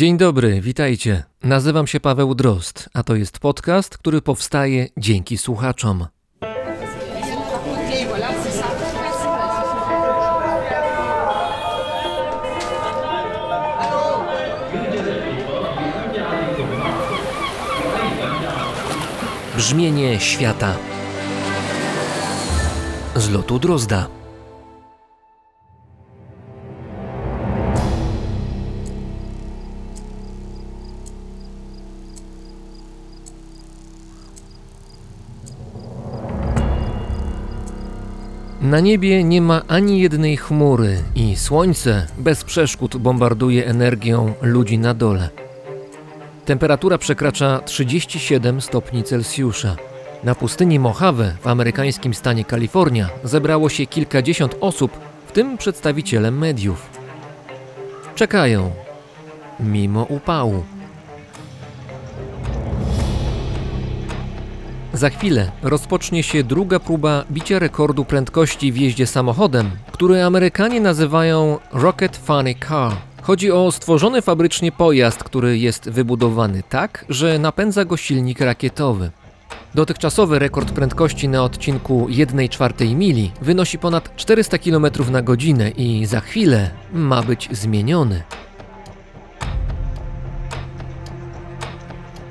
Dzień 0.00 0.16
dobry, 0.16 0.60
witajcie. 0.60 1.22
Nazywam 1.42 1.86
się 1.86 2.00
Paweł 2.00 2.34
Drozd, 2.34 2.88
a 2.94 3.02
to 3.02 3.16
jest 3.16 3.38
podcast, 3.38 3.98
który 3.98 4.22
powstaje 4.22 4.88
dzięki 4.96 5.38
słuchaczom. 5.38 6.06
Brzmienie 19.56 20.20
świata 20.20 20.76
z 23.16 23.30
lotu 23.30 23.58
Drozda. 23.58 24.19
Na 38.70 38.80
niebie 38.80 39.24
nie 39.24 39.40
ma 39.40 39.62
ani 39.68 40.00
jednej 40.00 40.36
chmury 40.36 41.02
i 41.14 41.36
słońce 41.36 42.06
bez 42.18 42.44
przeszkód 42.44 42.96
bombarduje 42.96 43.66
energią 43.66 44.32
ludzi 44.42 44.78
na 44.78 44.94
dole. 44.94 45.28
Temperatura 46.44 46.98
przekracza 46.98 47.60
37 47.64 48.60
stopni 48.60 49.02
Celsjusza. 49.04 49.76
Na 50.24 50.34
pustyni 50.34 50.78
Mojave 50.78 51.34
w 51.40 51.46
amerykańskim 51.46 52.14
stanie 52.14 52.44
Kalifornia 52.44 53.08
zebrało 53.24 53.68
się 53.68 53.86
kilkadziesiąt 53.86 54.56
osób, 54.60 54.92
w 55.26 55.32
tym 55.32 55.58
przedstawiciele 55.58 56.30
mediów. 56.30 56.90
Czekają, 58.14 58.70
mimo 59.60 60.02
upału. 60.02 60.64
Za 64.94 65.10
chwilę 65.10 65.50
rozpocznie 65.62 66.22
się 66.22 66.44
druga 66.44 66.80
próba 66.80 67.24
bicia 67.30 67.58
rekordu 67.58 68.04
prędkości 68.04 68.72
w 68.72 68.76
jeździe 68.76 69.06
samochodem, 69.06 69.70
który 69.92 70.22
Amerykanie 70.22 70.80
nazywają 70.80 71.58
Rocket 71.72 72.16
Funny 72.16 72.54
Car. 72.68 72.92
Chodzi 73.22 73.50
o 73.50 73.72
stworzony 73.72 74.22
fabrycznie 74.22 74.72
pojazd, 74.72 75.24
który 75.24 75.58
jest 75.58 75.90
wybudowany 75.90 76.62
tak, 76.68 77.04
że 77.08 77.38
napędza 77.38 77.84
go 77.84 77.96
silnik 77.96 78.40
rakietowy. 78.40 79.10
Dotychczasowy 79.74 80.38
rekord 80.38 80.72
prędkości 80.72 81.28
na 81.28 81.44
odcinku 81.44 82.06
1,4 82.08 82.94
mili 82.96 83.32
wynosi 83.42 83.78
ponad 83.78 84.16
400 84.16 84.58
km 84.58 84.86
na 85.10 85.22
godzinę 85.22 85.70
i 85.70 86.06
za 86.06 86.20
chwilę 86.20 86.70
ma 86.92 87.22
być 87.22 87.48
zmieniony. 87.52 88.22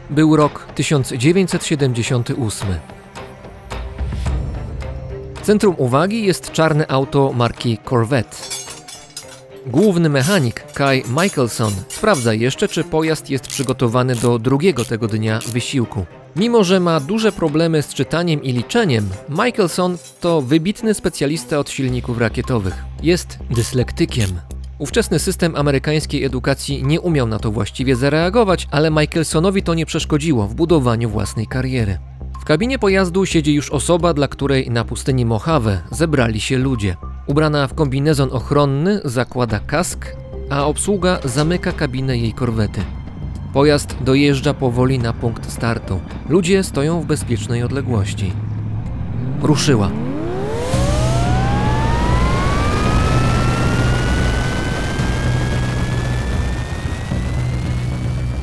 Był 0.10 0.36
rok 0.36 0.68
1978. 0.76 2.68
Centrum 5.42 5.76
uwagi 5.78 6.26
jest 6.26 6.52
czarne 6.52 6.92
auto 6.92 7.34
marki 7.34 7.78
Corvette. 7.90 8.38
Główny 9.68 10.10
mechanik 10.10 10.74
Kai 10.74 11.04
Michelson 11.10 11.74
sprawdza 11.90 12.34
jeszcze, 12.34 12.68
czy 12.68 12.84
pojazd 12.84 13.30
jest 13.30 13.48
przygotowany 13.48 14.16
do 14.16 14.40
drugiego 14.40 14.86
tego 14.86 15.08
dnia 15.08 15.40
wysiłku. 15.48 16.06
Mimo, 16.36 16.64
że 16.64 16.80
ma 16.80 17.00
duże 17.00 17.32
problemy 17.32 17.82
z 17.82 17.94
czytaniem 17.94 18.44
i 18.44 18.52
liczeniem, 18.54 19.10
Michelson 19.30 19.98
to 20.20 20.42
wybitny 20.42 20.94
specjalista 20.94 21.60
od 21.60 21.70
silników 21.70 22.18
rakietowych. 22.18 22.84
Jest 23.04 23.40
dyslektykiem. 23.50 24.30
Ówczesny 24.80 25.20
system 25.20 25.56
amerykańskiej 25.56 26.24
edukacji 26.24 26.84
nie 26.84 27.02
umiał 27.02 27.28
na 27.28 27.40
to 27.40 27.52
właściwie 27.52 27.96
zareagować, 27.96 28.68
ale 28.72 28.92
Michelsonowi 28.92 29.64
to 29.64 29.74
nie 29.74 29.86
przeszkodziło 29.86 30.48
w 30.48 30.56
budowaniu 30.56 31.10
własnej 31.10 31.48
kariery. 31.48 31.98
W 32.42 32.46
kabinie 32.46 32.80
pojazdu 32.80 33.26
siedzi 33.26 33.54
już 33.54 33.70
osoba, 33.70 34.14
dla 34.14 34.28
której 34.28 34.70
na 34.70 34.86
pustyni 34.86 35.26
Mojave 35.26 35.82
zebrali 35.92 36.42
się 36.42 36.58
ludzie. 36.58 36.96
Ubrana 37.28 37.68
w 37.68 37.74
kombinezon 37.74 38.30
ochronny, 38.32 39.02
zakłada 39.06 39.60
kask, 39.60 40.16
a 40.50 40.66
obsługa 40.66 41.20
zamyka 41.24 41.72
kabinę 41.72 42.18
jej 42.18 42.34
korwety. 42.34 42.82
Pojazd 43.54 43.96
dojeżdża 44.02 44.54
powoli 44.54 45.00
na 45.00 45.14
punkt 45.14 45.52
startu. 45.52 46.00
Ludzie 46.30 46.64
stoją 46.64 47.02
w 47.02 47.06
bezpiecznej 47.06 47.64
odległości. 47.64 48.34
Ruszyła. 49.42 49.92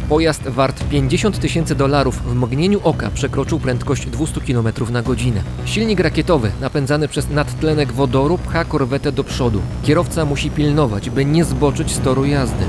Pojazd 0.09 0.49
wart 0.49 0.85
50 0.91 1.39
tysięcy 1.39 1.75
dolarów 1.75 2.23
w 2.23 2.35
mgnieniu 2.35 2.81
oka 2.85 3.11
przekroczył 3.11 3.61
prędkość 3.61 4.07
200 4.07 4.41
km 4.41 4.69
na 4.91 5.03
godzinę. 5.03 5.43
Silnik 5.65 6.01
rakietowy, 6.01 6.51
napędzany 6.61 7.09
przez 7.09 7.31
nadtlenek 7.31 7.93
wodoru, 7.93 8.39
pcha 8.39 8.65
korwetę 8.65 9.13
do 9.13 9.25
przodu. 9.25 9.63
Kierowca 9.83 10.25
musi 10.25 10.51
pilnować, 10.51 11.11
by 11.11 11.25
nie 11.25 11.45
zboczyć 11.45 11.93
z 11.93 12.01
toru 12.01 12.25
jazdy. 12.25 12.65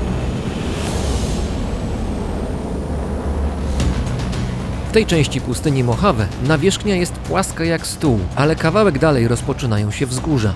W 4.88 4.92
tej 4.92 5.06
części 5.06 5.40
pustyni 5.40 5.84
Mojave 5.84 6.28
nawierzchnia 6.46 6.96
jest 6.96 7.12
płaska 7.12 7.64
jak 7.64 7.86
stół, 7.86 8.18
ale 8.36 8.56
kawałek 8.56 8.98
dalej 8.98 9.28
rozpoczynają 9.28 9.90
się 9.90 10.06
wzgórza. 10.06 10.54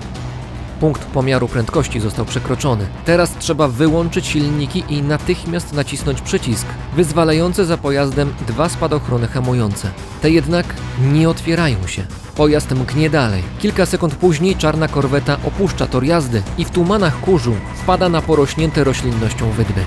Punkt 0.79 1.05
pomiaru 1.05 1.47
prędkości 1.47 1.99
został 1.99 2.25
przekroczony. 2.25 2.85
Teraz 3.05 3.37
trzeba 3.39 3.67
wyłączyć 3.67 4.27
silniki 4.27 4.83
i 4.89 5.01
natychmiast 5.01 5.73
nacisnąć 5.73 6.21
przycisk, 6.21 6.67
wyzwalający 6.95 7.65
za 7.65 7.77
pojazdem 7.77 8.33
dwa 8.47 8.69
spadochrony 8.69 9.27
hamujące. 9.27 9.91
Te 10.21 10.31
jednak 10.31 10.65
nie 11.13 11.29
otwierają 11.29 11.87
się. 11.87 12.03
Pojazd 12.35 12.71
mknie 12.71 13.09
dalej. 13.09 13.43
Kilka 13.59 13.85
sekund 13.85 14.15
później 14.15 14.55
czarna 14.55 14.87
korweta 14.87 15.37
opuszcza 15.47 15.87
tor 15.87 16.03
jazdy 16.03 16.41
i 16.57 16.65
w 16.65 16.71
tumanach 16.71 17.19
kurzu 17.19 17.55
wpada 17.75 18.09
na 18.09 18.21
porośnięte 18.21 18.83
roślinnością 18.83 19.51
wydmy. 19.51 19.85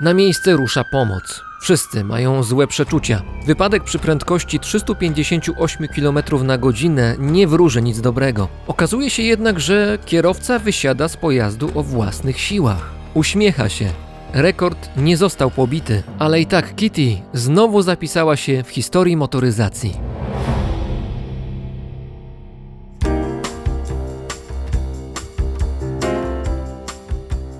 Na 0.00 0.14
miejsce 0.14 0.52
rusza 0.52 0.84
pomoc. 0.84 1.44
Wszyscy 1.64 2.04
mają 2.04 2.42
złe 2.42 2.66
przeczucia. 2.66 3.22
Wypadek 3.46 3.84
przy 3.84 3.98
prędkości 3.98 4.60
358 4.60 5.88
km 5.88 6.18
na 6.46 6.58
godzinę 6.58 7.16
nie 7.18 7.46
wróży 7.46 7.82
nic 7.82 8.00
dobrego. 8.00 8.48
Okazuje 8.66 9.10
się 9.10 9.22
jednak, 9.22 9.60
że 9.60 9.98
kierowca 10.06 10.58
wysiada 10.58 11.08
z 11.08 11.16
pojazdu 11.16 11.70
o 11.74 11.82
własnych 11.82 12.40
siłach. 12.40 12.90
Uśmiecha 13.14 13.68
się. 13.68 13.88
Rekord 14.32 14.88
nie 14.96 15.16
został 15.16 15.50
pobity, 15.50 16.02
ale 16.18 16.40
i 16.40 16.46
tak 16.46 16.76
Kitty 16.76 17.16
znowu 17.32 17.82
zapisała 17.82 18.36
się 18.36 18.62
w 18.62 18.68
historii 18.68 19.16
motoryzacji. 19.16 19.94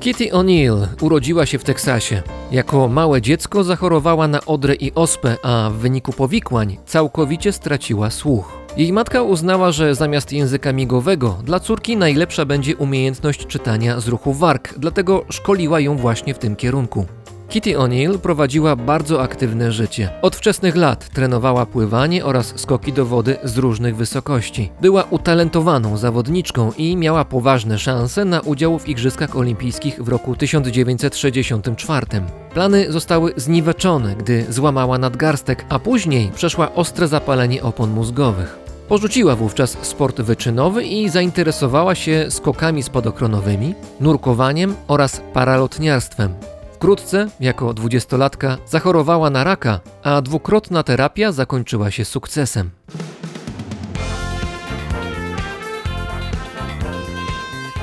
Kitty 0.04 0.30
O'Neill 0.32 0.86
urodziła 1.00 1.46
się 1.46 1.58
w 1.58 1.64
Teksasie. 1.64 2.22
Jako 2.50 2.88
małe 2.88 3.22
dziecko 3.22 3.64
zachorowała 3.64 4.28
na 4.28 4.44
odrę 4.44 4.74
i 4.74 4.94
ospę, 4.94 5.36
a 5.42 5.70
w 5.70 5.76
wyniku 5.76 6.12
powikłań 6.12 6.76
całkowicie 6.86 7.52
straciła 7.52 8.10
słuch. 8.10 8.58
Jej 8.76 8.92
matka 8.92 9.22
uznała, 9.22 9.72
że 9.72 9.94
zamiast 9.94 10.32
języka 10.32 10.72
migowego 10.72 11.38
dla 11.44 11.60
córki 11.60 11.96
najlepsza 11.96 12.44
będzie 12.44 12.76
umiejętność 12.76 13.46
czytania 13.46 14.00
z 14.00 14.08
ruchu 14.08 14.32
warg, 14.32 14.74
dlatego 14.78 15.24
szkoliła 15.30 15.80
ją 15.80 15.96
właśnie 15.96 16.34
w 16.34 16.38
tym 16.38 16.56
kierunku. 16.56 17.06
Kitty 17.54 17.74
O'Neill 17.76 18.18
prowadziła 18.18 18.76
bardzo 18.76 19.22
aktywne 19.22 19.72
życie. 19.72 20.10
Od 20.22 20.36
wczesnych 20.36 20.76
lat 20.76 21.08
trenowała 21.08 21.66
pływanie 21.66 22.24
oraz 22.24 22.52
skoki 22.60 22.92
do 22.92 23.06
wody 23.06 23.36
z 23.44 23.58
różnych 23.58 23.96
wysokości. 23.96 24.70
Była 24.80 25.04
utalentowaną 25.10 25.96
zawodniczką 25.96 26.72
i 26.76 26.96
miała 26.96 27.24
poważne 27.24 27.78
szanse 27.78 28.24
na 28.24 28.40
udział 28.40 28.78
w 28.78 28.88
Igrzyskach 28.88 29.36
Olimpijskich 29.36 30.02
w 30.02 30.08
roku 30.08 30.36
1964. 30.36 32.06
Plany 32.54 32.92
zostały 32.92 33.32
zniweczone, 33.36 34.16
gdy 34.16 34.46
złamała 34.48 34.98
nadgarstek, 34.98 35.64
a 35.68 35.78
później 35.78 36.30
przeszła 36.34 36.74
ostre 36.74 37.08
zapalenie 37.08 37.62
opon 37.62 37.90
mózgowych. 37.90 38.58
Porzuciła 38.88 39.36
wówczas 39.36 39.76
sport 39.82 40.20
wyczynowy 40.20 40.84
i 40.84 41.08
zainteresowała 41.08 41.94
się 41.94 42.26
skokami 42.28 42.82
spadochronowymi, 42.82 43.74
nurkowaniem 44.00 44.74
oraz 44.88 45.22
paralotniarstwem. 45.32 46.34
Wkrótce, 46.84 47.28
jako 47.40 47.74
dwudziestolatka, 47.74 48.58
zachorowała 48.66 49.30
na 49.30 49.44
raka, 49.44 49.80
a 50.02 50.22
dwukrotna 50.22 50.82
terapia 50.82 51.32
zakończyła 51.32 51.90
się 51.90 52.04
sukcesem. 52.04 52.70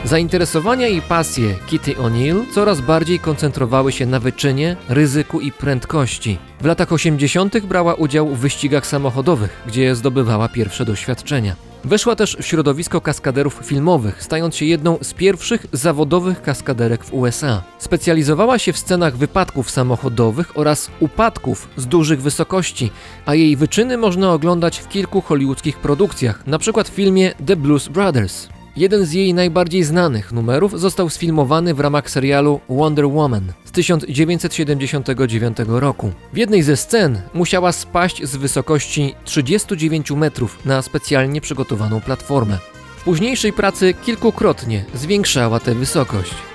Zainteresowania 0.05 0.87
i 0.87 1.01
pasje 1.01 1.55
Kitty 1.67 1.93
O'Neill 1.93 2.53
coraz 2.53 2.81
bardziej 2.81 3.19
koncentrowały 3.19 3.91
się 3.91 4.05
na 4.05 4.19
wyczynie, 4.19 4.75
ryzyku 4.89 5.39
i 5.39 5.51
prędkości. 5.51 6.37
W 6.61 6.65
latach 6.65 6.91
80. 6.91 7.59
brała 7.59 7.93
udział 7.93 8.27
w 8.27 8.39
wyścigach 8.39 8.87
samochodowych, 8.87 9.63
gdzie 9.67 9.95
zdobywała 9.95 10.49
pierwsze 10.49 10.85
doświadczenia. 10.85 11.70
Weszła 11.83 12.15
też 12.15 12.37
w 12.41 12.45
środowisko 12.45 13.01
kaskaderów 13.01 13.59
filmowych, 13.63 14.23
stając 14.23 14.55
się 14.55 14.65
jedną 14.65 14.97
z 15.01 15.13
pierwszych 15.13 15.65
zawodowych 15.73 16.41
kaskaderek 16.41 17.03
w 17.03 17.13
USA. 17.13 17.63
Specjalizowała 17.77 18.59
się 18.59 18.73
w 18.73 18.77
scenach 18.77 19.17
wypadków 19.17 19.71
samochodowych 19.71 20.57
oraz 20.57 20.91
upadków 20.99 21.69
z 21.77 21.87
dużych 21.87 22.21
wysokości, 22.21 22.91
a 23.25 23.35
jej 23.35 23.55
wyczyny 23.55 23.97
można 23.97 24.33
oglądać 24.33 24.79
w 24.79 24.87
kilku 24.87 25.21
hollywoodzkich 25.21 25.77
produkcjach, 25.77 26.43
np. 26.47 26.83
w 26.83 26.87
filmie 26.87 27.33
The 27.45 27.55
Blues 27.55 27.87
Brothers. 27.87 28.60
Jeden 28.75 29.05
z 29.05 29.13
jej 29.13 29.33
najbardziej 29.33 29.83
znanych 29.83 30.31
numerów 30.31 30.79
został 30.79 31.09
sfilmowany 31.09 31.73
w 31.73 31.79
ramach 31.79 32.09
serialu 32.09 32.59
Wonder 32.69 33.07
Woman 33.07 33.53
z 33.65 33.71
1979 33.71 35.57
roku. 35.67 36.11
W 36.33 36.37
jednej 36.37 36.63
ze 36.63 36.77
scen 36.77 37.21
musiała 37.33 37.71
spaść 37.71 38.23
z 38.23 38.35
wysokości 38.35 39.15
39 39.25 40.11
metrów 40.11 40.65
na 40.65 40.81
specjalnie 40.81 41.41
przygotowaną 41.41 42.01
platformę. 42.01 42.57
W 42.97 43.03
późniejszej 43.03 43.53
pracy 43.53 43.93
kilkukrotnie 43.93 44.85
zwiększała 44.93 45.59
tę 45.59 45.75
wysokość. 45.75 46.50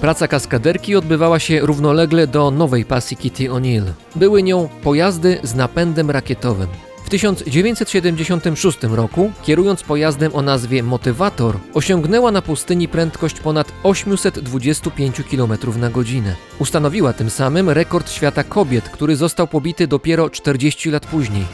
Praca 0.00 0.28
kaskaderki 0.28 0.96
odbywała 0.96 1.38
się 1.38 1.60
równolegle 1.60 2.26
do 2.26 2.50
nowej 2.50 2.84
pasji 2.84 3.16
Kitty 3.16 3.48
O'Neill. 3.48 3.84
Były 4.16 4.42
nią 4.42 4.68
pojazdy 4.82 5.38
z 5.42 5.54
napędem 5.54 6.10
rakietowym. 6.10 6.68
W 7.04 7.08
1976 7.08 8.82
roku, 8.82 9.32
kierując 9.42 9.82
pojazdem 9.82 10.34
o 10.34 10.42
nazwie 10.42 10.82
Motywator, 10.82 11.56
osiągnęła 11.74 12.32
na 12.32 12.42
pustyni 12.42 12.88
prędkość 12.88 13.40
ponad 13.40 13.72
825 13.82 15.22
km 15.30 15.52
na 15.80 15.90
godzinę. 15.90 16.36
Ustanowiła 16.58 17.12
tym 17.12 17.30
samym 17.30 17.70
rekord 17.70 18.10
świata 18.10 18.44
kobiet, 18.44 18.88
który 18.88 19.16
został 19.16 19.46
pobity 19.46 19.86
dopiero 19.86 20.30
40 20.30 20.90
lat 20.90 21.06
później. 21.06 21.44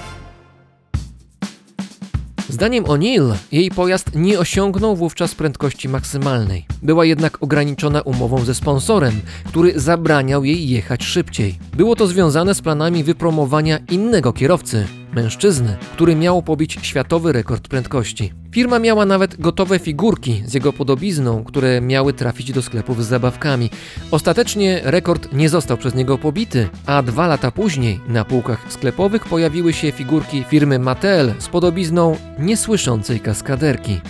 Zdaniem 2.56 2.84
O'Neill 2.84 3.34
jej 3.52 3.70
pojazd 3.70 4.10
nie 4.14 4.38
osiągnął 4.38 4.96
wówczas 4.96 5.34
prędkości 5.34 5.88
maksymalnej. 5.88 6.66
Była 6.82 7.04
jednak 7.04 7.42
ograniczona 7.42 8.00
umową 8.00 8.44
ze 8.44 8.54
sponsorem, 8.54 9.20
który 9.44 9.80
zabraniał 9.80 10.44
jej 10.44 10.68
jechać 10.68 11.04
szybciej. 11.04 11.58
Było 11.76 11.96
to 11.96 12.06
związane 12.06 12.54
z 12.54 12.62
planami 12.62 13.04
wypromowania 13.04 13.78
innego 13.90 14.32
kierowcy, 14.32 14.86
mężczyzny, 15.16 15.76
który 15.92 16.16
miał 16.16 16.42
pobić 16.42 16.78
światowy 16.82 17.32
rekord 17.32 17.68
prędkości. 17.68 18.32
Firma 18.52 18.78
miała 18.78 19.06
nawet 19.06 19.40
gotowe 19.40 19.78
figurki 19.78 20.42
z 20.46 20.54
jego 20.54 20.72
podobizną, 20.72 21.44
które 21.44 21.80
miały 21.80 22.12
trafić 22.12 22.52
do 22.52 22.62
sklepów 22.62 23.04
z 23.04 23.08
zabawkami. 23.08 23.70
Ostatecznie 24.10 24.80
rekord 24.84 25.32
nie 25.32 25.48
został 25.48 25.76
przez 25.76 25.94
niego 25.94 26.18
pobity, 26.18 26.68
a 26.86 27.02
dwa 27.02 27.26
lata 27.26 27.50
później 27.50 28.00
na 28.08 28.24
półkach 28.24 28.72
sklepowych 28.72 29.24
pojawiły 29.24 29.72
się 29.72 29.92
figurki 29.92 30.44
firmy 30.44 30.78
Mattel 30.78 31.34
z 31.38 31.48
podobizną 31.48 32.16
niesłyszącej 32.38 33.20
kaskaderki. 33.20 34.00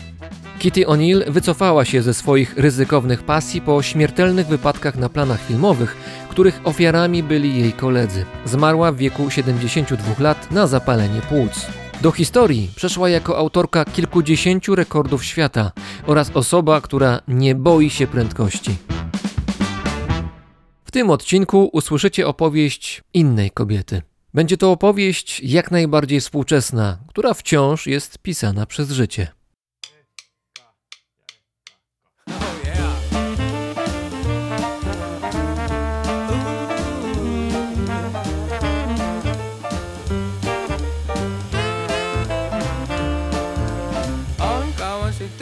Kitty 0.58 0.85
O'Neill 0.85 1.31
wycofała 1.31 1.85
się 1.85 2.03
ze 2.03 2.14
swoich 2.14 2.58
ryzykownych 2.58 3.23
pasji 3.23 3.61
po 3.61 3.82
śmiertelnych 3.82 4.47
wypadkach 4.47 4.97
na 4.97 5.08
planach 5.08 5.41
filmowych, 5.43 5.97
których 6.37 6.61
ofiarami 6.65 7.23
byli 7.23 7.61
jej 7.61 7.73
koledzy. 7.73 8.25
Zmarła 8.44 8.93
w 8.93 8.97
wieku 8.97 9.31
72 9.31 10.15
lat 10.19 10.50
na 10.50 10.67
zapalenie 10.67 11.21
płuc. 11.21 11.67
Do 12.00 12.12
historii 12.12 12.71
przeszła 12.77 13.09
jako 13.09 13.38
autorka 13.38 13.85
kilkudziesięciu 13.85 14.75
rekordów 14.75 15.25
świata 15.25 15.73
oraz 16.06 16.31
osoba, 16.35 16.81
która 16.81 17.21
nie 17.29 17.55
boi 17.55 17.91
się 17.91 18.06
prędkości. 18.06 18.77
W 20.85 20.91
tym 20.91 21.11
odcinku 21.11 21.71
usłyszycie 21.73 22.27
opowieść 22.27 23.03
innej 23.15 23.50
kobiety. 23.50 24.03
Będzie 24.35 24.56
to 24.56 24.73
opowieść 24.73 25.41
jak 25.41 25.71
najbardziej 25.71 26.21
współczesna, 26.21 26.99
która 27.09 27.35
wciąż 27.35 27.87
jest 27.87 28.19
pisana 28.19 28.67
przez 28.67 28.91
życie. 28.91 29.29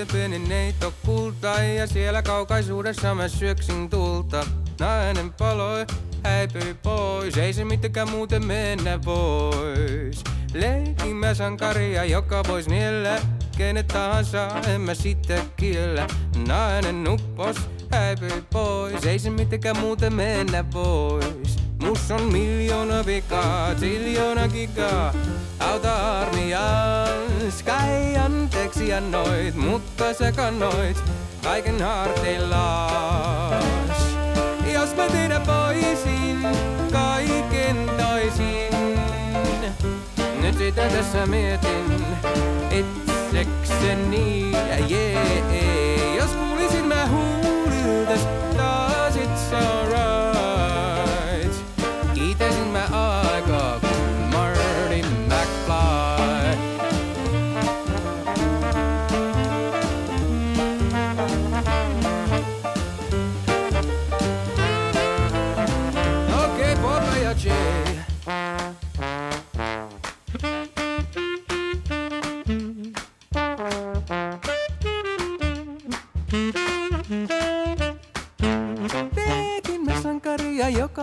Sitten 0.05 0.31
pieni 0.31 0.49
neito 0.49 0.93
kulta 1.07 1.47
ja 1.49 1.87
siellä 1.87 2.23
kaukaisuudessa 2.23 3.15
mä 3.15 3.29
syöksin 3.29 3.91
tulta. 3.91 4.47
Nainen 4.81 5.33
paloi, 5.33 5.87
häipyi 6.25 6.75
pois, 6.83 7.37
ei 7.37 7.53
se 7.53 7.65
mitenkään 7.65 8.11
muuten 8.11 8.47
mennä 8.47 9.05
vois. 9.05 10.25
Leikin 10.55 11.17
mä 11.17 11.35
sankaria, 11.35 12.05
joka 12.05 12.43
vois 12.49 12.69
niellä, 12.69 13.21
kenet 13.57 13.87
tahansa 13.87 14.49
en 14.69 14.81
mä 14.81 14.95
sitä 14.95 15.45
kiellä. 15.57 16.07
Nainen 16.49 17.05
nuppos, 17.05 17.57
häipyi 17.91 18.45
pois, 18.53 19.07
ei 19.07 19.19
se 19.19 19.31
mitenkään 19.31 19.79
muuten 19.79 20.15
mennä 20.15 20.65
vois. 20.73 21.64
Mus 21.83 22.11
on 22.11 22.33
miljoona 22.33 23.07
vikaa, 23.07 23.75
triljoona 23.75 24.49
gigaa. 24.49 25.15
Auta 25.59 26.21
armias, 26.21 27.63
kai 27.65 28.17
anteeksi 28.17 28.95
annoit, 28.95 29.55
mutta 29.55 30.15
sä 30.15 30.33
kannoit 30.33 31.03
kaiken 31.43 31.83
harteillas. 31.83 33.65
Jos 34.73 34.97
mä 34.97 35.09
tehdä 35.09 35.41
voisin, 35.47 36.49
kaiken 36.93 37.91
toisin. 37.97 38.75
Nyt 40.41 40.59
sitä 40.59 40.89
tässä 40.89 41.27
mietin 41.27 42.07
itsekseni, 42.71 44.53
yeah. 44.91 46.17
Jos 46.17 46.31
kuulisin 46.31 46.85
mä 46.85 47.09
huuliltas 47.09 48.21
taas 48.57 49.17
it's 49.17 49.55
alright. 49.55 50.14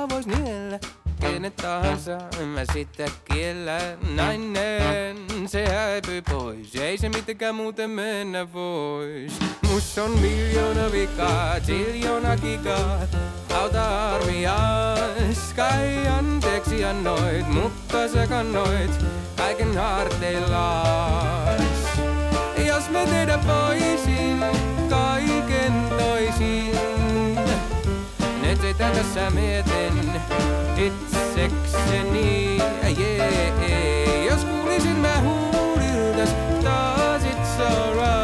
Joka 0.01 0.13
vois 0.13 0.27
niellä. 0.27 0.79
Kenet 1.19 1.55
tahansa, 1.55 2.17
en 2.41 2.47
mä 2.47 2.61
sitä 2.73 3.05
kiellä. 3.25 3.79
Nainen, 4.15 5.17
se 5.47 5.65
häipyi 5.69 6.21
pois. 6.21 6.75
Ei 6.75 6.97
se 6.97 7.09
mitenkään 7.09 7.55
muuten 7.55 7.89
mennä 7.89 8.53
vois. 8.53 9.39
Mus 9.69 9.97
on 9.97 10.11
miljoona 10.11 10.91
vikaa, 10.91 11.59
triljoona 11.59 12.37
gigaa. 12.37 12.99
Auta 13.53 14.15
armias, 14.15 15.53
kai 15.55 16.07
anteeksi 16.07 16.85
annoit 16.85 17.47
Mutta 17.47 18.07
sä 18.07 18.27
kannoit 18.27 18.91
kaiken 19.37 19.77
harteillas. 19.77 21.61
Jos 22.65 22.89
me 22.89 23.05
tehdä 23.05 23.39
voisin 23.47 24.43
kaiken 24.89 25.73
toisin 25.89 27.00
tässä 28.77 29.29
mietin 29.29 30.11
itsekseni, 30.77 32.57
yeah. 32.99 34.25
Jos 34.25 34.45
kuulisin 34.45 34.97
mä 34.97 35.21
huuliltas 35.21 36.35
taas 36.63 37.23
it's 37.23 37.61
alright. 37.61 38.20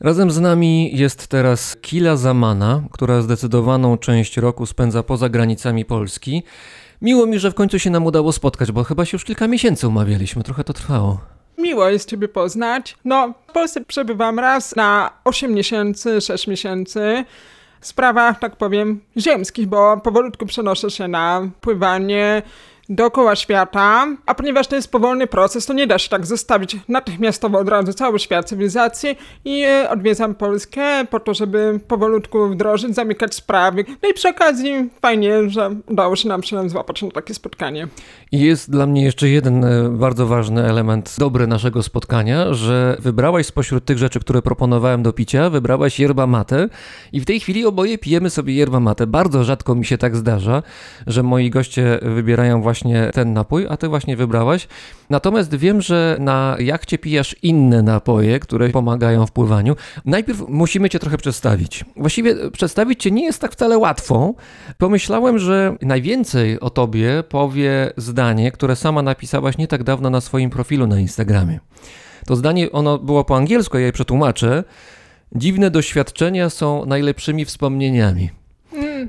Razem 0.00 0.30
z 0.30 0.40
nami 0.40 0.96
jest 0.96 1.26
teraz 1.26 1.76
Kila 1.76 2.16
Zamana, 2.16 2.82
która 2.92 3.22
zdecydowaną 3.22 3.98
część 3.98 4.36
roku 4.36 4.66
spędza 4.66 5.02
poza 5.02 5.28
granicami 5.28 5.84
Polski. 5.84 6.42
Miło 7.02 7.26
mi, 7.26 7.38
że 7.38 7.50
w 7.50 7.54
końcu 7.54 7.78
się 7.78 7.90
nam 7.90 8.06
udało 8.06 8.32
spotkać, 8.32 8.72
bo 8.72 8.84
chyba 8.84 9.04
się 9.04 9.14
już 9.14 9.24
kilka 9.24 9.46
miesięcy 9.48 9.88
umawialiśmy, 9.88 10.42
trochę 10.42 10.64
to 10.64 10.72
trwało. 10.72 11.20
miło 11.58 11.88
jest 11.88 12.10
Ciebie 12.10 12.28
poznać. 12.28 12.96
No, 13.04 13.34
w 13.48 13.52
Polsce 13.52 13.80
przebywam 13.80 14.38
raz 14.38 14.76
na 14.76 15.10
8 15.24 15.54
miesięcy, 15.54 16.20
6 16.20 16.46
miesięcy. 16.46 17.24
W 17.80 17.86
sprawach, 17.86 18.38
tak 18.38 18.56
powiem, 18.56 19.00
ziemskich, 19.16 19.66
bo 19.66 20.00
powolutku 20.00 20.46
przenoszę 20.46 20.90
się 20.90 21.08
na 21.08 21.48
pływanie 21.60 22.42
dookoła 22.88 23.36
świata, 23.36 24.06
a 24.26 24.34
ponieważ 24.34 24.66
to 24.66 24.76
jest 24.76 24.92
powolny 24.92 25.26
proces, 25.26 25.66
to 25.66 25.72
nie 25.72 25.86
da 25.86 25.98
się 25.98 26.08
tak 26.08 26.26
zostawić 26.26 26.76
natychmiastowo 26.88 27.58
od 27.58 27.68
razu 27.68 27.92
cały 27.92 28.18
świat 28.18 28.48
cywilizacji 28.48 29.18
i 29.44 29.62
e, 29.62 29.90
odwiedzam 29.90 30.34
Polskę 30.34 31.04
po 31.10 31.20
to, 31.20 31.34
żeby 31.34 31.80
powolutku 31.88 32.48
wdrożyć, 32.48 32.94
zamykać 32.94 33.34
sprawy. 33.34 33.84
No 34.02 34.08
i 34.08 34.14
przy 34.14 34.28
okazji 34.28 34.90
fajnie, 35.02 35.50
że 35.50 35.70
udało 35.86 36.16
się 36.16 36.28
nam 36.28 36.42
się 36.42 36.68
złapać 36.68 37.02
na 37.02 37.10
takie 37.10 37.34
spotkanie. 37.34 37.88
Jest 38.32 38.70
dla 38.70 38.86
mnie 38.86 39.02
jeszcze 39.02 39.28
jeden 39.28 39.64
e, 39.64 39.88
bardzo 39.88 40.26
ważny 40.26 40.64
element 40.64 41.16
dobry 41.18 41.46
naszego 41.46 41.82
spotkania, 41.82 42.54
że 42.54 42.96
wybrałaś 43.00 43.46
spośród 43.46 43.84
tych 43.84 43.98
rzeczy, 43.98 44.20
które 44.20 44.42
proponowałem 44.42 45.02
do 45.02 45.12
picia, 45.12 45.50
wybrałaś 45.50 46.00
yerba 46.00 46.26
mate 46.26 46.68
i 47.12 47.20
w 47.20 47.24
tej 47.24 47.40
chwili 47.40 47.66
oboje 47.66 47.98
pijemy 47.98 48.30
sobie 48.30 48.54
yerba 48.54 48.80
mate. 48.80 49.06
Bardzo 49.06 49.44
rzadko 49.44 49.74
mi 49.74 49.84
się 49.84 49.98
tak 49.98 50.16
zdarza, 50.16 50.62
że 51.06 51.22
moi 51.22 51.50
goście 51.50 51.98
wybierają 52.02 52.62
właśnie 52.62 53.10
ten 53.14 53.32
napój, 53.32 53.66
a 53.68 53.76
ty 53.76 53.88
właśnie 53.88 54.16
wybrałaś. 54.16 54.68
Natomiast 55.10 55.54
wiem, 55.54 55.80
że 55.80 56.16
na 56.20 56.56
jachcie 56.58 56.98
pijasz 56.98 57.36
inne 57.42 57.82
napoje, 57.82 58.40
które 58.40 58.68
pomagają 58.68 59.26
w 59.26 59.32
pływaniu. 59.32 59.76
Najpierw 60.04 60.48
musimy 60.48 60.90
cię 60.90 60.98
trochę 60.98 61.18
przedstawić. 61.18 61.84
Właściwie 61.96 62.50
przedstawić 62.50 63.02
cię 63.02 63.10
nie 63.10 63.24
jest 63.24 63.40
tak 63.40 63.52
wcale 63.52 63.78
łatwo. 63.78 64.34
Pomyślałem, 64.78 65.38
że 65.38 65.76
najwięcej 65.82 66.60
o 66.60 66.70
tobie 66.70 67.24
powie 67.28 67.92
zdanie, 68.16 68.52
które 68.52 68.76
sama 68.76 69.02
napisałaś 69.02 69.58
nie 69.58 69.68
tak 69.68 69.84
dawno 69.84 70.10
na 70.10 70.20
swoim 70.20 70.50
profilu 70.50 70.86
na 70.86 71.00
Instagramie. 71.00 71.60
To 72.26 72.36
zdanie, 72.36 72.72
ono 72.72 72.98
było 72.98 73.24
po 73.24 73.36
angielsku, 73.36 73.78
ja 73.78 73.86
je 73.86 73.92
przetłumaczę. 73.92 74.64
Dziwne 75.32 75.70
doświadczenia 75.70 76.50
są 76.50 76.86
najlepszymi 76.86 77.44
wspomnieniami. 77.44 78.30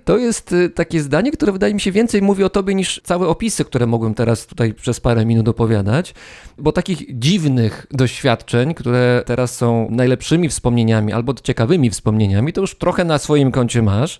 To 0.05 0.17
jest 0.17 0.51
y, 0.51 0.69
takie 0.69 1.01
zdanie, 1.01 1.31
które 1.31 1.51
wydaje 1.51 1.73
mi 1.73 1.81
się 1.81 1.91
więcej 1.91 2.21
mówi 2.21 2.43
o 2.43 2.49
tobie 2.49 2.75
niż 2.75 3.01
całe 3.03 3.27
opisy, 3.27 3.65
które 3.65 3.87
mogłem 3.87 4.13
teraz 4.13 4.47
tutaj 4.47 4.73
przez 4.73 4.99
parę 4.99 5.25
minut 5.25 5.47
opowiadać, 5.47 6.13
bo 6.57 6.71
takich 6.71 7.19
dziwnych 7.19 7.87
doświadczeń, 7.91 8.73
które 8.73 9.23
teraz 9.25 9.55
są 9.55 9.87
najlepszymi 9.91 10.49
wspomnieniami 10.49 11.13
albo 11.13 11.33
ciekawymi 11.33 11.89
wspomnieniami, 11.89 12.53
to 12.53 12.61
już 12.61 12.75
trochę 12.75 13.05
na 13.05 13.17
swoim 13.17 13.51
koncie 13.51 13.81
masz. 13.81 14.19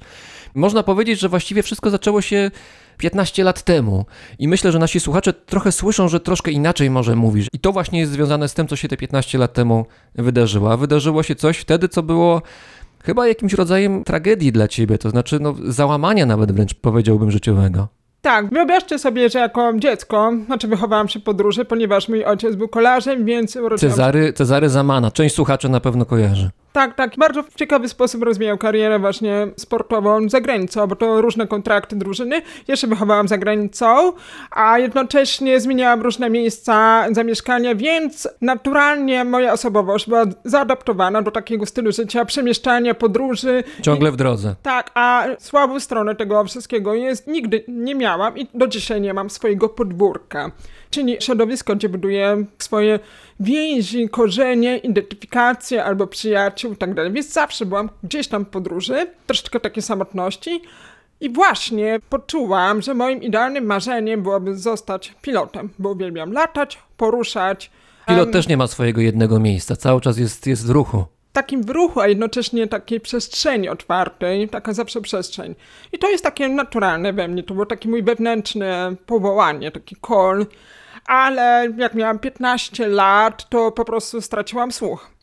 Można 0.56 0.84
powiedzieć, 0.84 1.20
że 1.20 1.29
właściwie 1.29 1.63
wszystko 1.63 1.89
zaczęło 1.89 2.22
się 2.22 2.51
15 2.98 3.44
lat 3.44 3.62
temu. 3.62 4.06
I 4.39 4.48
myślę, 4.48 4.72
że 4.72 4.80
nasi 4.80 5.00
słuchacze 5.00 5.34
trochę 5.34 5.72
słyszą, 5.72 6.08
że 6.08 6.20
troszkę 6.20 6.51
inaczej 6.51 6.89
może 6.89 7.16
mówisz. 7.16 7.48
I 7.54 7.60
to 7.60 7.72
właśnie 7.72 8.00
jest 8.00 8.12
związane 8.12 8.48
z 8.48 8.54
tym, 8.54 8.68
co 8.68 8.75
się 8.75 8.88
te 8.88 8.98
15 8.98 9.38
lat 9.38 9.54
temu 9.54 9.86
wydarzyło. 10.16 10.72
A 10.72 10.77
wydarzyło 10.77 11.24
się 11.24 11.36
coś 11.36 11.58
wtedy, 11.58 11.89
co 11.89 12.04
było 12.04 12.42
chyba 13.04 13.27
jakimś 13.27 13.54
rodzajem 13.54 14.04
tragedii 14.04 14.51
dla 14.51 14.68
ciebie, 14.68 14.98
to 14.98 15.10
znaczy 15.10 15.39
no, 15.39 15.56
załamania 15.66 16.25
nawet 16.25 16.51
wręcz 16.51 16.74
powiedziałbym 16.74 17.32
życiowego. 17.32 17.88
Tak, 18.22 18.50
wyobraźcie 18.50 19.00
sobie, 19.00 19.30
że 19.30 19.39
jako 19.39 19.74
dziecko, 19.77 20.32
znaczy 20.46 20.68
wychowałam 20.68 21.08
się 21.08 21.20
podróży, 21.20 21.66
ponieważ 21.66 22.10
mój 22.10 22.25
ojciec 22.25 22.56
był 22.56 22.68
kolarzem, 22.68 23.25
więc 23.25 23.56
urodziłam 23.56 23.92
Cezary, 23.92 24.34
Cezary 24.34 24.70
Zamana, 24.70 25.12
część 25.12 25.36
słuchaczy 25.36 25.70
na 25.70 25.80
pewno 25.80 26.06
kojarzy. 26.06 26.50
Tak, 26.77 26.96
tak. 26.96 27.17
Bardzo 27.17 27.43
w 27.43 27.55
ciekawy 27.55 27.89
sposób 27.89 28.24
rozwijał 28.24 28.57
karierę 28.57 29.00
właśnie 29.00 29.48
sportową 29.55 30.29
za 30.29 30.41
granicą, 30.41 30.88
bo 30.88 30.96
to 30.96 31.22
różne 31.22 31.48
kontrakty 31.48 31.96
drużyny. 31.96 32.41
Ja 32.67 32.75
się 32.75 32.88
wychowałam 32.88 33.27
za 33.27 33.38
granicą, 33.38 34.13
a 34.51 34.79
jednocześnie 34.79 35.60
zmieniałam 35.60 36.01
różne 36.01 36.29
miejsca 36.29 37.05
zamieszkania, 37.12 37.75
więc 37.75 38.27
naturalnie 38.41 39.24
moja 39.24 39.53
osobowość 39.53 40.07
była 40.07 40.25
zaadaptowana 40.43 41.22
do 41.22 41.31
takiego 41.31 41.65
stylu 41.65 41.91
życia, 41.91 42.25
przemieszczania, 42.25 42.93
podróży. 42.93 43.63
Ciągle 43.81 44.12
w 44.12 44.15
drodze. 44.15 44.55
Tak, 44.62 44.91
a 44.93 45.25
słabą 45.39 45.79
stronę 45.79 46.15
tego 46.15 46.43
wszystkiego 46.43 46.93
jest, 46.93 47.27
nigdy 47.27 47.63
nie 47.67 47.96
miałam 47.96 48.38
i 48.38 48.48
do 48.53 48.67
dzisiaj 48.67 49.01
nie 49.01 49.13
mam 49.13 49.29
swojego 49.29 49.69
podwórka. 49.69 50.51
Czyli 50.89 51.17
środowisko, 51.19 51.75
gdzie 51.75 51.89
buduję 51.89 52.46
swoje 52.57 53.00
więzi, 53.39 54.10
korzenie, 54.10 54.77
identyfikację 54.77 55.84
albo 55.84 56.07
przyjaciół 56.07 56.66
i 56.74 56.77
tak 56.77 56.93
dalej. 56.93 57.12
Więc 57.12 57.33
zawsze 57.33 57.65
byłam 57.65 57.89
gdzieś 58.03 58.27
tam 58.27 58.45
w 58.45 58.50
podróży, 58.50 59.07
troszeczkę 59.27 59.59
takiej 59.59 59.83
samotności. 59.83 60.62
I 61.21 61.29
właśnie 61.29 62.00
poczułam, 62.09 62.81
że 62.81 62.93
moim 62.93 63.24
idealnym 63.24 63.65
marzeniem 63.65 64.24
byłoby 64.24 64.57
zostać 64.57 65.15
pilotem, 65.21 65.69
bo 65.79 65.89
uwielbiam 65.89 66.31
latać, 66.31 66.77
poruszać. 66.97 67.71
Pilot 68.07 68.27
em, 68.27 68.33
też 68.33 68.47
nie 68.47 68.57
ma 68.57 68.67
swojego 68.67 69.01
jednego 69.01 69.39
miejsca, 69.39 69.75
cały 69.75 70.01
czas 70.01 70.17
jest, 70.17 70.47
jest 70.47 70.67
w 70.67 70.69
ruchu. 70.69 71.05
takim 71.33 71.63
w 71.63 71.69
ruchu, 71.69 72.00
a 72.00 72.07
jednocześnie 72.07 72.67
takiej 72.67 73.00
przestrzeni 73.00 73.69
otwartej, 73.69 74.50
taka 74.50 74.74
zawsze 74.74 75.01
przestrzeń. 75.01 75.55
I 75.93 75.97
to 76.00 76.09
jest 76.09 76.24
takie 76.24 76.50
naturalne 76.50 77.13
we 77.13 77.27
mnie, 77.27 77.43
to 77.43 77.53
było 77.53 77.65
takie 77.65 77.89
mój 77.89 78.03
wewnętrzne 78.03 78.95
powołanie, 79.05 79.71
taki 79.71 79.95
call, 80.07 80.45
ale 81.05 81.74
jak 81.77 81.93
miałam 81.93 82.19
15 82.19 82.88
lat, 82.88 83.50
to 83.50 83.71
po 83.71 83.86
prostu 83.86 84.21
straciłam 84.21 84.71
słuch. 84.71 85.16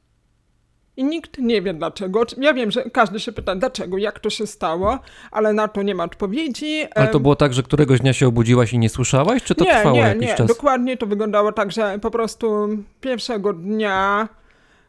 I 0.96 1.04
nikt 1.04 1.38
nie 1.38 1.62
wie 1.62 1.74
dlaczego. 1.74 2.22
Ja 2.38 2.54
wiem, 2.54 2.70
że 2.70 2.90
każdy 2.90 3.20
się 3.20 3.32
pyta 3.32 3.54
dlaczego, 3.56 3.98
jak 3.98 4.20
to 4.20 4.30
się 4.30 4.46
stało, 4.46 4.98
ale 5.30 5.52
na 5.52 5.68
to 5.68 5.82
nie 5.82 5.94
ma 5.94 6.04
odpowiedzi. 6.04 6.86
Ale 6.94 7.08
to 7.08 7.20
było 7.20 7.36
tak, 7.36 7.54
że 7.54 7.62
któregoś 7.62 8.00
dnia 8.00 8.12
się 8.12 8.26
obudziłaś 8.28 8.72
i 8.72 8.78
nie 8.78 8.88
słyszałaś, 8.88 9.42
czy 9.42 9.54
to 9.54 9.64
nie, 9.64 9.70
trwało 9.70 9.94
nie, 9.96 10.00
jakiś 10.00 10.28
nie. 10.28 10.34
czas? 10.34 10.46
Dokładnie 10.46 10.96
to 10.96 11.06
wyglądało 11.06 11.52
tak, 11.52 11.72
że 11.72 11.98
po 12.02 12.10
prostu 12.10 12.68
pierwszego 13.00 13.52
dnia 13.52 14.28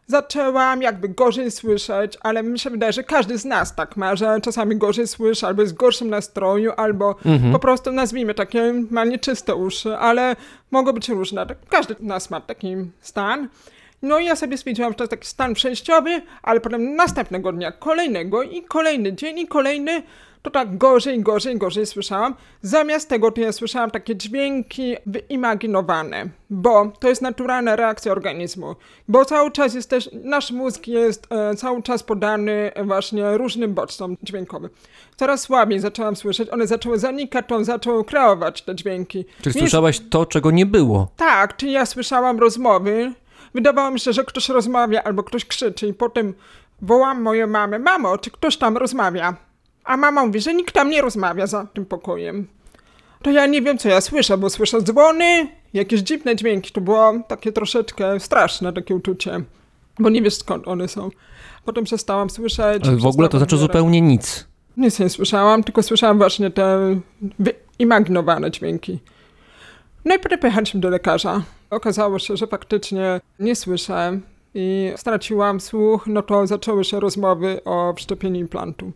zaczęłam 0.07 0.81
jakby 0.81 1.09
gorzej 1.09 1.51
słyszeć, 1.51 2.17
ale 2.21 2.43
mi 2.43 2.59
się 2.59 2.69
wydaje, 2.69 2.93
że 2.93 3.03
każdy 3.03 3.37
z 3.37 3.45
nas 3.45 3.75
tak 3.75 3.97
ma, 3.97 4.15
że 4.15 4.41
czasami 4.41 4.75
gorzej 4.77 5.07
słyszy, 5.07 5.47
albo 5.47 5.61
jest 5.61 5.73
w 5.73 5.77
gorszym 5.77 6.09
nastroju, 6.09 6.71
albo 6.77 7.15
Mhm. 7.25 7.51
po 7.53 7.59
prostu 7.59 7.91
nazwijmy 7.91 8.33
takie 8.33 8.73
ma 8.91 9.05
nieczyste 9.05 9.55
uszy, 9.55 9.97
ale 9.97 10.35
mogą 10.71 10.91
być 10.93 11.09
różne. 11.09 11.45
Tak, 11.45 11.57
Każdy 11.69 11.93
z 11.99 12.03
nas 12.03 12.29
ma 12.29 12.41
taki 12.41 12.75
stan. 13.01 13.47
No 14.05 14.19
i 14.19 14.25
ja 14.25 14.35
sobie 14.35 14.57
stwierdziłam, 14.57 14.91
że 14.91 14.95
to 14.95 15.03
jest 15.03 15.11
taki 15.11 15.27
stan 15.27 15.53
przejściowy, 15.53 16.21
ale 16.43 16.59
potem 16.59 16.95
następnego 16.95 17.51
dnia 17.51 17.71
kolejnego 17.71 18.43
i 18.43 18.63
kolejny 18.63 19.13
dzień 19.13 19.39
i 19.39 19.47
kolejny, 19.47 20.03
to 20.41 20.49
tak 20.51 20.77
gorzej, 20.77 21.21
gorzej, 21.21 21.57
gorzej 21.57 21.85
słyszałam. 21.85 22.35
Zamiast 22.61 23.09
tego 23.09 23.31
to 23.31 23.41
ja 23.41 23.51
słyszałam 23.51 23.91
takie 23.91 24.15
dźwięki 24.15 24.95
wyimaginowane, 25.05 26.29
bo 26.49 26.91
to 26.99 27.07
jest 27.09 27.21
naturalna 27.21 27.75
reakcja 27.75 28.11
organizmu, 28.11 28.75
bo 29.07 29.25
cały 29.25 29.51
czas 29.51 29.73
jest 29.73 29.89
też, 29.89 30.09
nasz 30.23 30.51
mózg 30.51 30.87
jest 30.87 31.27
e, 31.31 31.55
cały 31.55 31.83
czas 31.83 32.03
podany 32.03 32.71
właśnie 32.83 33.37
różnym 33.37 33.73
bodźcom 33.73 34.17
dźwiękowym. 34.23 34.69
Coraz 35.15 35.41
słabiej 35.41 35.79
zaczęłam 35.79 36.15
słyszeć, 36.15 36.49
one 36.49 36.67
zaczęły 36.67 36.99
zanikać, 36.99 37.45
on 37.51 37.65
zaczął 37.65 38.03
kreować 38.03 38.61
te 38.61 38.75
dźwięki. 38.75 39.25
Czyli 39.41 39.53
Więc- 39.53 39.57
słyszałaś 39.57 40.01
to, 40.09 40.25
czego 40.25 40.51
nie 40.51 40.65
było. 40.65 41.07
tak, 41.17 41.57
czyli 41.57 41.71
ja 41.71 41.85
słyszałam 41.85 42.39
rozmowy. 42.39 43.13
Wydawało 43.55 43.91
mi 43.91 43.99
się, 43.99 44.13
że 44.13 44.23
ktoś 44.23 44.49
rozmawia 44.49 45.03
albo 45.03 45.23
ktoś 45.23 45.45
krzyczy 45.45 45.87
i 45.87 45.93
potem 45.93 46.33
wołam 46.81 47.21
moją 47.21 47.47
mamę. 47.47 47.79
Mamo, 47.79 48.17
czy 48.17 48.31
ktoś 48.31 48.57
tam 48.57 48.77
rozmawia? 48.77 49.35
A 49.83 49.97
mama 49.97 50.25
mówi, 50.25 50.41
że 50.41 50.53
nikt 50.53 50.73
tam 50.73 50.89
nie 50.89 51.01
rozmawia 51.01 51.47
za 51.47 51.65
tym 51.65 51.85
pokojem. 51.85 52.47
To 53.21 53.31
ja 53.31 53.45
nie 53.45 53.61
wiem, 53.61 53.77
co 53.77 53.89
ja 53.89 54.01
słyszę, 54.01 54.37
bo 54.37 54.49
słyszę 54.49 54.81
dzwony, 54.81 55.47
jakieś 55.73 55.99
dziwne 55.99 56.35
dźwięki. 56.35 56.71
To 56.71 56.81
było 56.81 57.13
takie 57.27 57.51
troszeczkę 57.51 58.19
straszne, 58.19 58.73
takie 58.73 58.95
uczucie, 58.95 59.41
bo 59.99 60.09
nie 60.09 60.21
wiesz 60.21 60.35
skąd 60.35 60.67
one 60.67 60.87
są. 60.87 61.09
Potem 61.65 61.83
przestałam 61.83 62.29
słyszeć. 62.29 62.87
Ale 62.87 62.97
w 62.97 63.05
ogóle 63.05 63.29
to 63.29 63.37
znaczy 63.37 63.57
zupełnie 63.57 64.01
nic. 64.01 64.47
Nic 64.77 64.99
nie 64.99 65.09
słyszałam, 65.09 65.63
tylko 65.63 65.83
słyszałam 65.83 66.17
właśnie 66.17 66.51
te 66.51 66.95
wyimaginowane 67.39 68.51
dźwięki. 68.51 68.99
No 70.05 70.15
i 70.15 70.19
potem 70.19 70.39
pojechaliśmy 70.39 70.79
do 70.79 70.89
lekarza. 70.89 71.41
Okazało 71.75 72.19
się, 72.19 72.37
że 72.37 72.47
faktycznie 72.47 73.21
nie 73.39 73.55
słyszę 73.55 74.19
i 74.53 74.93
straciłam 74.97 75.59
słuch, 75.59 76.07
no 76.07 76.21
to 76.21 76.47
zaczęły 76.47 76.83
się 76.83 76.99
rozmowy 76.99 77.63
o 77.65 77.93
wszczepieniu 77.97 78.39
implantu. 78.39 78.91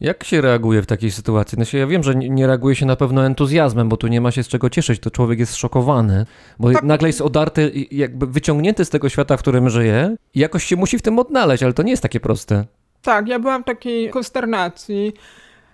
Jak 0.00 0.24
się 0.24 0.40
reaguje 0.40 0.82
w 0.82 0.86
takiej 0.86 1.10
sytuacji? 1.10 1.58
No 1.58 1.64
się, 1.64 1.78
ja 1.78 1.86
wiem, 1.86 2.02
że 2.02 2.14
nie 2.14 2.46
reaguje 2.46 2.74
się 2.76 2.86
na 2.86 2.96
pewno 2.96 3.26
entuzjazmem, 3.26 3.88
bo 3.88 3.96
tu 3.96 4.08
nie 4.08 4.20
ma 4.20 4.30
się 4.30 4.42
z 4.42 4.48
czego 4.48 4.70
cieszyć, 4.70 5.00
to 5.00 5.10
człowiek 5.10 5.38
jest 5.38 5.56
szokowany, 5.56 6.26
bo 6.58 6.72
Tak. 6.72 6.82
nagle 6.82 7.08
jest 7.08 7.20
odarty, 7.20 7.72
jakby 7.90 8.26
wyciągnięty 8.26 8.84
z 8.84 8.90
tego 8.90 9.08
świata, 9.08 9.36
w 9.36 9.40
którym 9.40 9.70
żyje 9.70 10.16
i 10.34 10.40
jakoś 10.40 10.64
się 10.64 10.76
musi 10.76 10.98
w 10.98 11.02
tym 11.02 11.18
odnaleźć, 11.18 11.62
ale 11.62 11.72
to 11.72 11.82
nie 11.82 11.90
jest 11.90 12.02
takie 12.02 12.20
proste. 12.20 12.64
Tak, 13.02 13.28
ja 13.28 13.38
byłam 13.38 13.62
w 13.62 13.66
takiej 13.66 14.10
konsternacji. 14.10 15.12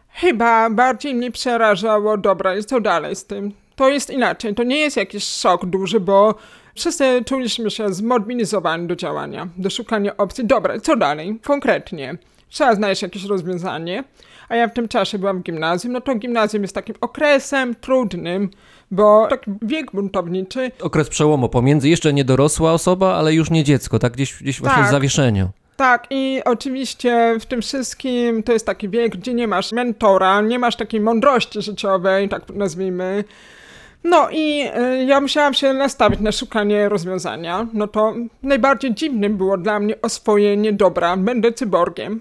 Chyba 0.09 0.71
bardziej 0.71 1.15
mnie 1.15 1.31
przerażało, 1.31 2.17
dobra, 2.19 2.57
i 2.57 2.65
co 2.65 2.81
dalej 2.81 3.17
z 3.17 3.25
tym? 3.27 3.53
To 3.79 3.89
jest 3.89 4.11
inaczej, 4.11 4.55
to 4.55 4.63
nie 4.63 4.77
jest 4.77 4.97
jakiś 4.97 5.25
szok 5.25 5.67
duży, 5.67 6.01
bo 6.01 6.35
wszyscy 6.75 7.25
czuliśmy 7.27 7.71
się 7.71 7.95
zmobilizowani 7.95 8.87
do 8.87 8.97
działania, 8.97 9.49
do 9.57 9.71
szukania 9.71 10.17
opcji. 10.17 10.47
Dobra, 10.47 10.81
co 10.81 10.97
dalej? 10.97 11.39
Konkretnie. 11.45 12.17
trzeba 12.51 12.75
znaleźć 12.75 13.03
jakieś 13.03 13.25
rozwiązanie. 13.25 14.05
A 14.49 14.57
ja 14.57 14.69
w 14.69 14.75
tym 14.75 14.89
czasie 14.89 15.19
byłam 15.19 15.39
w 15.39 15.43
gimnazjum, 15.43 15.93
no 15.93 16.01
to 16.01 16.15
gimnazjum 16.15 16.63
jest 16.63 16.75
takim 16.75 16.95
okresem 17.01 17.75
trudnym, 17.75 18.51
bo 18.91 19.27
taki 19.31 19.51
wiek 19.63 19.93
buntowniczy, 19.93 20.71
Okres 20.81 21.09
przełomu 21.09 21.49
pomiędzy 21.49 21.89
jeszcze 21.89 22.13
nie 22.13 22.25
dorosła 22.25 22.73
osoba, 22.73 23.15
ale 23.15 23.35
już 23.35 23.51
nie 23.51 23.65
dziecko, 23.65 23.99
tak? 23.99 24.13
Gdzieś, 24.13 24.43
gdzieś 24.43 24.61
właśnie 24.61 24.83
w 24.83 24.85
Tak. 24.85 24.91
zawieszeniu. 24.91 25.49
Tak, 25.77 26.07
i 26.11 26.41
oczywiście 26.45 27.37
w 27.41 27.47
tym 27.47 27.63
wszystkim 27.63 28.43
to 28.43 28.53
jest 28.53 28.67
taki 28.67 28.89
wiek, 28.89 29.17
gdzie 29.17 29.35
nie 29.35 29.49
masz 29.49 29.73
mentora, 29.73 30.41
nie 30.41 30.59
masz 30.59 30.77
takiej 30.77 31.01
mądrości 31.01 31.63
życiowej, 31.63 32.29
tak 32.29 32.43
nazwijmy. 32.55 33.25
No 34.05 34.31
i 34.31 34.69
y, 34.79 35.05
ja 35.05 35.21
musiałam 35.21 35.55
się 35.55 35.73
nastawić 35.73 36.21
na 36.21 36.33
szukanie 36.33 36.89
rozwiązania. 36.89 37.67
No 37.73 37.89
to 37.89 38.15
najbardziej 38.43 38.95
dziwnym 38.95 39.37
było 39.37 39.59
dla 39.59 39.81
mnie 39.81 40.03
oswojenie 40.03 40.73
dobra, 40.73 41.17
będę 41.17 41.53
cyborgiem. 41.53 42.21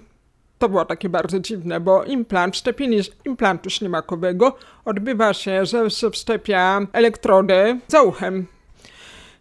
To 0.58 0.68
było 0.68 0.84
takie 0.84 1.08
bardzo 1.08 1.40
dziwne, 1.40 1.80
bo 1.80 2.04
implant, 2.04 2.56
szczepienie 2.56 2.98
implantu 3.24 3.70
ślimakowego 3.70 4.56
odbywa 4.84 5.34
się, 5.34 5.66
że 5.66 5.90
wszczepia 6.10 6.80
elektrody 6.92 7.80
za 7.88 8.02
uchem. 8.02 8.46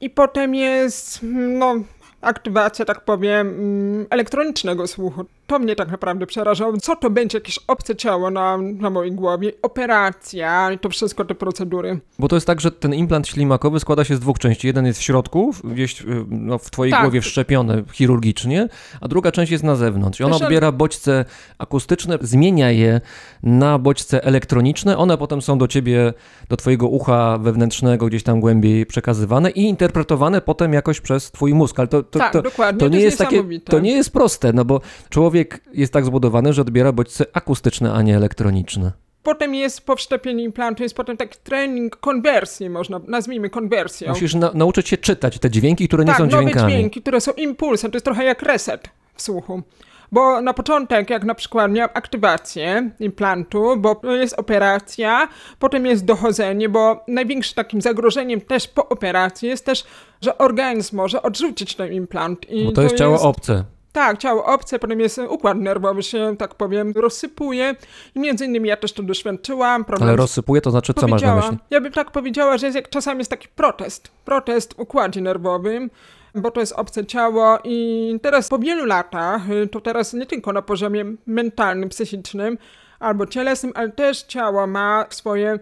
I 0.01 0.09
potem 0.09 0.55
jest, 0.55 1.19
no, 1.31 1.75
aktywacja, 2.21 2.85
tak 2.85 3.05
powiem, 3.05 3.47
mm, 3.47 4.05
elektronicznego 4.09 4.87
słuchu. 4.87 5.25
To 5.47 5.59
mnie 5.59 5.75
tak 5.75 5.91
naprawdę 5.91 6.25
przerażało. 6.25 6.77
Co 6.77 6.95
to 6.95 7.09
będzie 7.09 7.37
jakieś 7.37 7.59
obce 7.67 7.95
ciało 7.95 8.31
na, 8.31 8.57
na 8.57 8.89
mojej 8.89 9.11
głowie? 9.11 9.51
Operacja 9.61 10.71
i 10.71 10.79
to 10.79 10.89
wszystko, 10.89 11.25
te 11.25 11.35
procedury. 11.35 11.99
Bo 12.19 12.27
to 12.27 12.35
jest 12.35 12.47
tak, 12.47 12.61
że 12.61 12.71
ten 12.71 12.93
implant 12.93 13.27
ślimakowy 13.27 13.79
składa 13.79 14.03
się 14.03 14.15
z 14.15 14.19
dwóch 14.19 14.39
części. 14.39 14.67
Jeden 14.67 14.85
jest 14.85 14.99
w 14.99 15.03
środku, 15.03 15.53
w- 15.53 15.61
gdzieś 15.73 16.01
y, 16.01 16.05
no, 16.29 16.57
w 16.57 16.69
twojej 16.71 16.91
Tak. 16.91 17.01
głowie 17.01 17.21
wszczepiony 17.21 17.83
chirurgicznie, 17.93 18.69
a 19.01 19.07
druga 19.07 19.31
część 19.31 19.51
jest 19.51 19.63
na 19.63 19.75
zewnątrz. 19.75 20.19
I 20.19 20.23
ona 20.23 20.35
odbiera 20.35 20.71
bodźce 20.71 21.25
akustyczne, 21.57 22.17
zmienia 22.21 22.71
je 22.71 23.01
na 23.43 23.79
bodźce 23.79 24.23
elektroniczne. 24.23 24.97
One 24.97 25.17
potem 25.17 25.41
są 25.41 25.57
do 25.57 25.67
ciebie, 25.67 26.13
do 26.49 26.57
twojego 26.57 26.87
ucha 26.87 27.37
wewnętrznego 27.37 28.05
gdzieś 28.05 28.23
tam 28.23 28.39
głębiej 28.39 28.85
przekazywane 28.85 29.49
i 29.51 29.61
interpretowane 29.63 30.41
potem 30.41 30.73
jakoś 30.73 31.01
przez 31.01 31.31
twój 31.31 31.53
mózg. 31.53 31.79
Ale 31.79 31.87
to, 31.87 32.03
to, 32.03 32.19
tak, 32.19 32.33
to, 32.33 32.41
dokładnie. 32.41 32.79
to 32.79 32.87
nie 32.87 32.99
jest 32.99 33.17
takie, 33.17 33.43
to 33.65 33.79
nie 33.79 33.91
jest 33.91 34.13
proste, 34.13 34.53
no 34.53 34.65
bo 34.65 34.81
człowiek 35.09 35.36
jest 35.73 35.93
tak 35.93 36.05
zbudowany, 36.05 36.53
że 36.53 36.61
odbiera 36.61 36.91
bodźce 36.91 37.25
akustyczne, 37.33 37.93
a 37.93 38.01
nie 38.01 38.15
elektroniczne. 38.15 38.91
Potem 39.23 39.55
jest 39.55 39.85
po 39.85 39.95
wszczepieniu 39.95 40.43
implantu, 40.43 40.83
jest 40.83 40.95
potem 40.95 41.17
taki 41.17 41.37
trening 41.43 41.95
konwersji, 41.95 42.69
można, 42.69 42.99
nazwijmy 43.07 43.49
konwersją. 43.49 44.09
Musisz 44.09 44.35
na, 44.35 44.51
nauczyć 44.53 44.89
się 44.89 44.97
czytać 44.97 45.39
te 45.39 45.49
dźwięki, 45.49 45.87
które 45.87 46.05
nie 46.05 46.11
tak, 46.11 46.17
są 46.17 46.25
nowe 46.25 46.43
dźwiękami. 46.43 46.73
dźwięki, 46.73 47.01
które 47.01 47.21
są 47.21 47.31
impulsem, 47.31 47.91
to 47.91 47.95
jest 47.95 48.05
trochę 48.05 48.23
jak 48.23 48.41
reset 48.41 48.89
w 49.15 49.21
słuchu. 49.21 49.61
Bo 50.11 50.41
na 50.41 50.53
początek, 50.53 51.09
jak 51.09 51.23
na 51.23 51.35
przykład 51.35 51.71
miałam 51.71 51.89
aktywację 51.93 52.91
implantu, 52.99 53.77
bo 53.77 54.01
jest 54.15 54.39
operacja, 54.39 55.27
potem 55.59 55.85
jest 55.85 56.05
dochodzenie, 56.05 56.69
bo 56.69 57.03
największym 57.07 57.55
takim 57.55 57.81
zagrożeniem 57.81 58.41
też 58.41 58.67
po 58.67 58.89
operacji 58.89 59.49
jest 59.49 59.65
też, 59.65 59.83
że 60.21 60.37
organizm 60.37 60.95
może 60.95 61.21
odrzucić 61.21 61.75
ten 61.75 61.93
implant. 61.93 62.49
I 62.49 62.65
Bo 62.65 62.71
to 62.71 62.81
jest 62.81 62.95
ciało 62.95 63.21
obce. 63.21 63.63
Tak, 63.97 64.17
ciało 64.17 64.45
obce, 64.45 64.79
potem 64.79 64.99
jest 64.99 65.17
układ 65.29 65.57
nerwowy 65.57 66.03
się, 66.03 66.35
tak 66.39 66.55
powiem, 66.55 66.93
rozsypuje 66.95 67.75
i 68.15 68.19
między 68.19 68.45
innymi 68.45 68.69
ja 68.69 68.77
też 68.77 68.93
to 68.93 69.03
doświadczyłam. 69.03 69.85
Problem 69.85 70.09
Ale 70.09 70.17
rozsypuje, 70.17 70.61
to 70.61 70.71
znaczy 70.71 70.93
co 70.93 71.07
masz 71.07 71.21
na 71.21 71.35
myśli? 71.35 71.57
Ja 71.69 71.81
bym 71.81 71.91
tak 71.91 72.11
powiedziała, 72.11 72.57
że 72.57 72.67
jest 72.67 72.75
jak 72.75 72.89
czasami 72.89 73.17
jest 73.17 73.29
taki 73.29 73.47
protest. 73.47 74.11
Protest 74.25 74.73
w 74.73 74.79
układzie 74.79 75.21
nerwowym, 75.21 75.89
bo 76.35 76.51
to 76.51 76.59
jest 76.59 76.73
obce 76.73 77.05
ciało 77.05 77.59
i 77.63 78.19
teraz 78.21 78.49
po 78.49 78.59
wielu 78.59 78.85
latach, 78.85 79.49
y, 79.49 79.67
to 79.67 79.81
teraz 79.81 80.13
nie 80.13 80.25
tylko 80.25 80.53
na 80.53 80.61
poziomie 80.61 81.05
mentalnym, 81.25 81.89
psychicznym 81.89 82.57
albo 82.99 83.25
cielesnym, 83.25 83.71
ale 83.75 83.89
też 83.89 84.21
ciało 84.21 84.67
ma 84.67 85.05
swoje 85.09 85.59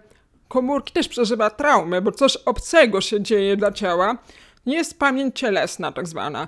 komórki, 0.47 0.93
też 0.93 1.07
przeżywa 1.07 1.49
traumę, 1.49 2.01
bo 2.01 2.11
coś 2.11 2.37
obcego 2.37 3.01
się 3.01 3.21
dzieje 3.21 3.57
dla 3.57 3.71
ciała. 3.71 4.17
Jest 4.65 4.99
pamięć 4.99 5.39
cielesna 5.39 5.91
tak 5.91 6.07
zwana. 6.07 6.47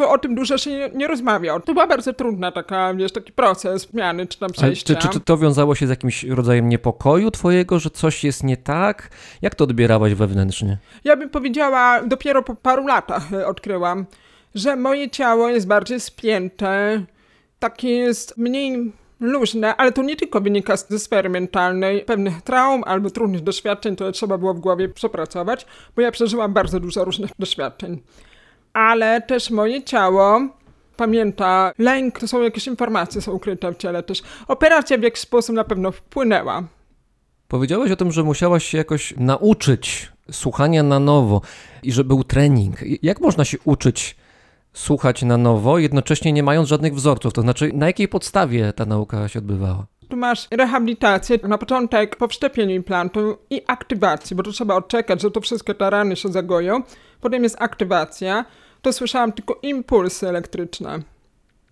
To 0.00 0.10
o 0.10 0.18
tym 0.18 0.34
dużo 0.34 0.58
się 0.58 0.70
nie, 0.70 0.90
nie 0.94 1.06
rozmawia. 1.06 1.60
To 1.60 1.72
była 1.72 1.86
bardzo 1.86 2.12
trudna 2.12 2.52
taka, 2.52 2.94
wiesz, 2.94 3.12
taki 3.12 3.32
proces 3.32 3.88
zmiany 3.90 4.26
czy 4.26 4.38
tam 4.38 4.50
przejścia. 4.50 4.94
czy, 4.94 5.00
czy, 5.02 5.08
czy 5.08 5.20
to 5.20 5.36
wiązało 5.38 5.74
się 5.74 5.86
z 5.86 5.90
jakimś 5.90 6.24
rodzajem 6.24 6.68
niepokoju 6.68 7.30
twojego, 7.30 7.78
że 7.78 7.90
coś 7.90 8.24
jest 8.24 8.44
nie 8.44 8.56
tak? 8.56 9.10
Jak 9.42 9.54
to 9.54 9.64
odbierałaś 9.64 10.14
wewnętrznie? 10.14 10.78
Ja 11.04 11.16
bym 11.16 11.28
powiedziała, 11.28 12.02
dopiero 12.02 12.42
po 12.42 12.54
paru 12.54 12.86
latach 12.86 13.22
odkryłam, 13.46 14.06
że 14.54 14.76
moje 14.76 15.10
ciało 15.10 15.48
jest 15.48 15.66
bardziej 15.66 16.00
spięte, 16.00 17.02
takie 17.58 17.90
jest 17.90 18.36
mniej 18.38 18.92
luźne, 19.20 19.76
ale 19.76 19.92
to 19.92 20.02
nie 20.02 20.16
tylko 20.16 20.40
wynika 20.40 20.76
z- 20.76 20.88
ze 20.88 20.98
sfery 20.98 21.28
mentalnej, 21.28 22.00
pewnych 22.04 22.42
traum 22.42 22.82
albo 22.86 23.10
trudnych 23.10 23.42
doświadczeń, 23.42 23.94
które 23.94 24.12
trzeba 24.12 24.38
było 24.38 24.54
w 24.54 24.60
głowie 24.60 24.88
przepracować, 24.88 25.66
bo 25.96 26.02
ja 26.02 26.10
przeżyłam 26.12 26.52
bardzo 26.52 26.80
dużo 26.80 27.04
różnych 27.04 27.30
doświadczeń. 27.38 28.02
Ale 28.72 29.22
też 29.22 29.50
moje 29.50 29.82
ciało 29.82 30.40
pamięta 30.96 31.72
lęk, 31.78 32.18
to 32.18 32.28
są 32.28 32.42
jakieś 32.42 32.66
informacje, 32.66 33.20
są 33.20 33.32
ukryte 33.32 33.72
w 33.72 33.76
ciele 33.76 34.02
też. 34.02 34.22
Operacja 34.48 34.98
w 34.98 35.02
jakiś 35.02 35.20
sposób 35.20 35.56
na 35.56 35.64
pewno 35.64 35.92
wpłynęła. 35.92 36.62
Powiedziałaś 37.48 37.90
o 37.90 37.96
tym, 37.96 38.12
że 38.12 38.22
musiałaś 38.22 38.64
się 38.64 38.78
jakoś 38.78 39.14
nauczyć 39.16 40.12
słuchania 40.30 40.82
na 40.82 40.98
nowo 40.98 41.40
i 41.82 41.92
że 41.92 42.04
był 42.04 42.24
trening. 42.24 42.76
Jak 43.02 43.20
można 43.20 43.44
się 43.44 43.58
uczyć 43.64 44.16
słuchać 44.72 45.22
na 45.22 45.36
nowo, 45.36 45.78
jednocześnie 45.78 46.32
nie 46.32 46.42
mając 46.42 46.68
żadnych 46.68 46.94
wzorców? 46.94 47.32
To 47.32 47.42
znaczy, 47.42 47.70
na 47.74 47.86
jakiej 47.86 48.08
podstawie 48.08 48.72
ta 48.72 48.84
nauka 48.84 49.28
się 49.28 49.38
odbywała? 49.38 49.86
Tu 50.08 50.16
masz 50.16 50.48
rehabilitację, 50.50 51.38
na 51.42 51.58
początek 51.58 52.16
po 52.16 52.28
wszczepieniu 52.28 52.74
implantu 52.74 53.38
i 53.50 53.62
aktywacji, 53.66 54.36
bo 54.36 54.42
tu 54.42 54.52
trzeba 54.52 54.74
odczekać, 54.74 55.22
że 55.22 55.30
to 55.30 55.40
wszystkie 55.40 55.74
te 55.74 55.90
rany 55.90 56.16
się 56.16 56.28
zagoją. 56.28 56.82
Potem 57.20 57.42
jest 57.42 57.56
aktywacja, 57.58 58.44
to 58.82 58.92
słyszałam 58.92 59.32
tylko 59.32 59.58
impulsy 59.62 60.28
elektryczne. 60.28 60.98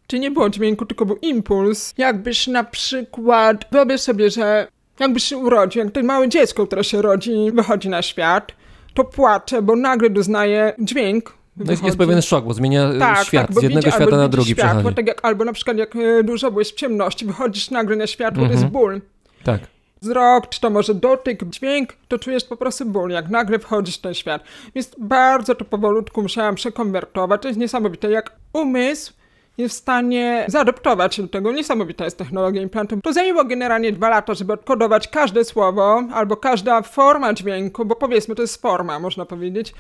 Czy 0.07 0.19
nie 0.19 0.31
było 0.31 0.51
dźwięku, 0.51 0.87
tylko 0.87 1.07
był 1.07 1.17
impuls. 1.17 1.95
Jakbyś 1.99 2.47
na 2.47 2.65
przykład, 2.65 3.65
wyobraź 3.73 4.01
sobie, 4.01 4.31
że 4.31 4.67
jakbyś 5.01 5.25
się 5.25 5.37
urodził, 5.37 5.85
jak 5.85 5.93
to 5.93 6.03
małe 6.03 6.29
dziecko, 6.29 6.67
które 6.67 6.85
się 6.85 7.03
rodzi 7.03 7.33
i 7.33 7.53
wychodzi 7.53 7.89
na 7.89 8.03
świat, 8.03 8.53
to 8.95 9.05
płacze, 9.05 9.63
bo 9.63 9.77
nagle 9.77 10.11
doznaje 10.11 10.73
dźwięk. 10.79 11.35
No 11.57 11.71
jest, 11.71 11.85
jest 11.85 11.99
pewien 11.99 12.23
szok, 12.23 12.45
bo 12.45 12.55
zmienia 12.55 12.89
e, 12.89 12.99
Tak, 12.99 13.27
świat, 13.27 13.47
tak, 13.47 13.55
bo 13.55 13.61
z 13.61 13.63
jednego 13.63 13.85
widzi, 13.87 13.97
świata 13.97 14.17
na 14.17 14.29
drugi 14.29 14.51
światło, 14.51 14.75
przechodzi. 14.75 14.97
Tak 14.97 15.07
jak, 15.07 15.25
albo 15.25 15.45
na 15.45 15.53
przykład 15.53 15.77
jak 15.77 15.97
e, 15.97 16.25
dużo 16.25 16.51
byłeś 16.51 16.69
w 16.73 16.75
ciemności, 16.75 17.27
wychodzisz 17.27 17.71
nagle 17.71 17.97
na 17.97 18.07
światło, 18.07 18.45
to 18.47 18.51
jest 18.53 18.65
Mhm. 18.65 18.73
ból. 18.73 19.01
Tak. 19.45 19.61
Wzrok, 20.03 20.49
czy 20.49 20.61
to 20.61 20.71
może 20.71 20.95
dotyk, 20.95 21.45
dźwięk, 21.45 21.93
to 22.09 22.19
czujesz 22.19 22.45
po 22.45 22.57
prostu 22.57 22.87
ból, 22.87 23.11
jak 23.11 23.29
nagle 23.29 23.59
wchodzisz 23.59 23.99
w 23.99 24.01
ten 24.01 24.15
świat. 24.15 24.43
Więc 24.75 24.91
bardzo 24.99 25.55
to 25.55 25.65
powolutku 25.65 26.23
musiałam 26.23 26.55
przekonwertować. 26.55 27.43
To 27.43 27.49
jest 27.49 27.61
niesamowite, 27.61 28.11
jak 28.11 28.33
umysł 28.53 29.13
jest 29.59 29.75
w 29.75 29.79
stanie 29.79 30.45
zaadoptować 30.49 31.15
się 31.15 31.23
do 31.23 31.29
tego. 31.29 31.53
Niesamowita 31.53 32.05
jest 32.05 32.19
technologia 32.19 32.63
implantu. 32.63 33.01
To 33.03 33.13
zajęło 33.13 33.45
generalnie 33.45 33.93
dwa 33.93 34.09
lata, 34.09 34.35
żeby 34.35 34.53
odkodować 34.53 35.09
każde 35.09 35.45
słowo 35.45 36.03
albo 36.15 36.37
każda 36.37 36.83
forma 36.83 37.35
dźwięku, 37.35 37.85
bo 37.85 37.97
powiedzmy, 37.97 38.35
to 38.35 38.43
jest 38.43 38.63
forma, 38.63 39.01
można 39.01 39.27
powiedzieć. 39.27 39.75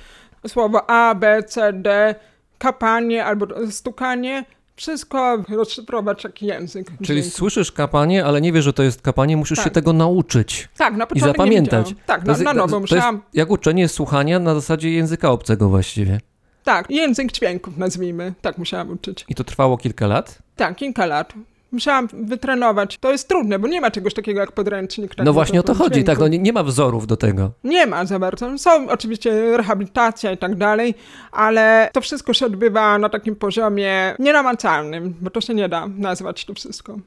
Słowo 0.46 0.90
A, 0.90 1.14
B, 1.14 1.42
C, 1.42 1.72
D, 1.72 2.14
kapanie 2.58 3.24
albo 3.24 3.46
stukanie. 3.70 4.44
Wszystko 4.78 5.36
rozszyfrować 5.48 6.24
jak 6.24 6.42
język. 6.42 6.86
Czyli 7.02 7.20
dźwięku. 7.20 7.36
słyszysz 7.38 7.72
kapanie, 7.72 8.24
ale 8.24 8.40
nie 8.40 8.52
wiesz, 8.52 8.64
że 8.64 8.72
to 8.72 8.82
jest 8.82 9.02
kapanie, 9.02 9.36
musisz 9.36 9.58
Tak. 9.58 9.64
się 9.64 9.70
tego 9.70 9.92
nauczyć 9.92 10.68
Tak, 10.76 10.96
na 10.96 11.04
i 11.04 11.06
początek 11.06 11.16
nie 11.26 11.32
zapamiętać. 11.32 11.94
Tak, 12.06 12.24
na, 12.24 12.32
jest- 12.32 12.44
na 12.44 12.54
nowo 12.54 12.80
musiałam. 12.80 13.22
jak 13.34 13.50
uczenie 13.50 13.88
słuchania 13.88 14.38
na 14.38 14.54
zasadzie 14.54 14.90
języka 14.92 15.30
obcego 15.30 15.68
właściwie. 15.68 16.20
Tak, 16.64 16.90
język 16.90 17.32
dźwięków 17.32 17.76
nazwijmy. 17.76 18.34
Tak 18.40 18.58
musiałam 18.58 18.90
uczyć. 18.90 19.24
I 19.28 19.34
to 19.34 19.44
trwało 19.44 19.76
kilka 19.78 20.06
lat? 20.06 20.38
Tak, 20.56 20.76
kilka 20.76 21.06
lat. 21.06 21.32
Musiałam 21.72 22.08
wytrenować. 22.12 22.98
To 22.98 23.12
jest 23.12 23.28
trudne, 23.28 23.58
bo 23.58 23.68
nie 23.68 23.80
ma 23.80 23.90
czegoś 23.90 24.14
takiego 24.14 24.40
jak 24.40 24.52
podręcznik. 24.52 25.14
tak 25.14 25.26
no 25.26 25.32
właśnie 25.32 25.60
o 25.60 25.62
to 25.62 25.74
chodzi, 25.74 25.90
dźwięku. 25.90 26.06
tak, 26.06 26.18
no 26.18 26.28
nie, 26.28 26.38
nie 26.38 26.52
ma 26.52 26.62
wzorów 26.62 27.06
do 27.06 27.16
tego. 27.16 27.50
Nie 27.64 27.86
ma 27.86 28.04
za 28.06 28.18
bardzo. 28.18 28.58
Są 28.58 28.88
oczywiście 28.88 29.56
rehabilitacja 29.56 30.32
i 30.32 30.38
tak 30.38 30.54
dalej, 30.54 30.94
ale 31.32 31.90
to 31.92 32.00
wszystko 32.00 32.34
się 32.34 32.46
odbywa 32.46 32.98
na 32.98 33.08
takim 33.08 33.36
poziomie 33.36 34.14
nienamacalnym, 34.18 35.14
bo 35.20 35.30
to 35.30 35.40
się 35.40 35.54
nie 35.54 35.68
da 35.68 35.86
nazwać 35.96 36.44
to 36.44 36.54
wszystko. 36.54 36.98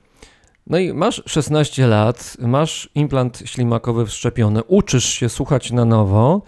No 0.68 0.78
i 0.78 0.94
masz 0.94 1.24
16 1.26 1.88
lat, 1.88 2.38
masz 2.40 2.90
implant 2.96 3.42
ślimakowy 3.46 4.06
wszczepiony, 4.06 4.64
uczysz 4.64 5.06
się 5.06 5.30
słuchać 5.30 5.72
na 5.72 5.86
nowo, 5.86 6.42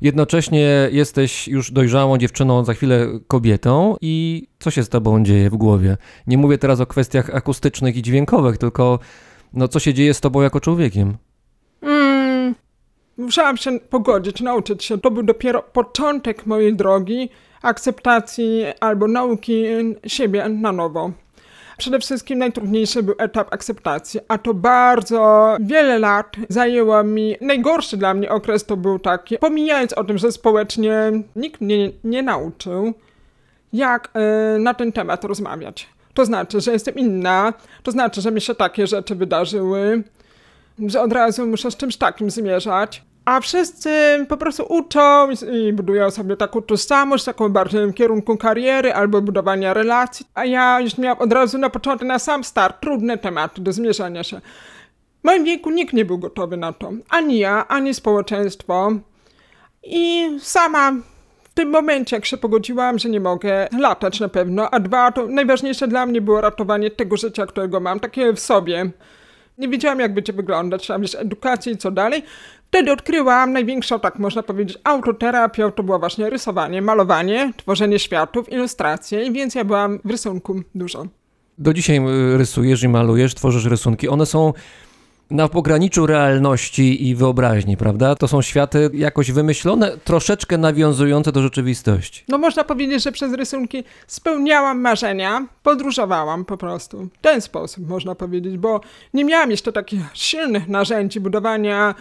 jednocześnie 0.00 0.88
jesteś 0.92 1.48
już 1.48 1.72
dojrzałą 1.72 2.18
dziewczyną, 2.18 2.64
za 2.64 2.74
chwilę 2.74 3.06
kobietą 3.26 3.96
i 4.00 4.46
co 4.58 4.70
się 4.70 4.82
z 4.82 4.88
tobą 4.88 5.24
dzieje 5.24 5.50
w 5.50 5.56
głowie? 5.56 5.96
Nie 6.26 6.38
mówię 6.38 6.58
teraz 6.58 6.80
o 6.80 6.86
kwestiach 6.86 7.34
akustycznych 7.34 7.96
i 7.96 8.02
dźwiękowych, 8.02 8.58
tylko 8.58 8.98
no 9.52 9.68
co 9.68 9.78
się 9.78 9.94
dzieje 9.94 10.14
z 10.14 10.20
tobą 10.20 10.42
jako 10.42 10.60
człowiekiem? 10.60 11.16
Mm, 11.82 12.54
musiałam 13.18 13.56
się 13.56 13.80
pogodzić, 13.80 14.40
nauczyć 14.40 14.84
się. 14.84 14.98
To 14.98 15.10
był 15.10 15.22
dopiero 15.22 15.62
początek 15.62 16.46
mojej 16.46 16.76
drogi 16.76 17.28
akceptacji 17.62 18.64
albo 18.80 19.08
nauki 19.08 19.64
siebie 20.06 20.48
na 20.48 20.72
nowo. 20.72 21.10
Przede 21.76 21.98
wszystkim 21.98 22.38
najtrudniejszy 22.38 23.02
był 23.02 23.14
etap 23.18 23.54
akceptacji, 23.54 24.20
a 24.28 24.38
to 24.38 24.54
bardzo 24.54 25.56
wiele 25.60 25.98
lat 25.98 26.36
zajęło 26.48 27.02
mi. 27.02 27.36
Najgorszy 27.40 27.96
dla 27.96 28.14
mnie 28.14 28.30
okres 28.30 28.64
to 28.64 28.76
był 28.76 28.98
taki, 28.98 29.38
pomijając 29.38 29.92
o 29.92 30.04
tym, 30.04 30.18
że 30.18 30.32
społecznie 30.32 31.12
nikt 31.36 31.60
mnie 31.60 31.90
nie, 32.04 32.22
nauczył, 32.22 32.94
jak 33.72 34.10
e, 34.14 34.58
na 34.58 34.74
ten 34.74 34.92
temat 34.92 35.24
rozmawiać. 35.24 35.88
To 36.14 36.24
znaczy, 36.24 36.60
że 36.60 36.72
jestem 36.72 36.94
inna, 36.94 37.52
to 37.82 37.90
znaczy, 37.90 38.20
że 38.20 38.32
mi 38.32 38.40
się 38.40 38.54
takie 38.54 38.86
rzeczy 38.86 39.14
wydarzyły, 39.14 40.02
że 40.78 41.02
od 41.02 41.12
razu 41.12 41.46
muszę 41.46 41.70
z 41.70 41.76
czymś 41.76 41.96
takim 41.96 42.30
zmierzać. 42.30 43.02
A 43.26 43.40
wszyscy 43.40 43.90
po 44.28 44.36
prostu 44.36 44.66
uczą 44.68 45.28
i- 45.52 45.72
budują 45.72 46.10
sobie 46.10 46.36
taką 46.36 46.62
tożsamość, 46.62 47.24
taką 47.24 47.48
bardziej 47.48 47.86
w 47.86 47.94
kierunku 47.94 48.36
kariery 48.36 48.92
albo 48.94 49.22
budowania 49.22 49.74
relacji. 49.74 50.26
A 50.34 50.44
ja 50.44 50.80
już 50.80 50.98
miałam 50.98 51.18
od 51.18 51.32
razu 51.32 51.58
na 51.58 51.70
początek, 51.70 52.08
na 52.08 52.18
sam 52.18 52.44
start, 52.44 52.80
trudne 52.80 53.18
tematy 53.18 53.60
do 53.62 53.72
zmierzania 53.72 54.24
się. 54.24 54.40
W 55.20 55.24
moim 55.24 55.44
wieku 55.44 55.70
nikt 55.70 55.92
nie 55.94 56.04
był 56.04 56.18
gotowy 56.18 56.56
na 56.56 56.72
to. 56.72 56.92
Ani 57.08 57.38
ja, 57.38 57.68
ani 57.68 57.94
społeczeństwo. 57.94 58.92
I 59.82 60.26
sama 60.40 60.92
w 61.44 61.54
tym 61.54 61.70
momencie, 61.70 62.16
jak 62.16 62.24
się 62.26 62.36
pogodziłam, 62.36 62.98
że 62.98 63.08
nie 63.08 63.20
mogę 63.20 63.68
latać 63.78 64.20
na 64.20 64.28
pewno, 64.28 64.70
a 64.70 64.80
dwa, 64.80 65.12
to 65.12 65.26
najważniejsze 65.26 65.88
dla 65.88 66.06
mnie 66.06 66.20
było 66.20 66.40
ratowanie 66.40 66.90
tego 66.90 67.16
życia, 67.16 67.46
którego 67.46 67.80
mam, 67.80 68.00
takie 68.00 68.32
w 68.32 68.40
sobie. 68.40 68.90
Nie 69.58 69.68
wiedziałam, 69.68 70.00
jak 70.00 70.14
będzie 70.14 70.32
wyglądać, 70.32 70.82
trzeba 70.82 70.98
mieć 70.98 71.14
edukację 71.14 71.72
i 71.72 71.76
co 71.76 71.90
dalej. 71.90 72.22
Wtedy 72.76 72.92
odkryłam 72.92 73.52
największą, 73.52 74.00
tak 74.00 74.18
można 74.18 74.42
powiedzieć, 74.42 74.78
autoterapią, 74.84 75.72
to 75.72 75.82
było 75.82 75.98
właśnie 75.98 76.30
rysowanie, 76.30 76.82
malowanie, 76.82 77.52
tworzenie 77.56 77.98
światów, 77.98 78.52
ilustracje, 78.52 79.32
więc 79.32 79.54
ja 79.54 79.64
byłam 79.64 79.98
w 80.04 80.10
rysunku 80.10 80.62
dużo. 80.74 81.06
Do 81.58 81.74
dzisiaj 81.74 81.98
y, 81.98 82.38
rysujesz 82.38 82.82
i 82.82 82.88
malujesz, 82.88 83.34
tworzysz 83.34 83.64
rysunki. 83.64 84.08
One 84.08 84.26
są 84.26 84.52
na 85.30 85.48
pograniczu 85.48 86.06
realności 86.06 87.08
i 87.08 87.14
wyobraźni, 87.14 87.76
prawda? 87.76 88.14
To 88.14 88.28
są 88.28 88.42
światy 88.42 88.90
jakoś 88.94 89.32
wymyślone, 89.32 89.98
troszeczkę 90.04 90.58
nawiązujące 90.58 91.32
do 91.32 91.42
rzeczywistości. 91.42 92.24
No 92.28 92.38
można 92.38 92.64
powiedzieć, 92.64 93.02
że 93.02 93.12
przez 93.12 93.32
rysunki 93.32 93.84
spełniałam 94.06 94.80
marzenia, 94.80 95.46
podróżowałam 95.62 96.44
po 96.44 96.56
prostu. 96.56 97.08
W 97.18 97.20
ten 97.20 97.40
sposób 97.40 97.88
można 97.88 98.14
powiedzieć, 98.14 98.58
bo 98.58 98.80
nie 99.14 99.24
miałam 99.24 99.50
jeszcze 99.50 99.72
takich 99.72 100.00
silnych 100.14 100.68
narzędzi 100.68 101.20
budowania 101.20 101.94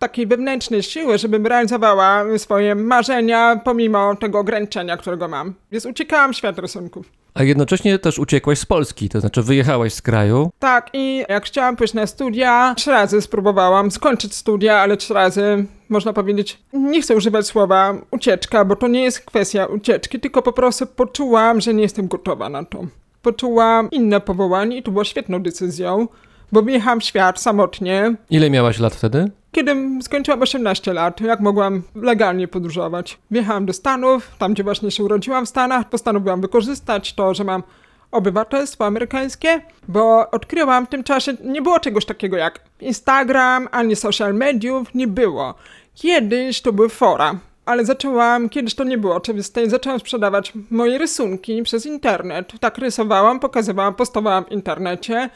takiej 0.00 0.26
wewnętrznej 0.26 0.82
siły, 0.82 1.18
żebym 1.18 1.46
realizowała 1.46 2.24
swoje 2.38 2.74
marzenia 2.74 3.60
pomimo 3.64 4.16
tego 4.16 4.38
ograniczenia, 4.38 4.96
którego 4.96 5.28
mam. 5.28 5.54
Więc 5.72 5.86
uciekałam 5.86 6.32
w 6.32 6.36
świat 6.36 6.58
rysunków. 6.58 7.12
A 7.34 7.42
jednocześnie 7.42 7.98
też 7.98 8.18
uciekłaś 8.18 8.58
z 8.58 8.66
Polski, 8.66 9.08
to 9.08 9.20
znaczy 9.20 9.42
wyjechałaś 9.42 9.94
z 9.94 10.02
kraju. 10.02 10.50
Tak, 10.58 10.90
i 10.92 11.24
jak 11.28 11.44
chciałam 11.44 11.76
pójść 11.76 11.94
na 11.94 12.06
studia, 12.06 12.74
trzy 12.76 12.90
razy 12.90 13.20
spróbowałam 13.22 13.90
skończyć 13.90 14.34
studia, 14.34 14.78
ale 14.78 14.96
trzy 14.96 15.14
razy, 15.14 15.64
można 15.88 16.12
powiedzieć, 16.12 16.58
nie 16.72 17.02
chcę 17.02 17.16
używać 17.16 17.46
słowa 17.46 17.94
ucieczka, 18.10 18.64
bo 18.64 18.76
to 18.76 18.88
nie 18.88 19.02
jest 19.02 19.20
kwestia 19.20 19.66
ucieczki, 19.66 20.20
tylko 20.20 20.42
po 20.42 20.52
prostu 20.52 20.86
poczułam, 20.86 21.60
że 21.60 21.74
nie 21.74 21.82
jestem 21.82 22.08
gotowa 22.08 22.48
na 22.48 22.64
to. 22.64 22.86
Poczułam 23.22 23.90
inne 23.90 24.20
powołanie 24.20 24.76
i 24.76 24.82
to 24.82 24.90
było 24.90 25.04
świetną 25.04 25.42
decyzją, 25.42 26.08
bo 26.52 26.62
wyjechałam 26.62 27.00
w 27.00 27.04
świat 27.04 27.40
samotnie, 27.40 28.14
Ile 28.30 28.50
miałaś 28.50 28.78
lat 28.78 28.94
wtedy? 28.94 29.30
Kiedy 29.52 29.76
skończyłam 30.02 30.42
18 30.42 30.92
lat, 30.92 31.20
jak 31.20 31.40
mogłam 31.40 31.82
legalnie 31.94 32.48
podróżować. 32.48 33.18
Wjechałam 33.30 33.66
do 33.66 33.72
Stanów, 33.72 34.30
tam 34.38 34.52
gdzie 34.52 34.64
właśnie 34.64 34.90
się 34.90 35.04
urodziłam 35.04 35.46
w 35.46 35.48
Stanach, 35.48 35.88
postanowiłam 35.88 36.40
wykorzystać 36.40 37.14
to, 37.14 37.34
że 37.34 37.44
mam 37.44 37.62
obywatelstwo 38.10 38.86
amerykańskie, 38.86 39.62
bo 39.88 40.30
odkryłam 40.30 40.86
w 40.86 40.88
tym 40.88 41.04
czasie, 41.04 41.32
nie 41.44 41.62
było 41.62 41.80
czegoś 41.80 42.04
takiego 42.04 42.36
jak 42.36 42.60
Instagram, 42.80 43.68
ani 43.70 43.96
social 43.96 44.34
mediów, 44.34 44.94
nie 44.94 45.06
było. 45.08 45.54
Kiedyś 45.94 46.62
to 46.62 46.72
były 46.72 46.88
fora, 46.88 47.38
ale 47.66 47.84
zaczęłam, 47.84 48.48
kiedyś 48.48 48.74
to 48.74 48.84
nie 48.84 48.98
było 48.98 49.14
oczywiste, 49.14 49.64
i 49.64 49.70
zaczęłam 49.70 50.00
sprzedawać 50.00 50.52
moje 50.70 50.98
rysunki 50.98 51.62
przez 51.62 51.86
internet. 51.86 52.52
Tak 52.60 52.78
rysowałam, 52.78 53.40
pokazywałam, 53.40 53.94
postowałam 53.94 54.44
w 54.44 54.52
internecie. 54.52 55.30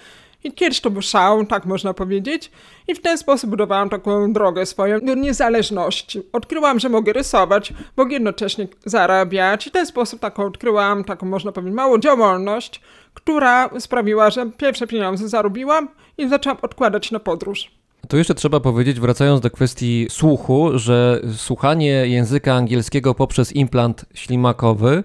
I 0.45 0.53
kiedyś 0.53 0.81
to 0.81 0.91
był 0.91 1.03
szał, 1.03 1.47
tak 1.47 1.67
można 1.67 1.95
powiedzieć. 1.95 2.51
I 2.89 2.95
w 2.95 3.03
ten 3.03 3.19
sposób 3.19 3.51
budowałam 3.51 3.91
taką 3.91 4.33
drogę 4.33 4.67
swoją 4.67 5.01
do 5.01 5.15
niezależności. 5.15 6.23
Odkryłam, 6.33 6.81
że 6.81 6.89
mogę 6.89 7.13
rysować, 7.13 7.73
mogę 7.97 8.13
jednocześnie 8.13 8.69
zarabiać. 8.85 9.67
I 9.67 9.71
w 9.71 9.73
ten 9.73 9.87
sposób 9.87 10.21
taką 10.21 10.47
odkryłam, 10.47 11.05
taką 11.05 11.27
można 11.27 11.53
powiedzieć, 11.53 11.77
małą 11.77 11.99
działalność, 11.99 12.81
która 13.15 13.71
sprawiła, 13.79 14.31
że 14.31 14.51
pierwsze 14.51 14.87
pieniądze 14.87 15.29
zarobiłam 15.29 15.89
i 16.19 16.29
zaczęłam 16.29 16.59
odkładać 16.63 17.11
na 17.11 17.21
podróż. 17.21 17.71
Tu 18.09 18.17
jeszcze 18.17 18.35
trzeba 18.35 18.61
powiedzieć, 18.61 19.01
wracając 19.01 19.41
do 19.41 19.51
kwestii 19.51 20.07
słuchu, 20.11 20.71
że 20.75 21.21
słuchanie 21.37 21.89
języka 21.89 22.55
angielskiego 22.55 23.15
poprzez 23.15 23.53
implant 23.53 24.05
ślimakowy 24.15 25.05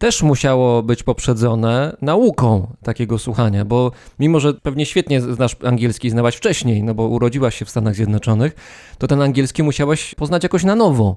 też 0.00 0.22
musiało 0.22 0.82
być 0.82 1.02
poprzedzone 1.02 1.96
nauką 2.02 2.66
takiego 2.82 3.18
słuchania, 3.18 3.64
bo 3.64 3.92
mimo, 4.18 4.40
że 4.40 4.54
pewnie 4.54 4.86
świetnie 4.86 5.20
znasz 5.20 5.56
angielski 5.64 6.10
znałaś 6.10 6.36
wcześniej, 6.36 6.82
no 6.82 6.94
bo 6.94 7.08
urodziłaś 7.08 7.58
się 7.58 7.64
w 7.64 7.70
Stanach 7.70 7.94
Zjednoczonych, 7.94 8.52
to 8.98 9.06
ten 9.06 9.22
angielski 9.22 9.62
musiałaś 9.62 10.14
poznać 10.14 10.42
jakoś 10.42 10.64
na 10.64 10.74
nowo 10.74 11.16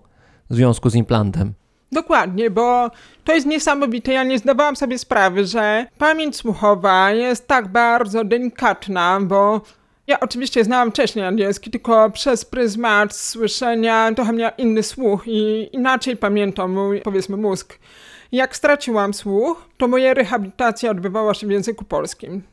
w 0.50 0.56
związku 0.56 0.90
z 0.90 0.96
implantem. 0.96 1.54
Dokładnie, 1.92 2.50
bo 2.50 2.92
to 3.24 3.34
jest 3.34 3.48
niesamowite. 3.48 4.14
Ja 4.14 4.24
nie 4.24 4.38
zdawałam 4.38 4.76
sobie 4.76 4.98
sprawy, 4.98 5.46
że 5.46 5.86
pamięć 5.98 6.36
słuchowa 6.36 7.12
jest 7.12 7.48
tak 7.48 7.68
bardzo 7.68 8.24
delikatna, 8.24 9.20
bo 9.22 9.62
ja 10.08 10.20
oczywiście 10.20 10.64
znałam 10.64 10.92
wcześniej 10.92 11.26
angielski, 11.26 11.72
tylko 11.72 12.10
przez 12.10 12.46
pryzmat 12.46 13.16
słyszenia 13.16 14.14
trochę 14.16 14.34
miałam 14.34 14.58
inny 14.58 14.84
słuch 14.84 15.24
i 15.28 15.70
inaczej 15.72 16.18
pamiętam 16.18 16.72
mój, 16.72 17.02
powiedzmy, 17.02 17.38
mózg. 17.38 17.80
Jak 18.34 18.56
straciłam 18.56 19.14
słuch, 19.14 19.66
to 19.78 19.88
moja 19.88 20.14
rehabilitacja 20.14 20.92
odbywała 20.92 21.34
się 21.34 21.48
w 21.48 21.52
języku 21.52 21.86
polskim. 21.86 22.44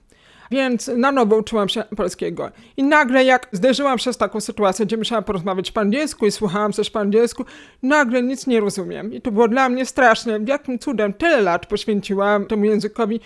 Więc 0.51 0.91
na 0.97 1.13
nowo 1.13 1.37
uczyłam 1.37 1.69
się 1.69 1.85
polskiego. 1.97 2.51
I 2.77 2.83
nagle 2.83 3.25
jak 3.25 3.49
zderzyłam 3.53 3.99
się 3.99 4.13
z 4.13 4.17
taką 4.17 4.41
sytuacją, 4.41 4.87
gdzie 4.87 4.97
musiałam 4.97 5.25
porozmawiać 5.25 5.73
po 5.73 5.81
angielsku 5.81 6.27
i 6.27 6.31
słuchałam 6.31 6.73
coś 6.73 6.91
po 6.91 7.01
angielsku, 7.01 7.45
nagle 7.83 8.23
nic 8.23 8.47
nie 8.47 8.61
rozumiem. 8.61 9.13
I 9.13 9.21
to 9.21 9.33
było 9.33 9.49
dla 9.49 9.69
mnie 9.69 9.87
straszne. 9.87 10.41
Jakim 10.47 10.79
cudem 10.79 11.13
tyle 11.13 11.41
lat 11.41 11.67
poświęciłam 11.67 12.47
temu 12.47 12.65
językowi. 12.65 13.21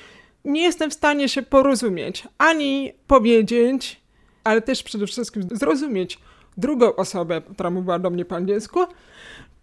Nie 0.44 0.62
jestem 0.62 0.90
w 0.90 0.94
stanie 0.94 1.28
się 1.28 1.42
porozumieć, 1.42 2.28
ani 2.38 2.92
powiedzieć, 3.06 4.00
ale 4.44 4.62
też 4.62 4.82
przede 4.82 5.06
wszystkim 5.06 5.42
zrozumieć 5.50 6.18
drugą 6.56 6.94
osobę, 6.94 7.42
która 7.54 7.70
mówiła 7.70 7.98
do 7.98 8.10
mnie 8.10 8.24
po 8.24 8.36
angielsku, 8.36 8.80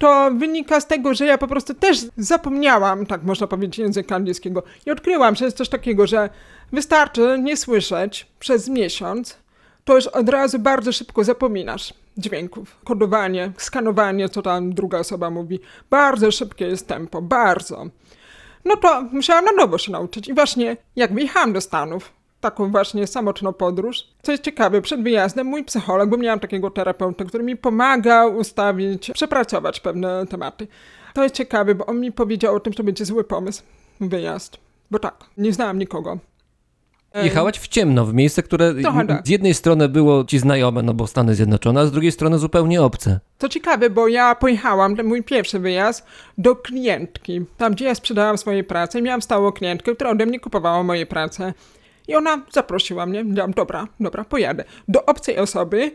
to 0.02 0.30
wynika 0.30 0.80
z 0.80 0.86
tego, 0.86 1.14
że 1.14 1.26
ja 1.26 1.38
po 1.38 1.48
prostu 1.48 1.74
też 1.74 1.98
zapomniałam, 2.16 3.06
tak 3.06 3.22
można 3.22 3.46
powiedzieć, 3.46 3.78
języka 3.78 4.16
angielskiego. 4.16 4.62
I 4.86 4.90
odkryłam, 4.90 5.34
że 5.34 5.44
jest 5.44 5.56
coś 5.56 5.68
takiego, 5.68 6.06
że 6.06 6.30
wystarczy 6.72 7.38
nie 7.42 7.56
słyszeć 7.56 8.26
przez 8.38 8.68
miesiąc, 8.68 9.38
to 9.84 9.94
już 9.94 10.06
od 10.06 10.28
razu 10.28 10.58
bardzo 10.58 10.92
szybko 10.92 11.24
zapominasz 11.24 11.94
dźwięków. 12.16 12.76
Kodowanie, 12.84 13.52
skanowanie, 13.56 14.28
co 14.28 14.42
tam 14.42 14.74
druga 14.74 14.98
osoba 14.98 15.30
mówi. 15.30 15.60
Bardzo 15.90 16.30
szybkie 16.30 16.64
jest 16.64 16.88
tempo, 16.88 17.22
bardzo. 17.22 17.86
No 18.64 18.76
to 18.76 19.02
musiałam 19.02 19.44
na 19.44 19.52
nowo 19.52 19.78
się 19.78 19.92
nauczyć. 19.92 20.28
I 20.28 20.34
właśnie 20.34 20.76
jak 20.96 21.14
wyjechałam 21.14 21.52
do 21.52 21.60
Stanów, 21.60 22.12
taką 22.42 22.70
właśnie 22.70 23.06
samotną 23.06 23.52
podróż, 23.52 24.04
co 24.22 24.32
jest 24.32 24.44
ciekawe, 24.44 24.82
przed 24.82 25.02
wyjazdem 25.02 25.46
mój 25.46 25.64
psycholog, 25.64 26.10
bo 26.10 26.16
miałam 26.16 26.40
takiego 26.40 26.70
terapeutę, 26.70 27.24
który 27.24 27.44
mi 27.44 27.56
pomagał 27.56 28.36
ustawić, 28.36 29.10
przepracować 29.14 29.80
pewne 29.80 30.26
tematy. 30.26 30.66
To 31.14 31.22
jest 31.22 31.34
ciekawe, 31.34 31.74
bo 31.74 31.86
on 31.86 32.00
mi 32.00 32.12
powiedział 32.12 32.56
o 32.56 32.60
tym, 32.60 32.72
że 32.72 32.76
to 32.76 32.84
będzie 32.84 33.04
zły 33.04 33.24
pomysł, 33.24 33.62
wyjazd. 34.00 34.56
Bo 34.90 34.98
tak, 34.98 35.24
nie 35.36 35.52
znałam 35.52 35.78
nikogo. 35.78 36.18
Jechałaś 37.14 37.58
w 37.58 37.68
ciemno, 37.68 38.04
w 38.06 38.14
miejsce, 38.14 38.42
które 38.42 38.74
tak. 38.82 39.26
z 39.26 39.28
jednej 39.28 39.54
strony 39.54 39.88
było 39.88 40.24
ci 40.24 40.38
znajome, 40.38 40.82
no 40.82 40.94
bo 40.94 41.06
Stany 41.06 41.34
Zjednoczone, 41.34 41.80
a 41.80 41.86
z 41.86 41.92
drugiej 41.92 42.12
strony 42.12 42.38
zupełnie 42.38 42.82
obce. 42.82 43.20
Co 43.38 43.48
ciekawe, 43.48 43.90
bo 43.90 44.08
ja 44.08 44.34
pojechałam, 44.34 44.96
ten 44.96 45.06
mój 45.06 45.22
pierwszy 45.22 45.58
wyjazd, 45.58 46.06
do 46.38 46.56
klientki, 46.56 47.44
tam 47.56 47.72
gdzie 47.72 47.84
ja 47.84 47.94
sprzedałam 47.94 48.38
swoje 48.38 48.64
prace 48.64 48.98
i 48.98 49.02
miałam 49.02 49.22
stałą 49.22 49.52
klientkę, 49.52 49.94
która 49.94 50.10
ode 50.10 50.26
mnie 50.26 50.40
kupowała 50.40 50.82
moje 50.82 51.06
prace. 51.06 51.54
I 52.08 52.14
ona 52.14 52.42
zaprosiła 52.52 53.06
mnie, 53.06 53.22
powiedziałam, 53.22 53.52
dobra, 53.52 53.88
dobra, 54.00 54.24
pojadę. 54.24 54.64
Do 54.88 55.06
obcej 55.06 55.38
osoby, 55.38 55.90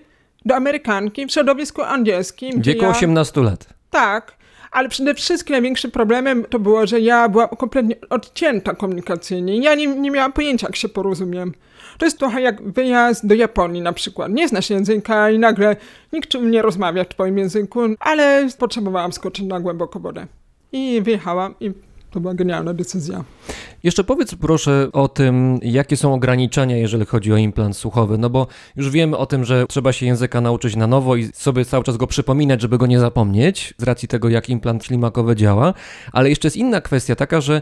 do 0.46 0.56
Amerykanki 0.56 1.26
w 1.26 1.32
środowisku 1.32 1.82
angielskim. 1.82 2.62
W 2.62 2.66
wieku 2.66 2.84
ja... 2.84 2.90
18 2.90 3.42
lat. 3.42 3.70
Tak, 3.90 4.38
ale 4.72 4.90
przede 4.90 5.14
wszystkim 5.14 5.54
największym 5.54 5.92
problemem 5.92 6.46
to 6.50 6.60
było, 6.60 6.88
że 6.88 7.00
ja 7.00 7.30
byłam 7.30 7.50
kompletnie 7.50 7.96
odcięta 8.10 8.76
komunikacyjnie. 8.76 9.58
Ja 9.58 9.76
nie, 9.76 9.88
nie 9.88 10.12
miałam 10.12 10.34
pojęcia, 10.34 10.68
jak 10.68 10.76
się 10.76 10.90
porozumiem. 10.90 11.54
To 11.98 12.06
jest 12.06 12.20
trochę 12.20 12.42
jak 12.42 12.72
wyjazd 12.72 13.28
do 13.28 13.36
Japonii 13.36 13.82
na 13.82 13.94
przykład. 13.94 14.32
Nie 14.32 14.48
znasz 14.48 14.70
języka 14.70 15.30
i 15.30 15.40
nagle 15.40 15.76
nikt 16.14 16.34
nie 16.42 16.62
rozmawia 16.62 17.04
w 17.04 17.08
twoim 17.08 17.38
języku, 17.38 17.80
ale 18.00 18.48
potrzebowałam 18.60 19.14
skoczyć 19.14 19.46
na 19.46 19.60
głęboką 19.60 20.00
wodę. 20.00 20.28
I 20.72 21.02
wyjechałam 21.02 21.56
i 21.60 21.72
to 22.12 22.20
była 22.20 22.34
genialna 22.34 22.74
decyzja. 22.74 23.24
Jeszcze 23.84 24.04
powiedz 24.04 24.36
proszę 24.36 24.90
o 24.94 25.08
tym, 25.08 25.60
jakie 25.62 25.98
są 25.98 26.14
ograniczenia, 26.14 26.78
jeżeli 26.78 27.06
chodzi 27.06 27.34
o 27.34 27.38
implant 27.38 27.78
słuchowy, 27.78 28.18
no 28.18 28.30
bo 28.30 28.48
już 28.76 28.90
wiemy 28.90 29.18
o 29.18 29.26
tym, 29.26 29.46
że 29.46 29.66
trzeba 29.70 29.94
się 29.94 30.06
języka 30.06 30.42
nauczyć 30.42 30.76
na 30.76 30.88
nowo 30.88 31.16
i 31.16 31.30
sobie 31.34 31.66
cały 31.66 31.84
czas 31.84 31.98
go 31.98 32.08
przypominać, 32.08 32.62
żeby 32.62 32.78
go 32.78 32.88
nie 32.88 33.00
zapomnieć, 33.00 33.74
z 33.78 33.84
racji 33.84 34.08
tego, 34.08 34.30
jak 34.30 34.50
implant 34.50 34.86
ślimakowy 34.86 35.36
działa, 35.36 35.74
ale 36.12 36.30
jeszcze 36.30 36.46
jest 36.46 36.58
inna 36.58 36.82
kwestia 36.82 37.16
taka, 37.16 37.42
że 37.42 37.62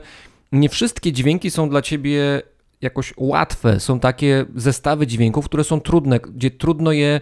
nie 0.51 0.69
wszystkie 0.69 1.11
dźwięki 1.11 1.51
są 1.51 1.69
dla 1.69 1.81
ciebie 1.81 2.41
jakoś 2.81 3.13
łatwe, 3.17 3.79
są 3.79 3.99
takie 3.99 4.45
zestawy 4.55 5.07
dźwięków, 5.07 5.45
które 5.45 5.63
są 5.63 5.81
trudne, 5.81 6.19
gdzie 6.19 6.51
trudno 6.51 6.91
je 6.91 7.21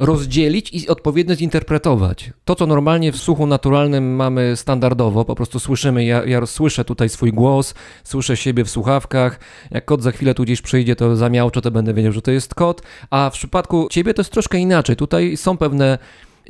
rozdzielić 0.00 0.72
i 0.72 0.88
odpowiednio 0.88 1.36
zinterpretować. 1.36 2.30
To, 2.44 2.54
co 2.54 2.66
normalnie 2.66 3.12
w 3.12 3.16
słuchu 3.16 3.46
naturalnym 3.46 4.16
mamy 4.16 4.56
standardowo, 4.56 5.24
po 5.24 5.34
prostu 5.34 5.60
słyszymy, 5.60 6.04
ja, 6.04 6.24
ja 6.24 6.46
słyszę 6.46 6.84
tutaj 6.84 7.08
swój 7.08 7.32
głos, 7.32 7.74
słyszę 8.04 8.36
siebie 8.36 8.64
w 8.64 8.70
słuchawkach, 8.70 9.40
jak 9.70 9.84
kot 9.84 10.02
za 10.02 10.12
chwilę 10.12 10.34
tu 10.34 10.42
gdzieś 10.42 10.62
przyjdzie, 10.62 10.96
to 10.96 11.16
zamiałczę, 11.16 11.60
to 11.60 11.70
będę 11.70 11.94
wiedział, 11.94 12.12
że 12.12 12.22
to 12.22 12.30
jest 12.30 12.54
kot, 12.54 12.82
a 13.10 13.30
w 13.30 13.32
przypadku 13.32 13.88
ciebie 13.90 14.14
to 14.14 14.20
jest 14.20 14.32
troszkę 14.32 14.58
inaczej. 14.58 14.96
Tutaj 14.96 15.36
są 15.36 15.56
pewne 15.56 15.98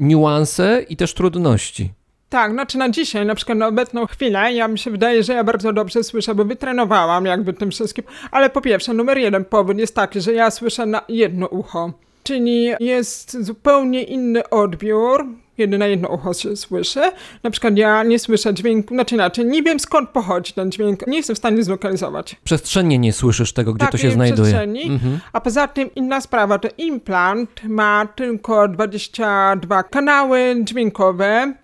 niuanse 0.01 0.85
i 0.89 0.97
też 0.97 1.15
trudności. 1.15 1.93
Tak, 2.29 2.53
znaczy 2.53 2.79
na 2.79 2.91
dzisiaj, 2.91 3.27
na 3.27 3.35
przykład 3.35 3.59
na 3.59 3.67
obecną 3.67 4.07
chwilę, 4.07 4.53
ja 4.53 4.69
mi 4.69 4.79
się 4.79 4.91
wydaje, 4.91 5.23
że 5.23 5.33
ja 5.33 5.45
bardzo 5.45 5.73
dobrze 5.73 6.05
słyszę, 6.05 6.35
bo 6.35 6.45
wytrenowałam 6.45 7.27
jakby 7.27 7.53
tym 7.53 7.71
wszystkim. 7.71 8.05
Ale 8.31 8.51
po 8.51 8.61
pierwsze, 8.61 8.95
numer 8.95 9.19
jeden 9.19 9.45
powód 9.45 9.79
jest 9.79 9.95
taki, 9.95 10.21
że 10.21 10.33
ja 10.33 10.51
słyszę 10.51 10.87
na 10.87 11.03
jedno 11.09 11.47
ucho. 11.47 11.93
Czyli 12.23 12.71
jest 12.81 13.45
zupełnie 13.45 14.03
inny 14.03 14.49
odbiór, 14.49 15.27
kiedy 15.57 15.79
na 15.79 15.87
jedno 15.87 16.09
ucho 16.09 16.35
się 16.35 16.57
słyszy. 16.57 17.01
Na 17.43 17.51
przykład 17.51 17.77
ja 17.77 18.03
nie 18.03 18.19
słyszę 18.19 18.55
dźwięku, 18.55 18.95
znaczy 18.95 19.15
inaczej, 19.15 19.47
nie 19.47 19.63
wiem 19.63 19.81
skąd 19.81 20.11
pochodzi 20.11 20.53
ten 20.53 20.73
dźwięk, 20.73 21.07
nie 21.07 21.17
jestem 21.17 21.37
w 21.37 21.39
stanie 21.39 21.63
zlokalizować. 21.63 22.37
Przestrzennie 22.45 22.99
nie 22.99 23.13
słyszysz 23.13 23.53
tego, 23.53 23.75
gdzie 23.75 23.87
to 23.87 23.99
się 23.99 24.11
znajduje. 24.11 24.43
przestrzeni. 24.43 24.83
Mhm. 24.83 25.21
A 25.33 25.41
poza 25.41 25.69
tym 25.69 25.95
inna 25.95 26.21
sprawa, 26.21 26.59
to 26.59 26.69
implant 26.79 27.51
ma 27.65 28.07
tylko 28.17 28.69
22 28.69 29.83
kanały 29.83 30.57
dźwiękowe, 30.65 31.55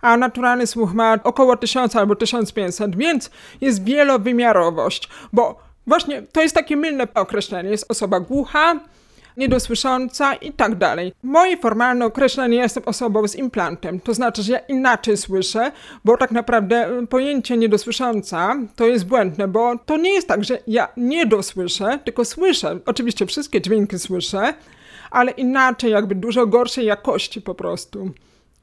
a 0.00 0.16
naturalny 0.16 0.66
słuch 0.66 0.94
ma 0.94 1.18
około 1.24 1.56
1000 1.56 1.96
albo 1.96 2.16
1500, 2.16 2.96
więc 2.96 3.30
jest 3.60 3.84
wielowymiarowość, 3.84 5.08
bo 5.32 5.58
właśnie 5.86 6.22
to 6.22 6.42
jest 6.42 6.54
takie 6.54 6.76
mylne 6.76 7.08
określenie. 7.14 7.70
Jest 7.70 7.90
osoba 7.90 8.20
głucha, 8.20 8.80
niedosłysząca 9.36 10.34
i 10.34 10.52
tak 10.52 10.74
dalej. 10.74 11.12
Moje 11.22 11.56
formalne 11.56 12.06
określenie, 12.06 12.56
jestem 12.56 12.82
osobą 12.86 13.28
z 13.28 13.36
implantem, 13.36 14.00
to 14.00 14.14
znaczy, 14.14 14.42
że 14.42 14.52
ja 14.52 14.58
inaczej 14.58 15.16
słyszę, 15.16 15.72
bo 16.04 16.16
tak 16.16 16.30
naprawdę 16.30 16.98
y, 17.02 17.06
pojęcie 17.06 17.56
niedosłysząca 17.56 18.56
to 18.76 18.86
jest 18.86 19.06
błędne, 19.06 19.48
bo 19.48 19.78
to 19.78 19.96
nie 19.96 20.10
jest 20.10 20.28
tak, 20.28 20.44
że 20.44 20.58
ja 20.66 20.88
nie 20.96 21.26
dosłyszę, 21.26 21.98
tylko 22.04 22.24
słyszę. 22.24 22.78
Oczywiście 22.86 23.26
wszystkie 23.26 23.60
dźwięki 23.60 23.98
słyszę, 23.98 24.54
ale 25.10 25.30
inaczej, 25.30 25.90
jakby 25.90 26.14
dużo 26.14 26.46
gorszej 26.46 26.86
jakości 26.86 27.42
po 27.42 27.54
prostu. 27.54 28.10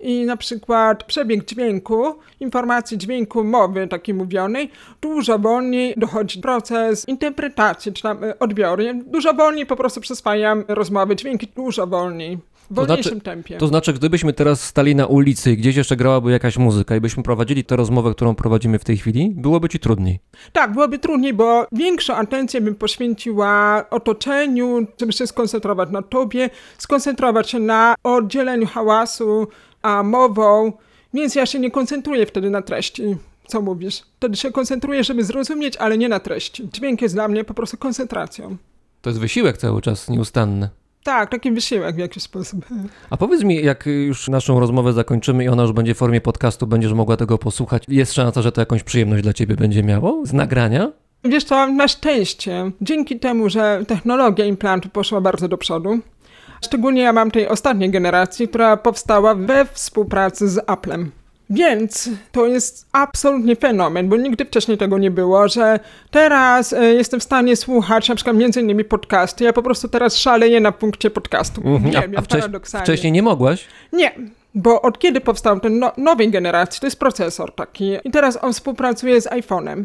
I 0.04 0.26
na 0.26 0.38
przykład 0.38 1.04
przebieg 1.04 1.46
dźwięku, 1.46 2.16
informacji 2.40 2.98
dźwięku 2.98 3.44
mowy 3.44 3.88
takiej 3.88 4.16
mówionej, 4.16 4.70
dużo 5.02 5.40
wolniej 5.40 5.94
dochodzi 5.98 6.40
proces 6.42 7.08
interpretacji, 7.08 7.94
czy 7.94 8.04
tam 8.04 8.24
y, 8.24 8.40
odbioru. 8.40 8.84
Dużo 9.06 9.34
wolniej 9.34 9.66
po 9.66 9.76
prostu 9.76 10.02
przyswajam 10.02 10.64
rozmowy, 10.68 11.16
dźwięki 11.16 11.48
dużo 11.56 11.88
wolniej. 11.88 12.38
W 12.38 12.68
To 12.68 12.74
wolniejszym 12.76 13.04
znaczy- 13.12 13.22
tempie. 13.26 13.58
To 13.58 13.68
znaczy, 13.68 13.94
gdybyśmy 13.94 14.34
teraz 14.34 14.62
stali 14.64 14.96
na 14.96 15.06
ulicy 15.08 15.52
i 15.52 15.58
gdzieś 15.58 15.76
jeszcze 15.76 15.96
grałaby 15.96 16.32
jakaś 16.32 16.58
muzyka 16.58 16.96
i 16.96 17.02
byśmy 17.02 17.24
prowadzili 17.24 17.64
tę 17.64 17.76
rozmowę, 17.76 18.12
którą 18.12 18.36
prowadzimy 18.36 18.80
w 18.80 18.84
tej 18.84 18.98
chwili, 18.98 19.32
byłoby 19.36 19.70
ci 19.70 19.80
trudniej. 19.80 20.20
Tak, 20.54 20.74
byłoby 20.74 21.00
trudniej, 21.00 21.34
bo 21.34 21.68
większą 21.72 22.16
atencję 22.16 22.62
bym 22.62 22.76
poświęciła 22.76 23.84
otoczeniu, 23.90 24.86
żeby 25.00 25.14
się 25.14 25.28
skoncentrować 25.28 25.90
na 25.92 26.02
tobie, 26.02 26.50
skoncentrować 26.78 27.50
się 27.50 27.60
na 27.60 27.96
oddzieleniu 28.04 28.68
hałasu, 28.68 29.48
a 29.84 30.04
mową, 30.04 30.74
więc 31.14 31.36
ja 31.36 31.46
się 31.46 31.60
nie 31.60 31.72
koncentruję 31.72 32.26
wtedy 32.26 32.50
na 32.50 32.62
treści. 32.62 33.04
Co 33.48 33.62
mówisz? 33.62 34.02
Wtedy 34.18 34.38
się 34.38 34.52
koncentruję, 34.52 35.04
żeby 35.04 35.24
zrozumieć, 35.24 35.78
ale 35.78 35.98
nie 35.98 36.10
na 36.10 36.20
treści. 36.20 36.70
Dźwięk 36.74 37.02
jest 37.02 37.16
dla 37.16 37.28
mnie 37.28 37.44
po 37.44 37.54
prostu 37.54 37.78
koncentracją. 37.78 38.58
To 39.02 39.10
jest 39.10 39.20
wysiłek 39.20 39.58
cały 39.58 39.82
czas 39.82 40.10
nieustanny. 40.10 40.70
Tak, 41.04 41.32
taki 41.32 41.52
wysiłek 41.52 41.96
w 41.96 42.00
jakiś 42.00 42.24
sposób. 42.24 42.66
A 43.10 43.18
powiedz 43.18 43.44
mi, 43.44 43.64
jak 43.64 43.86
już 43.86 44.28
naszą 44.28 44.60
rozmowę 44.60 44.94
zakończymy 44.94 45.44
i 45.44 45.48
ona 45.48 45.64
już 45.64 45.72
będzie 45.72 45.96
w 45.96 45.98
formie 45.98 46.22
podcastu, 46.22 46.68
będziesz 46.68 46.94
mogła 46.94 47.18
tego 47.18 47.38
posłuchać, 47.38 47.84
jest 47.88 48.14
szansa, 48.14 48.42
że 48.42 48.52
to 48.52 48.62
jakąś 48.62 48.84
przyjemność 48.84 49.24
dla 49.24 49.34
ciebie 49.34 49.56
będzie 49.56 49.84
miało 49.84 50.26
z 50.26 50.34
nagrania? 50.34 50.92
Wiesz 51.24 51.44
co, 51.44 51.68
na 51.68 51.88
szczęście, 51.88 52.72
dzięki 52.82 53.20
temu, 53.20 53.50
że 53.50 53.84
technologia 53.88 54.46
implantu 54.46 54.90
poszła 54.90 55.22
bardzo 55.22 55.48
do 55.48 55.58
przodu, 55.58 56.00
szczególnie 56.64 57.02
ja 57.02 57.14
mam 57.14 57.32
tej 57.32 57.48
ostatniej 57.48 57.90
generacji, 57.90 58.48
która 58.48 58.78
powstała 58.78 59.36
we 59.36 59.66
współpracy 59.66 60.50
z 60.50 60.60
Applem. 60.68 61.12
Więc 61.50 62.10
to 62.32 62.48
jest 62.48 62.88
absolutnie 62.92 63.56
fenomen, 63.56 64.10
bo 64.10 64.16
nigdy 64.18 64.46
wcześniej 64.46 64.78
tego 64.78 64.98
nie 64.98 65.12
było, 65.12 65.48
że 65.48 65.80
teraz 66.12 66.74
e, 66.74 66.94
jestem 66.94 67.20
w 67.20 67.24
stanie 67.24 67.56
słuchać 67.56 68.10
na 68.10 68.16
przykład 68.16 68.38
między 68.38 68.62
innymi 68.62 68.84
podcasty. 68.84 69.44
Ja 69.44 69.54
po 69.54 69.64
prostu 69.64 69.88
teraz 69.88 70.18
szaleję 70.18 70.60
na 70.60 70.72
punkcie 70.72 71.10
podcastu. 71.10 71.62
Mhm. 71.62 71.76
A, 71.76 71.88
Uwielbiam, 71.88 72.20
a 72.20 72.22
wcześ, 72.22 72.40
paradoksalnie. 72.40 72.86
wcześniej 72.86 73.12
nie 73.12 73.24
mogłaś? 73.24 73.68
Nie, 73.94 74.12
bo 74.56 74.82
od 74.82 75.00
kiedy 75.00 75.22
powstał 75.22 75.60
ten 75.60 75.80
no, 75.80 75.92
nowej 75.98 76.32
generacji, 76.32 76.80
to 76.82 76.88
jest 76.88 77.00
procesor 77.00 77.56
taki 77.56 77.98
i 78.04 78.12
teraz 78.12 78.44
on 78.44 78.54
współpracuje 78.54 79.22
z 79.22 79.28
iPhone'em. 79.28 79.84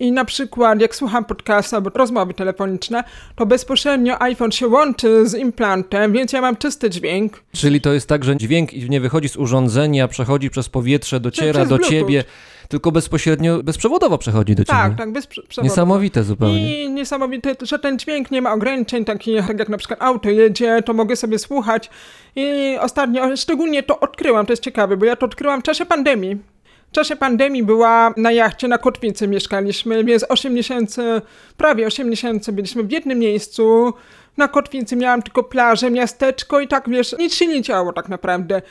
I 0.00 0.12
na 0.12 0.24
przykład 0.24 0.80
jak 0.80 0.94
słucham 0.94 1.24
podcastu 1.24 1.76
albo 1.76 1.90
rozmowy 1.94 2.34
telefoniczne, 2.34 3.04
to 3.36 3.46
bezpośrednio 3.46 4.22
iPhone 4.22 4.52
się 4.52 4.68
łączy 4.68 5.28
z 5.28 5.34
implantem, 5.34 6.12
więc 6.12 6.32
ja 6.32 6.40
mam 6.40 6.56
czysty 6.56 6.90
dźwięk. 6.90 7.42
Czyli 7.52 7.80
to 7.80 7.92
jest 7.92 8.08
tak, 8.08 8.24
że 8.24 8.36
dźwięk 8.36 8.72
nie 8.72 9.00
wychodzi 9.00 9.28
z 9.28 9.36
urządzenia, 9.36 10.08
przechodzi 10.08 10.50
przez 10.50 10.68
powietrze, 10.68 11.20
dociera 11.20 11.52
przez 11.52 11.68
do 11.68 11.76
Bluetooth. 11.76 11.90
ciebie, 11.90 12.24
tylko 12.68 12.92
bezpośrednio, 12.92 13.62
bezprzewodowo 13.62 14.18
przechodzi 14.18 14.54
do 14.54 14.64
ciebie. 14.64 14.78
Tak, 14.78 14.96
tak, 14.98 15.12
bez 15.12 15.26
prze- 15.26 15.42
przewodu. 15.42 15.70
Niesamowite 15.70 16.24
zupełnie. 16.24 16.84
I 16.84 16.90
niesamowite, 16.90 17.54
że 17.62 17.78
ten 17.78 17.98
dźwięk 17.98 18.30
nie 18.30 18.42
ma 18.42 18.52
ograniczeń, 18.52 19.04
takich 19.04 19.46
tak 19.46 19.58
jak 19.58 19.68
na 19.68 19.78
przykład 19.78 20.02
auto 20.02 20.30
jedzie, 20.30 20.82
to 20.82 20.92
mogę 20.92 21.16
sobie 21.16 21.38
słuchać. 21.38 21.90
I 22.36 22.76
ostatnio, 22.80 23.36
szczególnie 23.36 23.82
to 23.82 24.00
odkryłam, 24.00 24.46
to 24.46 24.52
jest 24.52 24.62
ciekawe, 24.62 24.96
bo 24.96 25.04
ja 25.04 25.16
to 25.16 25.26
odkryłam 25.26 25.60
w 25.60 25.62
czasie 25.64 25.86
pandemii. 25.86 26.36
W 26.88 26.92
czasie 26.92 27.16
pandemii 27.16 27.62
była 27.62 28.14
na 28.16 28.32
jachcie 28.32 28.68
na 28.68 28.78
Kotwicy 28.78 29.28
mieszkaliśmy, 29.28 30.04
więc 30.04 30.24
8 30.28 30.54
miesięcy, 30.54 31.22
prawie 31.56 31.86
8 31.86 32.08
miesięcy 32.08 32.52
byliśmy 32.52 32.82
w 32.82 32.90
jednym 32.90 33.18
miejscu. 33.18 33.94
Na 34.36 34.48
Kotwicy 34.48 34.96
miałam 34.96 35.22
tylko 35.22 35.42
plażę, 35.42 35.90
miasteczko 35.90 36.60
i 36.60 36.68
tak 36.68 36.88
wiesz, 36.90 37.16
nic 37.18 37.34
się 37.34 37.46
nie 37.46 37.62
działo 37.62 37.92
tak 37.92 38.08
naprawdę. 38.08 38.62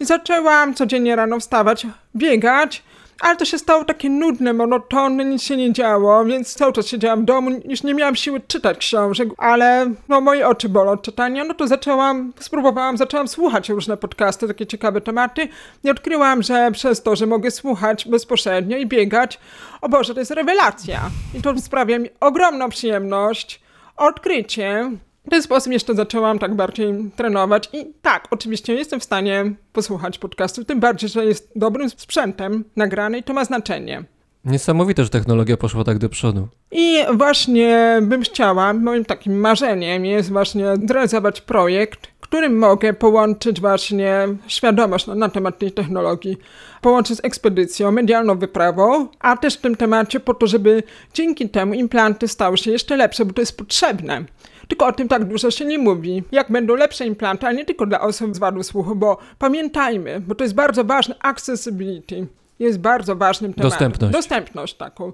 I 0.00 0.04
zaczęłam 0.04 0.74
codziennie 0.74 1.16
rano 1.16 1.40
wstawać, 1.40 1.86
biegać, 2.16 2.82
ale 3.20 3.36
to 3.36 3.44
się 3.44 3.58
stało 3.58 3.84
takie 3.84 4.10
nudne, 4.10 4.52
monotonne, 4.52 5.24
nic 5.24 5.42
się 5.42 5.56
nie 5.56 5.72
działo, 5.72 6.24
więc 6.24 6.54
cały 6.54 6.72
czas 6.72 6.86
siedziałam 6.86 7.22
w 7.22 7.24
domu, 7.24 7.50
już 7.64 7.82
nie 7.82 7.94
miałam 7.94 8.16
siły 8.16 8.40
czytać 8.40 8.78
książek, 8.78 9.28
ale 9.38 9.92
no 10.08 10.20
moje 10.20 10.48
oczy 10.48 10.68
bolą 10.68 10.92
od 10.92 11.02
czytania, 11.02 11.44
no 11.44 11.54
to 11.54 11.66
zaczęłam, 11.66 12.32
spróbowałam, 12.40 12.96
zaczęłam 12.96 13.28
słuchać 13.28 13.68
różne 13.68 13.96
podcasty, 13.96 14.48
takie 14.48 14.66
ciekawe 14.66 15.00
tematy 15.00 15.48
i 15.84 15.90
odkryłam, 15.90 16.42
że 16.42 16.70
przez 16.72 17.02
to, 17.02 17.16
że 17.16 17.26
mogę 17.26 17.50
słuchać 17.50 18.08
bezpośrednio 18.08 18.76
i 18.76 18.86
biegać, 18.86 19.40
o 19.80 19.88
Boże, 19.88 20.14
to 20.14 20.20
jest 20.20 20.30
rewelacja 20.30 21.00
i 21.34 21.42
to 21.42 21.58
sprawia 21.58 21.98
mi 21.98 22.08
ogromną 22.20 22.68
przyjemność, 22.68 23.60
odkrycie. 23.96 24.90
W 25.26 25.30
ten 25.30 25.42
sposób 25.42 25.72
jeszcze 25.72 25.94
zaczęłam 25.94 26.38
tak 26.38 26.54
bardziej 26.54 26.94
trenować 27.16 27.68
i 27.72 27.86
tak, 28.02 28.28
oczywiście 28.30 28.74
jestem 28.74 29.00
w 29.00 29.04
stanie 29.04 29.52
posłuchać 29.72 30.18
podcastu, 30.18 30.64
tym 30.64 30.80
bardziej, 30.80 31.08
że 31.08 31.24
jest 31.24 31.52
dobrym 31.56 31.90
sprzętem 31.90 32.64
nagrany 32.76 33.18
i 33.18 33.22
to 33.22 33.32
ma 33.32 33.44
znaczenie. 33.44 34.04
Niesamowite, 34.44 35.04
że 35.04 35.10
technologia 35.10 35.56
poszła 35.56 35.84
tak 35.84 35.98
do 35.98 36.08
przodu. 36.08 36.48
I 36.70 36.98
właśnie 37.14 37.98
bym 38.02 38.22
chciała, 38.22 38.72
moim 38.72 39.04
takim 39.04 39.40
marzeniem 39.40 40.04
jest 40.04 40.32
właśnie 40.32 40.64
zrealizować 40.84 41.40
projekt, 41.40 42.06
którym 42.20 42.58
mogę 42.58 42.92
połączyć 42.92 43.60
właśnie 43.60 44.28
świadomość 44.46 45.06
na, 45.06 45.14
na 45.14 45.28
temat 45.28 45.58
tej 45.58 45.72
technologii, 45.72 46.36
połączyć 46.80 47.16
z 47.16 47.24
ekspedycją, 47.24 47.92
medialną 47.92 48.38
wyprawą, 48.38 49.08
a 49.18 49.36
też 49.36 49.54
w 49.54 49.60
tym 49.60 49.76
temacie 49.76 50.20
po 50.20 50.34
to, 50.34 50.46
żeby 50.46 50.82
dzięki 51.14 51.48
temu 51.48 51.74
implanty 51.74 52.28
stały 52.28 52.58
się 52.58 52.70
jeszcze 52.70 52.96
lepsze, 52.96 53.24
bo 53.24 53.32
to 53.32 53.42
jest 53.42 53.56
potrzebne. 53.56 54.24
Tylko 54.68 54.86
o 54.86 54.92
tym 54.92 55.08
tak 55.08 55.24
dużo 55.24 55.50
się 55.50 55.64
nie 55.64 55.78
mówi. 55.78 56.22
Jak 56.32 56.52
będą 56.52 56.74
lepsze 56.74 57.06
implanty, 57.06 57.46
ale 57.46 57.56
nie 57.56 57.64
tylko 57.64 57.86
dla 57.86 58.00
osób 58.00 58.34
z 58.34 58.38
wadą 58.38 58.62
słuchu, 58.62 58.96
bo 58.96 59.18
pamiętajmy, 59.38 60.20
bo 60.20 60.34
to 60.34 60.44
jest 60.44 60.54
bardzo 60.54 60.84
ważne, 60.84 61.14
accessibility 61.20 62.26
jest 62.58 62.78
bardzo 62.78 63.16
ważnym 63.16 63.54
tematem. 63.54 63.70
Dostępność. 63.70 64.12
Dostępność 64.12 64.74
taką. 64.74 65.12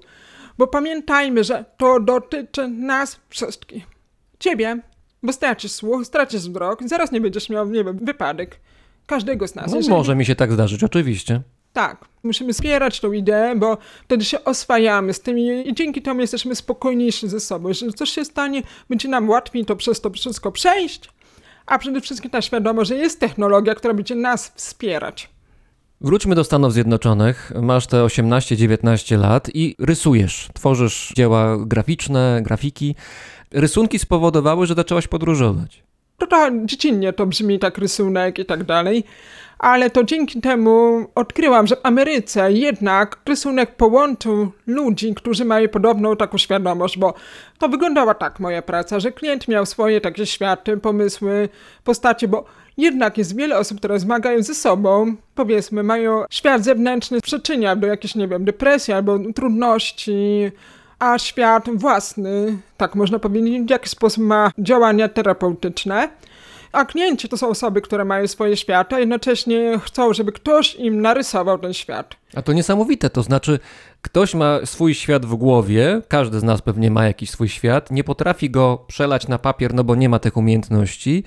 Bo 0.57 0.67
pamiętajmy, 0.67 1.43
że 1.43 1.65
to 1.77 1.99
dotyczy 1.99 2.67
nas 2.67 3.19
wszystkich. 3.29 3.83
Ciebie, 4.39 4.79
bo 5.23 5.33
stracisz 5.33 5.71
słuch, 5.71 6.05
stracisz 6.05 6.41
wzrok, 6.41 6.79
zaraz 6.85 7.11
nie 7.11 7.21
będziesz 7.21 7.49
miał, 7.49 7.69
nie 7.69 7.83
wiem, 7.83 7.97
wypadek. 8.01 8.59
Każdego 9.05 9.47
z 9.47 9.55
nas. 9.55 9.71
No, 9.71 9.77
Jeżeli- 9.77 9.95
może 9.95 10.15
mi 10.15 10.25
się 10.25 10.35
tak 10.35 10.51
zdarzyć, 10.51 10.83
oczywiście. 10.83 11.41
Tak, 11.73 12.05
musimy 12.23 12.53
wspierać 12.53 12.99
tą 12.99 13.11
ideę, 13.11 13.55
bo 13.55 13.77
wtedy 14.03 14.25
się 14.25 14.43
oswajamy 14.43 15.13
z 15.13 15.21
tymi 15.21 15.69
i 15.69 15.73
dzięki 15.73 16.01
temu 16.01 16.21
jesteśmy 16.21 16.55
spokojniejsi 16.55 17.27
ze 17.27 17.39
sobą. 17.39 17.67
Jeżeli 17.67 17.93
coś 17.93 18.09
się 18.09 18.25
stanie, 18.25 18.61
będzie 18.89 19.09
nam 19.09 19.29
łatwiej 19.29 19.65
to 19.65 19.75
przez 19.75 20.01
to 20.01 20.09
wszystko 20.09 20.51
przejść, 20.51 21.09
a 21.65 21.79
przede 21.79 22.01
wszystkim 22.01 22.31
ta 22.31 22.41
świadomość, 22.41 22.89
że 22.89 22.95
jest 22.95 23.19
technologia, 23.19 23.75
która 23.75 23.93
będzie 23.93 24.15
nas 24.15 24.51
wspierać. 24.55 25.29
Wróćmy 26.01 26.35
do 26.35 26.43
Stanów 26.43 26.73
Zjednoczonych. 26.73 27.51
Masz 27.61 27.87
te 27.87 27.97
18-19 27.97 29.19
lat 29.19 29.49
i 29.53 29.75
rysujesz, 29.79 30.49
tworzysz 30.53 31.13
dzieła 31.15 31.57
graficzne, 31.65 32.39
grafiki. 32.43 32.95
Rysunki 33.51 33.99
spowodowały, 33.99 34.67
że 34.67 34.75
zaczęłaś 34.75 35.07
podróżować. 35.07 35.83
To 36.17 36.27
trochę 36.27 36.65
dziecinnie 36.65 37.13
to 37.13 37.25
brzmi, 37.25 37.59
tak 37.59 37.77
rysunek 37.77 38.39
i 38.39 38.45
tak 38.45 38.63
dalej, 38.63 39.03
ale 39.63 39.89
to 39.89 40.03
dzięki 40.03 40.41
temu 40.41 41.05
odkryłam, 41.15 41.67
że 41.67 41.75
w 41.75 41.79
Ameryce 41.83 42.51
jednak 42.51 43.17
rysunek 43.25 43.75
połączył 43.75 44.51
ludzi, 44.67 45.13
którzy 45.15 45.45
mają 45.45 45.69
podobną 45.69 46.15
taką 46.15 46.37
świadomość, 46.37 46.97
bo 46.97 47.13
to 47.59 47.69
wyglądała 47.69 48.13
tak 48.13 48.39
moja 48.39 48.61
praca, 48.61 48.99
że 48.99 49.11
klient 49.11 49.47
miał 49.47 49.65
swoje 49.65 50.01
takie 50.01 50.25
światy, 50.25 50.77
pomysły, 50.77 51.49
postacie, 51.83 52.27
bo 52.27 52.45
jednak 52.77 53.17
jest 53.17 53.37
wiele 53.37 53.57
osób, 53.57 53.77
które 53.77 53.99
zmagają 53.99 54.43
ze 54.43 54.53
sobą, 54.53 55.15
powiedzmy, 55.35 55.83
mają 55.83 56.23
świat 56.29 56.63
zewnętrzny, 56.63 57.21
przyczynia 57.21 57.75
do 57.75 57.87
jakiejś, 57.87 58.15
nie 58.15 58.27
wiem, 58.27 58.45
depresji 58.45 58.93
albo 58.93 59.19
trudności, 59.35 60.51
a 60.99 61.19
świat 61.19 61.69
własny, 61.73 62.57
tak 62.77 62.95
można 62.95 63.19
powiedzieć, 63.19 63.67
w 63.67 63.69
jaki 63.69 63.89
sposób 63.89 64.23
ma 64.23 64.51
działania 64.57 65.09
terapeutyczne. 65.09 66.09
A 66.73 66.85
klienci 66.85 67.29
to 67.29 67.37
są 67.37 67.49
osoby, 67.49 67.81
które 67.81 68.05
mają 68.05 68.27
swoje 68.27 68.57
światy, 68.57 68.95
a 68.95 68.99
jednocześnie 68.99 69.79
chcą, 69.83 70.13
żeby 70.13 70.31
ktoś 70.31 70.75
im 70.75 71.01
narysował 71.01 71.59
ten 71.59 71.73
świat. 71.73 72.15
A 72.35 72.41
to 72.41 72.53
niesamowite, 72.53 73.09
to 73.09 73.23
znaczy 73.23 73.59
ktoś 74.01 74.33
ma 74.33 74.59
swój 74.65 74.93
świat 74.93 75.25
w 75.25 75.35
głowie, 75.35 76.01
każdy 76.07 76.39
z 76.39 76.43
nas 76.43 76.61
pewnie 76.61 76.91
ma 76.91 77.05
jakiś 77.05 77.29
swój 77.29 77.49
świat, 77.49 77.91
nie 77.91 78.03
potrafi 78.03 78.49
go 78.49 78.85
przelać 78.87 79.27
na 79.27 79.37
papier, 79.37 79.73
no 79.73 79.83
bo 79.83 79.95
nie 79.95 80.09
ma 80.09 80.19
tych 80.19 80.37
umiejętności. 80.37 81.23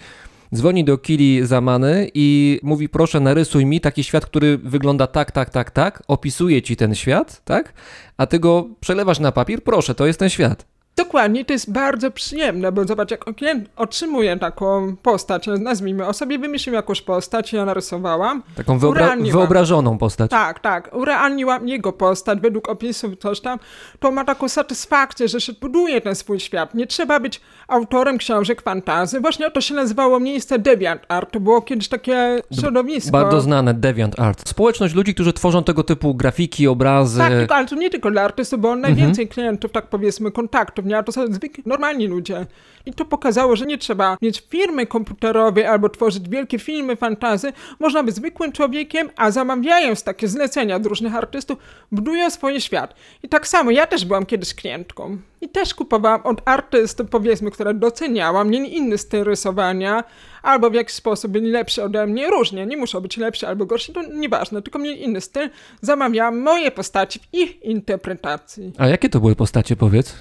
Dzwoni 0.55 0.85
do 0.85 0.99
Kili 0.99 1.47
Zamany 1.47 2.11
i 2.15 2.61
mówi: 2.63 2.89
Proszę, 2.89 3.21
narysuj 3.21 3.67
mi 3.67 3.81
taki 3.81 4.05
świat, 4.05 4.27
który 4.27 4.59
wygląda 4.59 5.07
tak, 5.07 5.33
tak, 5.33 5.51
tak, 5.51 5.71
tak. 5.71 6.03
Opisuje 6.09 6.63
ci 6.63 6.77
ten 6.77 6.95
świat, 6.95 7.43
tak? 7.45 7.73
A 8.17 8.27
ty 8.27 8.39
go 8.39 8.69
przelewasz 8.81 9.21
na 9.21 9.33
papier. 9.33 9.63
Proszę, 9.63 9.95
to 9.95 10.07
jest 10.07 10.19
ten 10.19 10.29
świat. 10.29 10.76
Dokładnie, 10.97 11.45
to 11.45 11.53
jest 11.53 11.73
bardzo 11.73 12.11
przyjemne, 12.11 12.73
bo 12.73 12.85
zobacz, 12.85 13.11
jak 13.11 13.25
klient 13.25 13.69
otrzymuje 13.77 14.37
taką 14.37 14.97
postać, 14.97 15.47
nazwijmy, 15.61 16.07
o 16.07 16.13
sobie 16.13 16.39
wymyślił 16.39 16.75
jakąś 16.75 17.03
postać, 17.03 17.53
ja 17.53 17.65
narysowałam. 17.65 18.43
Taką 18.57 18.79
wyobra- 18.79 19.33
wyobrażoną 19.33 19.99
postać. 19.99 20.31
Tak, 20.31 20.61
tak, 20.61 20.91
urealniłam 20.95 21.69
jego 21.69 21.93
postać 21.93 22.41
według 22.41 22.69
opisów, 22.69 23.13
coś 23.19 23.41
tam, 23.41 23.59
to 24.01 24.11
ma 24.11 24.25
taką 24.25 24.49
satysfakcję, 24.49 25.29
że 25.29 25.41
się 25.41 25.53
buduje 25.53 26.01
ten 26.01 26.15
swój 26.15 26.41
świat. 26.41 26.75
Nie 26.75 26.87
trzeba 26.87 27.21
być 27.21 27.41
autorem 27.69 28.19
książek 28.19 28.63
fantazy. 28.63 29.21
Właśnie 29.21 29.51
to 29.51 29.61
się 29.61 29.75
nazywało 29.75 30.21
miejsce 30.21 30.59
Deviant 30.59 31.03
Art, 31.09 31.33
to 31.33 31.41
było 31.41 31.63
kiedyś 31.63 31.89
takie 31.89 32.43
środowisko. 32.61 33.11
Bardzo 33.11 33.41
znane 33.41 33.75
DeviantArt. 33.75 34.49
Społeczność 34.49 34.95
ludzi, 34.95 35.15
którzy 35.15 35.33
tworzą 35.33 35.65
tego 35.65 35.83
typu 35.83 36.15
grafiki, 36.15 36.69
obrazy. 36.69 37.19
Tak, 37.19 37.53
ale 37.53 37.67
to 37.67 37.77
nie 37.77 37.91
tylko 37.91 38.11
dla 38.11 38.23
artystów, 38.23 38.61
bo 38.61 38.77
najwięcej 38.77 39.29
klientów, 39.29 39.73
tak 39.73 39.87
powiedzmy, 39.87 40.33
kontaktów 40.33 40.85
miała, 40.85 41.03
to 41.03 41.13
są 41.13 41.33
zwykli, 41.33 41.63
normalni 41.67 42.07
ludzie. 42.07 42.47
I 42.87 42.93
to 42.93 43.05
pokazało, 43.05 43.57
że 43.57 43.67
nie 43.67 43.79
trzeba 43.79 44.17
mieć 44.23 44.43
firmy 44.49 44.87
komputerowej 44.87 45.67
albo 45.67 45.89
tworzyć 45.89 46.29
wielkie 46.29 46.59
filmy 46.59 46.97
fantazy. 46.97 47.53
Można 47.81 48.03
być 48.03 48.15
zwykłym 48.15 48.53
człowiekiem, 48.53 49.11
a 49.17 49.31
zamawiając 49.31 50.03
takie 50.03 50.29
zlecenia 50.29 50.77
od 50.77 50.87
różnych 50.87 51.15
artystów, 51.15 51.59
budują 51.93 52.31
swoje 52.31 52.61
świat. 52.61 52.95
I 53.23 53.29
tak 53.29 53.49
samo, 53.49 53.71
ja 53.71 53.87
też 53.87 54.05
byłam 54.05 54.27
kiedyś 54.27 54.55
klientką. 54.55 55.19
I 55.41 55.49
też 55.49 55.75
kupowałam 55.75 56.21
od 56.23 56.43
artystów, 56.45 57.11
powiedzmy, 57.11 57.51
które 57.51 57.75
doceniałam, 57.75 58.49
mieli 58.51 58.77
inny 58.77 58.99
styl 58.99 59.25
rysowania, 59.25 60.05
albo 60.43 60.71
w 60.71 60.75
jakiś 60.75 60.95
sposób 60.95 61.31
byli 61.31 61.51
lepsi 61.51 61.81
ode 61.81 62.07
mnie, 62.07 62.31
różnie, 62.31 62.67
nie 62.67 62.77
muszą 62.77 63.01
być 63.01 63.17
lepsi 63.17 63.47
albo 63.47 63.67
gorsi, 63.67 63.93
to 63.93 64.03
nieważne, 64.03 64.63
tylko 64.63 64.79
mieli 64.79 65.03
inny 65.03 65.21
styl. 65.21 65.51
Zamawiałam 65.81 66.41
moje 66.41 66.71
postaci 66.71 67.19
w 67.19 67.35
ich 67.35 67.63
interpretacji. 67.63 68.73
A 68.79 68.87
jakie 68.87 69.09
to 69.09 69.21
były 69.21 69.37
postacie, 69.37 69.77
powiedz? 69.77 70.15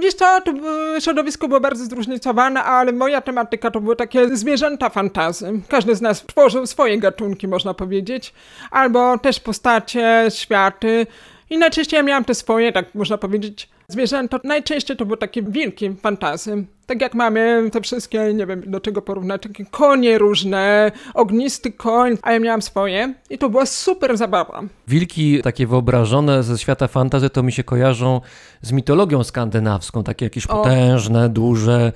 Wiesz 0.00 0.14
co, 0.14 0.40
to 0.40 0.52
środowisko 1.00 1.48
było 1.48 1.60
bardzo 1.60 1.84
zróżnicowane, 1.84 2.64
ale 2.64 2.92
moja 2.92 3.20
tematyka 3.20 3.70
to 3.70 3.80
były 3.80 3.96
takie 3.96 4.36
zwierzęta 4.36 4.88
fantazy. 4.88 5.60
Każdy 5.68 5.94
z 5.94 6.00
nas 6.00 6.26
tworzył 6.26 6.66
swoje 6.66 6.98
gatunki, 6.98 7.48
można 7.48 7.74
powiedzieć, 7.74 8.34
albo 8.70 9.18
też 9.18 9.40
postacie, 9.40 10.26
światy. 10.30 11.06
I 11.52 11.58
najczęściej 11.58 11.98
ja 11.98 12.02
miałam 12.02 12.24
te 12.24 12.34
swoje, 12.34 12.72
tak 12.72 12.94
można 12.94 13.18
powiedzieć, 13.18 13.68
zwierzęta. 13.88 14.40
Najczęściej 14.44 14.96
to 14.96 15.06
były 15.06 15.18
takie 15.18 15.42
wilki 15.42 15.96
fantazy. 16.02 16.64
Tak 16.86 17.00
jak 17.00 17.14
mamy 17.14 17.68
te 17.72 17.80
wszystkie, 17.80 18.34
nie 18.34 18.46
wiem 18.46 18.62
do 18.66 18.80
czego 18.80 19.02
porównać, 19.02 19.42
takie 19.42 19.64
konie 19.64 20.18
różne, 20.18 20.92
ognisty 21.14 21.72
koń, 21.72 22.18
a 22.22 22.32
ja 22.32 22.38
miałam 22.38 22.62
swoje 22.62 23.14
i 23.30 23.38
to 23.38 23.50
była 23.50 23.66
super 23.66 24.16
zabawa. 24.16 24.62
Wilki 24.88 25.42
takie 25.42 25.66
wyobrażone 25.66 26.42
ze 26.42 26.58
świata 26.58 26.88
fantazy 26.88 27.30
to 27.30 27.42
mi 27.42 27.52
się 27.52 27.64
kojarzą 27.64 28.20
z 28.62 28.72
mitologią 28.72 29.24
skandynawską, 29.24 30.04
takie 30.04 30.26
jakieś 30.26 30.46
O. 30.46 30.56
potężne, 30.56 31.28
duże, 31.28 31.92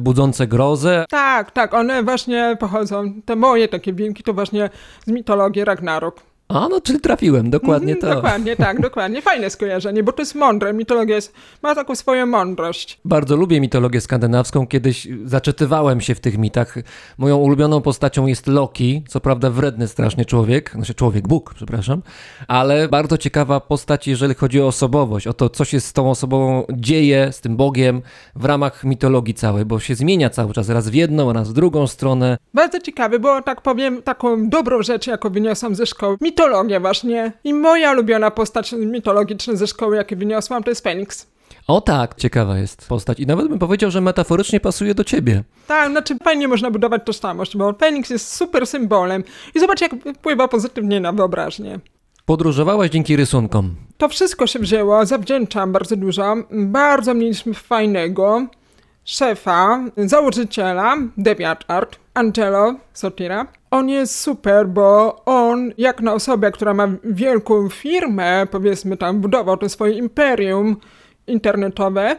budzące 0.00 0.46
grozę. 0.46 1.04
Tak, 1.10 1.50
tak, 1.50 1.74
one 1.74 2.02
właśnie 2.02 2.56
pochodzą, 2.60 3.12
te 3.24 3.36
moje 3.36 3.68
takie 3.68 3.92
wilki 3.92 4.22
to 4.22 4.34
właśnie 4.34 4.70
z 5.06 5.10
mitologii 5.10 5.64
Ragnarok. 5.64 6.31
A, 6.52 6.68
no 6.68 6.80
czyli 6.80 7.00
trafiłem, 7.00 7.50
dokładnie 7.50 7.92
Mhm, 7.92 8.12
to. 8.14 8.16
Dokładnie, 8.16 8.56
tak, 8.56 8.80
dokładnie. 8.88 9.22
Fajne 9.22 9.50
skojarzenie, 9.50 10.02
bo 10.02 10.12
to 10.12 10.22
jest 10.22 10.34
mądre. 10.34 10.72
Mitologia 10.72 11.14
jest, 11.14 11.32
ma 11.62 11.74
taką 11.74 11.94
swoją 11.94 12.26
mądrość. 12.26 13.00
Bardzo 13.04 13.36
lubię 13.36 13.60
mitologię 13.60 14.00
skandynawską. 14.00 14.66
Kiedyś 14.66 15.08
zaczytywałem 15.24 16.00
się 16.00 16.14
w 16.14 16.20
tych 16.20 16.38
mitach. 16.38 16.74
Moją 17.18 17.36
ulubioną 17.36 17.80
postacią 17.80 18.26
jest 18.26 18.46
Loki, 18.46 19.04
co 19.08 19.20
prawda 19.20 19.50
wredny 19.50 19.88
strasznie 19.88 20.24
człowiek, 20.24 20.70
znaczy 20.74 20.94
człowiek, 20.94 21.28
Bóg, 21.28 21.54
przepraszam, 21.54 22.02
ale 22.48 22.88
bardzo 22.88 23.18
ciekawa 23.18 23.60
postać, 23.60 24.08
jeżeli 24.08 24.34
chodzi 24.34 24.60
o 24.60 24.66
osobowość, 24.66 25.26
o 25.26 25.32
to, 25.32 25.48
co 25.48 25.64
się 25.64 25.80
z 25.80 25.92
tą 25.92 26.10
osobą 26.10 26.66
dzieje, 26.72 27.32
z 27.32 27.40
tym 27.40 27.56
Bogiem 27.56 28.02
w 28.36 28.44
ramach 28.44 28.84
mitologii 28.84 29.34
całej, 29.34 29.64
bo 29.64 29.80
się 29.80 29.94
zmienia 29.94 30.30
cały 30.30 30.52
czas, 30.52 30.68
raz 30.68 30.88
w 30.88 30.94
jedną, 30.94 31.32
raz 31.32 31.48
w 31.50 31.52
drugą 31.52 31.86
stronę. 31.86 32.38
Bardzo 32.54 32.80
ciekawe, 32.80 33.18
bo 33.18 33.42
tak 33.42 33.60
powiem, 33.60 34.02
taką 34.02 34.48
dobrą 34.48 34.82
rzecz, 34.82 35.06
jaką 35.06 35.30
wyniosłam 35.30 35.74
ze 35.74 35.86
szkoły. 35.86 36.16
Mitologia 36.20 36.41
właśnie. 36.80 37.32
I 37.44 37.54
moja 37.54 37.92
ulubiona 37.92 38.30
postać 38.30 38.72
mitologiczna 38.72 39.56
ze 39.56 39.66
szkoły, 39.66 39.96
jaką 39.96 40.16
wyniosłam, 40.16 40.62
to 40.62 40.70
jest 40.70 40.82
Feniks. 40.82 41.26
O 41.66 41.80
tak, 41.80 42.14
ciekawa 42.14 42.58
jest 42.58 42.88
postać 42.88 43.20
i 43.20 43.26
nawet 43.26 43.48
bym 43.48 43.58
powiedział, 43.58 43.90
że 43.90 44.00
metaforycznie 44.00 44.60
pasuje 44.60 44.94
do 44.94 45.04
ciebie. 45.04 45.44
Tak, 45.66 45.90
znaczy 45.90 46.16
fajnie 46.24 46.48
można 46.48 46.70
budować 46.70 47.02
tożsamość, 47.04 47.56
bo 47.56 47.72
Feniks 47.72 48.10
jest 48.10 48.34
super 48.34 48.66
symbolem. 48.66 49.24
I 49.54 49.60
zobacz, 49.60 49.80
jak 49.80 49.92
wpływa 50.16 50.48
pozytywnie 50.48 51.00
na 51.00 51.12
wyobraźnię. 51.12 51.80
Podróżowałaś 52.24 52.90
dzięki 52.90 53.16
rysunkom. 53.16 53.74
To 53.98 54.08
wszystko 54.08 54.46
się 54.46 54.58
wzięło, 54.58 55.06
zawdzięczam 55.06 55.72
bardzo 55.72 55.96
dużo. 55.96 56.36
Bardzo 56.50 57.14
mieliśmy 57.14 57.54
fajnego 57.54 58.46
szefa, 59.04 59.84
założyciela 59.96 60.96
Deviant 61.16 61.64
Art, 61.68 61.98
Angelo 62.14 62.74
Sotira. 62.92 63.46
On 63.70 63.88
jest 63.88 64.20
super, 64.20 64.68
bo 64.68 65.16
on, 65.24 65.72
jak 65.78 66.00
na 66.00 66.14
osobę, 66.14 66.52
która 66.52 66.74
ma 66.74 66.88
wielką 67.04 67.68
firmę, 67.68 68.46
powiedzmy 68.50 68.96
tam, 68.96 69.20
budował 69.20 69.56
to 69.56 69.68
swoje 69.68 69.92
imperium 69.92 70.76
internetowe, 71.26 72.16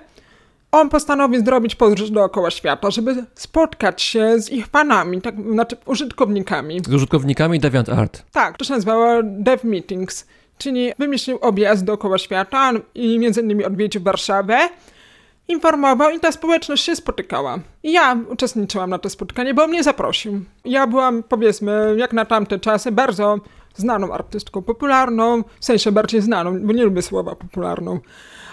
on 0.71 0.89
postanowił 0.89 1.45
zrobić 1.45 1.75
podróż 1.75 2.11
dookoła 2.11 2.51
świata, 2.51 2.91
żeby 2.91 3.25
spotkać 3.35 4.01
się 4.01 4.39
z 4.39 4.51
ich 4.51 4.67
fanami, 4.67 5.21
tak, 5.21 5.35
znaczy 5.51 5.77
użytkownikami. 5.85 6.81
Z 6.87 6.93
użytkownikami 6.93 7.59
DeviantArt. 7.59 8.23
Tak, 8.31 8.57
to 8.57 8.65
się 8.65 8.73
nazywało 8.73 9.23
Dev 9.23 9.67
Meetings, 9.67 10.27
czyli 10.57 10.91
wymyślił 10.99 11.37
objazd 11.41 11.83
dookoła 11.85 12.17
świata 12.17 12.71
i 12.95 13.19
między 13.19 13.41
innymi 13.41 13.65
odwiedził 13.65 14.01
Warszawę, 14.03 14.69
informował 15.47 16.11
i 16.11 16.19
ta 16.19 16.31
społeczność 16.31 16.83
się 16.83 16.95
spotykała. 16.95 17.59
Ja 17.83 18.17
uczestniczyłam 18.29 18.89
na 18.89 18.97
to 18.97 19.09
spotkanie, 19.09 19.53
bo 19.53 19.67
mnie 19.67 19.83
zaprosił. 19.83 20.41
Ja 20.65 20.87
byłam, 20.87 21.23
powiedzmy, 21.23 21.95
jak 21.97 22.13
na 22.13 22.25
tamte 22.25 22.59
czasy, 22.59 22.91
bardzo 22.91 23.39
znaną 23.75 24.13
artystką 24.13 24.61
popularną, 24.61 25.43
w 25.59 25.65
sensie 25.65 25.91
bardziej 25.91 26.21
znaną, 26.21 26.59
bo 26.59 26.73
nie 26.73 26.83
lubię 26.83 27.01
słowa 27.01 27.35
popularną. 27.35 27.99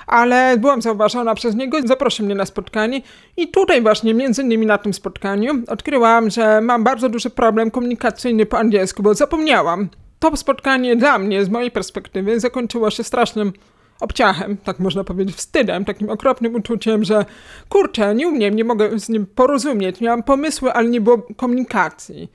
Ale 0.07 0.57
byłam 0.59 0.83
zauważona 0.83 1.35
przez 1.35 1.55
niego, 1.55 1.79
zaprosił 1.85 2.27
mnie 2.27 2.35
na 2.35 2.47
spotkanie 2.47 3.03
i 3.37 3.49
tutaj 3.49 3.83
właśnie, 3.83 4.15
między 4.15 4.43
innymi 4.43 4.67
na 4.67 4.79
tym 4.79 4.95
spotkaniu, 4.95 5.53
odkryłam, 5.69 6.31
że 6.31 6.61
mam 6.61 6.85
bardzo 6.85 7.09
duży 7.09 7.31
problem 7.31 7.71
komunikacyjny 7.71 8.47
po 8.47 8.59
angielsku, 8.59 9.03
bo 9.03 9.15
zapomniałam. 9.15 9.89
To 10.19 10.37
spotkanie 10.37 10.97
dla 10.97 11.19
mnie, 11.19 11.45
z 11.45 11.49
mojej 11.49 11.71
perspektywy, 11.71 12.41
zakończyło 12.41 12.91
się 12.91 13.05
strasznym 13.05 13.53
obciachem, 14.01 14.57
tak 14.57 14.79
można 14.79 15.05
powiedzieć, 15.05 15.37
wstydem, 15.37 15.85
takim 15.85 16.11
okropnym 16.11 16.55
uczuciem, 16.55 17.05
że 17.05 17.25
kurczę, 17.69 18.15
nie 18.15 18.29
umiem, 18.29 18.57
nie 18.57 18.65
mogę 18.65 18.99
z 18.99 19.09
nim 19.09 19.27
porozumieć, 19.27 20.01
miałam 20.01 20.23
pomysły, 20.23 20.73
ale 20.73 20.89
nie 20.89 21.01
było 21.01 21.19
komunikacji. 21.37 22.31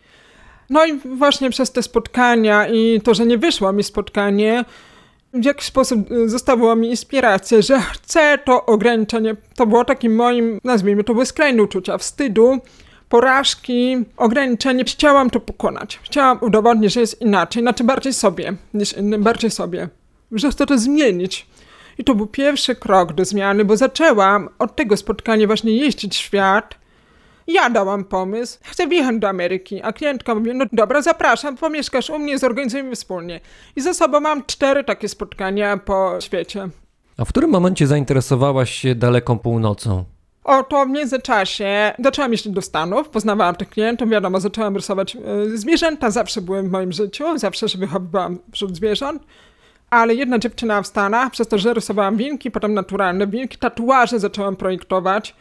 No 0.69 0.85
i 0.85 0.93
właśnie 0.93 1.49
przez 1.49 1.71
te 1.71 1.83
spotkania 1.83 2.67
i 2.67 3.01
to, 3.01 3.13
że 3.13 3.25
nie 3.25 3.37
wyszło 3.37 3.73
mi 3.73 3.83
spotkanie, 3.83 4.65
w 5.35 5.45
jakiś 5.45 5.65
sposób 5.65 6.11
y, 6.11 6.29
zostawiło 6.29 6.75
mi 6.75 6.89
inspirację, 6.89 7.61
że 7.61 7.79
chcę 7.79 8.37
to 8.45 8.65
ograniczenie. 8.65 9.35
To 9.55 9.67
było 9.67 9.85
takim 9.85 10.15
moim, 10.15 10.59
nazwijmy 10.63 11.03
to, 11.03 11.13
były 11.13 11.25
skrajne 11.25 11.63
uczucia 11.63 11.97
wstydu, 11.97 12.59
porażki, 13.09 13.97
ograniczenie. 14.17 14.83
Chciałam 14.83 15.29
to 15.29 15.39
pokonać. 15.39 15.99
Chciałam 16.03 16.37
udowodnić, 16.41 16.93
że 16.93 16.99
jest 16.99 17.21
inaczej, 17.21 17.63
znaczy 17.63 17.83
bardziej 17.83 18.13
sobie 18.13 18.53
niż 18.73 18.93
innym, 18.93 19.23
bardziej 19.23 19.51
sobie. 19.51 19.89
Że 20.31 20.51
chcę 20.51 20.65
to 20.65 20.77
zmienić. 20.77 21.47
I 21.97 22.03
to 22.03 22.15
był 22.15 22.27
pierwszy 22.27 22.75
krok 22.75 23.13
do 23.13 23.25
zmiany, 23.25 23.65
bo 23.65 23.77
zaczęłam 23.77 24.49
od 24.59 24.75
tego 24.75 24.97
spotkania 24.97 25.47
właśnie 25.47 25.77
jeździć 25.77 26.15
świat. 26.15 26.75
Ja 27.47 27.69
dałam 27.69 28.03
pomysł, 28.03 28.59
chcę 28.63 28.87
wjechać 28.87 29.19
do 29.19 29.29
Ameryki, 29.29 29.81
a 29.83 29.93
klientka 29.93 30.35
mówi, 30.35 30.51
no 30.53 30.65
dobra, 30.71 31.01
zapraszam, 31.01 31.57
pomieszkasz 31.57 32.09
u 32.09 32.19
mnie, 32.19 32.39
zorganizujemy 32.39 32.95
wspólnie. 32.95 33.39
I 33.75 33.81
ze 33.81 33.93
sobą 33.93 34.19
mam 34.19 34.45
cztery 34.45 34.83
takie 34.83 35.09
spotkania 35.09 35.77
po 35.77 36.21
świecie. 36.21 36.69
A 37.17 37.25
w 37.25 37.29
którym 37.29 37.49
momencie 37.49 37.87
zainteresowałaś 37.87 38.71
się 38.71 38.95
daleką 38.95 39.39
północą? 39.39 40.03
Oto 40.43 40.85
w 40.85 40.89
międzyczasie 40.89 41.93
zaczęłam 41.99 42.31
jeździć 42.31 42.53
do 42.53 42.61
Stanów, 42.61 43.09
poznawałam 43.09 43.55
tych 43.55 43.69
klientów, 43.69 44.09
wiadomo, 44.09 44.39
zaczęłam 44.39 44.75
rysować 44.75 45.15
y, 45.15 45.57
zwierzęta, 45.57 46.11
zawsze 46.11 46.41
były 46.41 46.63
w 46.63 46.71
moim 46.71 46.91
życiu, 46.91 47.37
zawsze 47.37 47.69
się 47.69 47.77
wychowywałam 47.77 48.39
wśród 48.51 48.75
zwierząt. 48.75 49.23
Ale 49.95 50.15
jedna 50.15 50.39
dziewczyna 50.39 50.81
w 50.81 50.87
Stanach, 50.87 51.31
przez 51.31 51.47
to, 51.47 51.57
że 51.57 51.73
rysowałam 51.73 52.17
wilki, 52.17 52.51
potem 52.51 52.73
naturalne 52.73 53.27
wilki, 53.27 53.57
tatuaże 53.57 54.19
zaczęłam 54.19 54.55
projektować. 54.55 55.35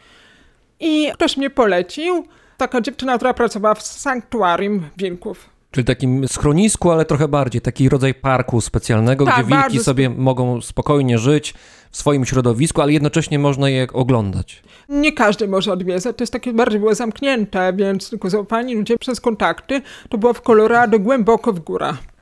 I 0.79 1.11
ktoś 1.13 1.37
mnie 1.37 1.49
polecił, 1.49 2.25
taka 2.57 2.81
dziewczyna, 2.81 3.15
która 3.15 3.33
pracowała 3.33 3.75
w 3.75 3.81
sanktuarium 3.81 4.81
wilków. 4.97 5.49
Czyli 5.71 5.85
takim 5.85 6.27
schronisku, 6.27 6.91
ale 6.91 7.05
trochę 7.05 7.27
bardziej, 7.27 7.61
taki 7.61 7.89
rodzaj 7.89 8.13
parku 8.13 8.61
specjalnego, 8.61 9.25
Tak, 9.25 9.35
gdzie 9.35 9.43
wilki 9.43 9.61
bardzo 9.61 9.83
sobie 9.83 10.09
mogą 10.09 10.61
spokojnie 10.61 11.17
żyć 11.17 11.53
w 11.91 11.97
swoim 11.97 12.25
środowisku, 12.25 12.81
ale 12.81 12.93
jednocześnie 12.93 13.39
można 13.39 13.69
je 13.69 13.87
oglądać. 13.93 14.63
Nie 14.89 15.11
każdy 15.13 15.47
może 15.47 15.71
odwiedzać, 15.71 16.17
to 16.17 16.23
jest 16.23 16.33
takie 16.33 16.53
bardziej 16.53 16.79
było 16.79 16.95
zamknięte, 16.95 17.73
więc 17.73 18.09
tylko 18.09 18.29
zaufani 18.29 18.75
ludzie 18.75 18.97
przez 18.97 19.21
kontakty. 19.21 19.81
To 20.09 20.17
było 20.17 20.33
w 20.33 20.41
Colorado, 20.41 20.99
głęboko 20.99 21.53
w 21.53 21.59
górach. 21.59 22.14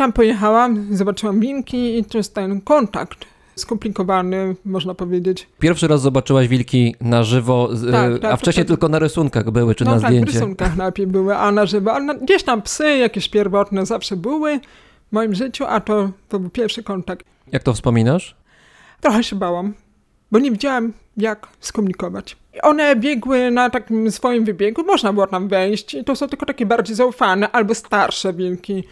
Tam 0.00 0.12
pojechałam, 0.12 0.96
zobaczyłam 0.96 1.40
wilki 1.40 1.98
i 1.98 2.04
to 2.04 2.18
jest 2.18 2.34
ten 2.34 2.60
kontakt 2.60 3.24
skomplikowany, 3.56 4.56
można 4.64 4.94
powiedzieć. 4.94 5.48
Pierwszy 5.58 5.88
raz 5.88 6.00
zobaczyłaś 6.00 6.48
wilki 6.48 6.94
na 7.00 7.22
żywo, 7.22 7.68
Tak, 7.92 8.18
tak, 8.18 8.32
a 8.32 8.36
wcześniej 8.36 8.66
tylko 8.66 8.88
na 8.88 8.98
rysunkach 8.98 9.50
były, 9.50 9.74
czy 9.74 9.84
no 9.84 9.94
na 9.94 10.00
tak, 10.00 10.10
w 10.10 10.12
zdjęcie. 10.12 10.32
rysunkach 10.32 10.76
najpierw 10.76 11.10
były, 11.10 11.36
a 11.36 11.52
na 11.52 11.66
żywo. 11.66 11.92
A 11.92 12.00
na, 12.00 12.14
gdzieś 12.14 12.42
tam 12.42 12.62
psy 12.62 12.96
jakieś 12.96 13.28
pierwotne 13.28 13.86
zawsze 13.86 14.16
były 14.16 14.60
w 15.08 15.12
moim 15.12 15.34
życiu, 15.34 15.64
a 15.68 15.80
to, 15.80 16.10
to 16.28 16.38
był 16.38 16.50
pierwszy 16.50 16.82
kontakt. 16.82 17.26
Jak 17.52 17.62
to 17.62 17.72
wspominasz? 17.72 18.36
Trochę 19.00 19.24
się 19.24 19.36
bałam, 19.36 19.74
bo 20.32 20.38
nie 20.38 20.50
wiedziałam, 20.50 20.92
jak 21.16 21.48
skomunikować. 21.60 22.36
One 22.62 22.96
biegły 22.96 23.50
na 23.50 23.70
takim 23.70 24.10
swoim 24.10 24.44
wybiegu, 24.44 24.84
można 24.84 25.12
było 25.12 25.26
tam 25.26 25.48
wejść 25.48 25.94
i 25.94 26.04
to 26.04 26.16
są 26.16 26.28
tylko 26.28 26.46
takie 26.46 26.66
bardziej 26.66 26.96
zaufane 26.96 27.50
albo 27.50 27.74
starsze 27.74 28.32
wilki. 28.32 28.84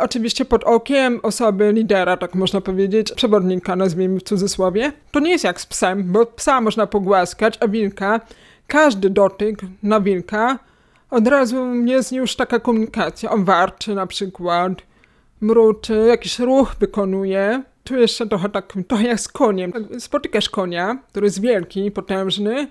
Oczywiście 0.00 0.44
pod 0.44 0.64
okiem 0.64 1.20
osoby 1.22 1.72
lidera, 1.72 2.16
tak 2.16 2.34
można 2.34 2.60
powiedzieć, 2.60 3.12
przewodnika, 3.12 3.76
nazwijmy 3.76 4.20
w 4.20 4.22
cudzysłowie. 4.22 4.92
To 5.10 5.20
nie 5.20 5.30
jest 5.30 5.44
jak 5.44 5.60
z 5.60 5.66
psem, 5.66 6.12
bo 6.12 6.26
psa 6.26 6.60
można 6.60 6.86
pogłaskać, 6.86 7.58
a 7.60 7.68
wilka, 7.68 8.20
każdy 8.66 9.10
dotyk 9.10 9.58
na 9.82 10.00
wilka 10.00 10.58
od 11.10 11.28
razu 11.28 11.74
jest 11.74 12.12
już 12.12 12.36
taka 12.36 12.60
komunikacja. 12.60 13.30
On 13.30 13.44
warczy 13.44 13.94
na 13.94 14.06
przykład, 14.06 14.72
mruczy, 15.40 16.04
jakiś 16.08 16.38
ruch 16.38 16.74
wykonuje. 16.80 17.62
Tu 17.84 17.96
jeszcze 17.96 18.26
trochę 18.26 18.48
tak, 18.48 18.72
trochę 18.88 19.04
jak 19.04 19.20
z 19.20 19.28
koniem. 19.28 19.72
Spotykasz 19.98 20.50
konia, 20.50 20.98
który 21.08 21.26
jest 21.26 21.40
wielki, 21.40 21.90
potężny, 21.90 22.68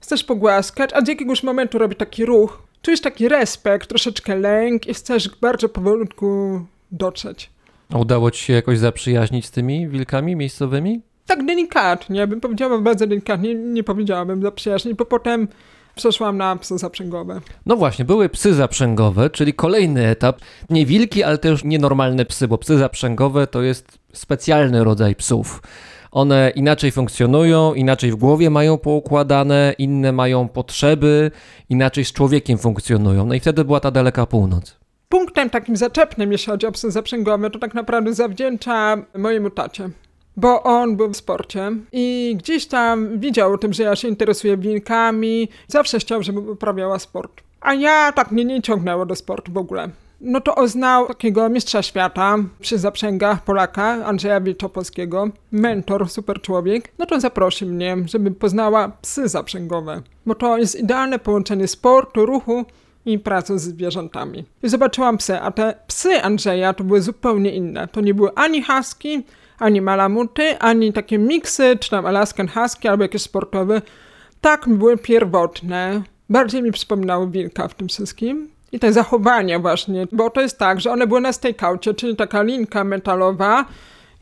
chcesz 0.00 0.24
pogłaskać, 0.24 0.90
a 0.92 1.00
z 1.04 1.08
jakiegoś 1.08 1.42
momentu 1.42 1.78
robi 1.78 1.96
taki 1.96 2.24
ruch. 2.24 2.62
Czujesz 2.82 3.00
taki 3.00 3.28
respekt, 3.28 3.88
troszeczkę 3.88 4.36
lęk 4.36 4.86
i 4.86 4.94
chcesz 4.94 5.30
bardzo 5.40 5.68
powolutku 5.68 6.60
dotrzeć. 6.92 7.50
A 7.94 7.98
udało 7.98 8.30
ci 8.30 8.44
się 8.44 8.52
jakoś 8.52 8.78
zaprzyjaźnić 8.78 9.46
z 9.46 9.50
tymi 9.50 9.88
wilkami 9.88 10.36
miejscowymi? 10.36 11.00
Tak 11.26 11.46
delikatnie, 11.46 12.26
bym 12.26 12.40
powiedziała 12.40 12.78
bardzo 12.78 13.06
delikatnie, 13.06 13.54
nie 13.54 13.84
powiedziałabym 13.84 14.42
zaprzyjaźnić, 14.42 14.94
bo 14.94 15.04
potem 15.04 15.48
przeszłam 15.94 16.36
na 16.36 16.56
psy 16.56 16.78
zaprzęgowe. 16.78 17.40
No 17.66 17.76
właśnie, 17.76 18.04
były 18.04 18.28
psy 18.28 18.54
zaprzęgowe, 18.54 19.30
czyli 19.30 19.54
kolejny 19.54 20.06
etap. 20.06 20.40
Nie 20.70 20.86
wilki, 20.86 21.22
ale 21.22 21.38
też 21.38 21.64
nienormalne 21.64 22.24
psy, 22.24 22.48
bo 22.48 22.58
psy 22.58 22.78
zaprzęgowe 22.78 23.46
to 23.46 23.62
jest 23.62 23.98
specjalny 24.12 24.84
rodzaj 24.84 25.16
psów. 25.16 25.62
One 26.10 26.52
inaczej 26.54 26.92
funkcjonują, 26.92 27.74
inaczej 27.74 28.10
w 28.12 28.16
głowie 28.16 28.50
mają 28.50 28.78
poukładane, 28.78 29.74
inne 29.78 30.12
mają 30.12 30.48
potrzeby, 30.48 31.30
inaczej 31.68 32.04
z 32.04 32.12
człowiekiem 32.12 32.58
funkcjonują. 32.58 33.26
No 33.26 33.34
i 33.34 33.40
wtedy 33.40 33.64
była 33.64 33.80
ta 33.80 33.90
daleka 33.90 34.26
północ. 34.26 34.76
Punktem 35.08 35.50
takim 35.50 35.76
zaczepnym, 35.76 36.32
jeśli 36.32 36.50
chodzi 36.50 36.66
o 36.66 36.72
psy 36.72 36.90
zaprzęgowe, 36.90 37.50
to 37.50 37.58
tak 37.58 37.74
naprawdę 37.74 38.14
zawdzięczam 38.14 39.04
mojemu 39.18 39.50
tacie. 39.50 39.90
Bo 40.36 40.62
on 40.62 40.96
był 40.96 41.08
w 41.08 41.16
sporcie 41.16 41.72
i 41.92 42.36
gdzieś 42.38 42.66
tam 42.66 43.18
widział 43.18 43.52
o 43.52 43.58
tym, 43.58 43.72
że 43.72 43.82
ja 43.82 43.96
się 43.96 44.08
interesuję 44.08 44.56
wilkami. 44.56 45.48
Zawsze 45.68 45.98
chciał, 45.98 46.22
żebym 46.22 46.48
uprawiała 46.48 46.98
sport. 46.98 47.42
A 47.60 47.74
ja 47.74 48.12
tak 48.12 48.32
mnie 48.32 48.44
nie 48.44 48.62
ciągnęło 48.62 49.06
do 49.06 49.14
sportu 49.14 49.52
w 49.52 49.56
ogóle. 49.56 49.88
No 50.20 50.40
to 50.40 50.54
oznał 50.54 51.06
takiego 51.06 51.48
mistrza 51.48 51.82
świata 51.82 52.36
przy 52.60 52.78
zaprzęgach 52.78 53.44
Polaka, 53.44 53.84
Andrzeja 53.84 54.40
Wilczopolskiego, 54.40 55.28
mentor, 55.52 56.08
super 56.08 56.40
człowiek. 56.40 56.92
No 56.98 57.06
to 57.06 57.20
zaprosił 57.20 57.68
mnie, 57.68 57.96
żebym 58.06 58.34
poznała 58.34 58.88
psy 58.88 59.28
zaprzęgowe. 59.28 60.02
Bo 60.26 60.34
to 60.34 60.58
jest 60.58 60.80
idealne 60.80 61.18
połączenie 61.18 61.68
sportu, 61.68 62.26
ruchu 62.26 62.64
i 63.06 63.18
pracy 63.18 63.58
z 63.58 63.62
zwierzętami. 63.62 64.44
I 64.62 64.68
zobaczyłam 64.68 65.18
psy, 65.18 65.38
a 65.40 65.50
te 65.50 65.74
psy 65.86 66.22
Andrzeja 66.22 66.74
to 66.74 66.84
były 66.84 67.02
zupełnie 67.02 67.50
inne. 67.50 67.88
To 67.88 68.00
nie 68.00 68.14
były 68.14 68.34
ani 68.34 68.62
husky, 68.62 69.22
ani 69.58 69.80
malamuty, 69.80 70.58
ani 70.58 70.92
takie 70.92 71.18
miksy, 71.18 71.76
czy 71.80 71.90
tam 71.90 72.06
Alaskan 72.06 72.48
husky, 72.48 72.88
albo 72.88 73.04
jakieś 73.04 73.22
sportowe. 73.22 73.82
Tak 74.40 74.68
były 74.68 74.96
pierwotne. 74.96 76.02
Bardziej 76.30 76.62
mi 76.62 76.72
przypominały 76.72 77.30
wilka 77.30 77.68
w 77.68 77.74
tym 77.74 77.88
wszystkim. 77.88 78.57
I 78.72 78.78
te 78.78 78.92
zachowania 78.92 79.58
właśnie, 79.58 80.06
bo 80.12 80.30
to 80.30 80.40
jest 80.40 80.58
tak, 80.58 80.80
że 80.80 80.90
one 80.90 81.06
były 81.06 81.20
na 81.20 81.32
stakeoutie, 81.32 81.94
czyli 81.94 82.16
taka 82.16 82.42
linka 82.42 82.84
metalowa 82.84 83.64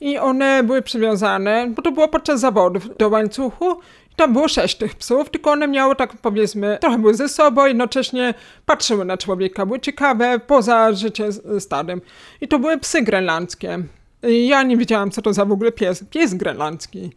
i 0.00 0.18
one 0.18 0.62
były 0.62 0.82
przywiązane, 0.82 1.66
bo 1.76 1.82
to 1.82 1.92
było 1.92 2.08
podczas 2.08 2.40
zawodów 2.40 2.96
do 2.96 3.08
łańcuchu 3.08 3.76
tam 4.16 4.32
było 4.32 4.48
sześć 4.48 4.76
tych 4.76 4.94
psów, 4.94 5.30
tylko 5.30 5.50
one 5.50 5.68
miały 5.68 5.96
tak 5.96 6.16
powiedzmy, 6.22 6.78
trochę 6.80 6.98
były 6.98 7.14
ze 7.14 7.28
sobą, 7.28 7.66
jednocześnie 7.66 8.34
patrzyły 8.66 9.04
na 9.04 9.16
człowieka, 9.16 9.66
były 9.66 9.80
ciekawe 9.80 10.40
poza 10.46 10.92
życiem 10.92 11.32
z- 11.32 11.62
stadem. 11.64 12.00
I 12.40 12.48
to 12.48 12.58
były 12.58 12.78
psy 12.78 13.02
grenlandzkie. 13.02 13.78
I 14.22 14.48
Ja 14.48 14.62
nie 14.62 14.76
wiedziałam, 14.76 15.10
co 15.10 15.22
to 15.22 15.32
za 15.32 15.44
w 15.44 15.52
ogóle 15.52 15.72
pies, 15.72 16.04
pies 16.10 16.34
grenlandzki. 16.34 17.10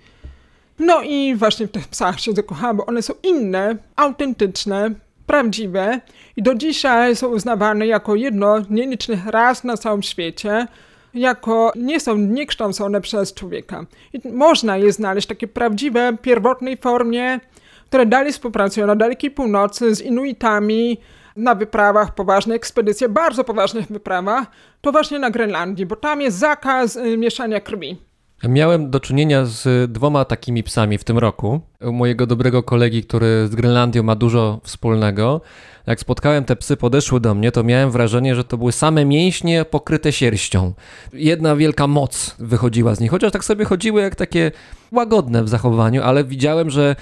No 0.79 1.01
i 1.01 1.35
właśnie 1.35 1.67
w 1.67 1.71
tych 1.71 1.87
psach 1.87 2.19
się 2.19 2.31
zakochałam, 2.33 2.77
bo 2.77 2.85
one 2.85 3.01
są 3.01 3.13
inne, 3.23 3.77
autentyczne, 3.95 4.91
prawdziwe 5.29 6.01
i 6.37 6.43
do 6.43 6.55
dzisiaj 6.55 7.15
są 7.15 7.27
uznawane 7.27 7.87
jako 7.87 8.15
jedno 8.15 8.61
z 8.61 8.69
nielicznych 8.69 9.27
ras 9.27 9.63
na 9.63 9.77
całym 9.77 10.03
świecie, 10.03 10.67
jako 11.13 11.71
nie 11.75 11.99
są 11.99 12.17
niekształcone 12.17 13.01
przez 13.01 13.33
człowieka. 13.33 13.85
I 14.13 14.29
można 14.29 14.77
je 14.77 14.91
znaleźć 14.91 15.27
takie 15.27 15.47
prawdziwe, 15.47 16.17
pierwotnej 16.21 16.77
formie, 16.77 17.39
które 17.85 18.05
dalej 18.05 18.33
współpracują 18.33 18.87
na 18.87 18.95
dalekiej 18.95 19.31
północy 19.31 19.95
z 19.95 20.01
Inuitami, 20.01 20.97
na 21.35 21.55
wyprawach, 21.55 22.15
poważnych 22.15 22.55
ekspedycjach, 22.55 23.11
bardzo 23.11 23.43
poważnych 23.43 23.87
wyprawach, 23.87 24.47
to 24.81 24.91
właśnie 24.91 25.19
na 25.19 25.29
Grenlandii, 25.29 25.85
bo 25.85 25.95
tam 25.95 26.21
jest 26.21 26.37
zakaz 26.37 26.95
y, 26.95 27.17
mieszania 27.17 27.59
krwi. 27.59 28.08
Miałem 28.47 28.89
do 28.89 28.99
czynienia 28.99 29.45
z 29.45 29.91
dwoma 29.91 30.25
takimi 30.25 30.63
psami 30.63 30.97
w 30.97 31.03
tym 31.03 31.17
roku. 31.17 31.61
U 31.81 31.91
mojego 31.91 32.27
dobrego 32.27 32.63
kolegi, 32.63 33.03
który 33.03 33.47
z 33.47 33.55
Grenlandią 33.55 34.03
ma 34.03 34.15
dużo 34.15 34.59
wspólnego. 34.63 35.41
Jak 35.87 35.99
spotkałem 35.99 36.45
te 36.45 36.55
psy, 36.55 36.77
podeszły 36.77 37.19
do 37.19 37.35
mnie, 37.35 37.51
to 37.51 37.63
miałem 37.63 37.91
wrażenie, 37.91 38.35
że 38.35 38.43
to 38.43 38.57
były 38.57 38.71
same 38.71 39.05
mięśnie 39.05 39.65
pokryte 39.65 40.11
sierścią. 40.11 40.73
Jedna 41.13 41.55
wielka 41.55 41.87
moc 41.87 42.35
wychodziła 42.39 42.95
z 42.95 42.99
nich, 42.99 43.11
chociaż 43.11 43.31
tak 43.31 43.45
sobie 43.45 43.65
chodziły 43.65 44.01
jak 44.01 44.15
takie 44.15 44.51
łagodne 44.91 45.43
w 45.43 45.49
zachowaniu, 45.49 46.03
ale 46.03 46.23
widziałem, 46.23 46.69
że 46.69 46.95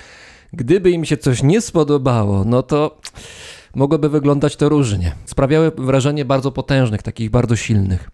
gdyby 0.54 0.92
im 0.92 1.06
się 1.06 1.18
coś 1.18 1.44
nie 1.44 1.62
spodobało, 1.62 2.44
no 2.46 2.64
to 2.64 2.98
mogłoby 3.76 4.10
wyglądać 4.10 4.56
to 4.56 4.70
różnie. 4.70 5.16
Sprawiały 5.26 5.72
wrażenie 5.78 6.26
bardzo 6.26 6.52
potężnych, 6.52 7.04
takich 7.04 7.30
bardzo 7.30 7.56
silnych. 7.56 8.10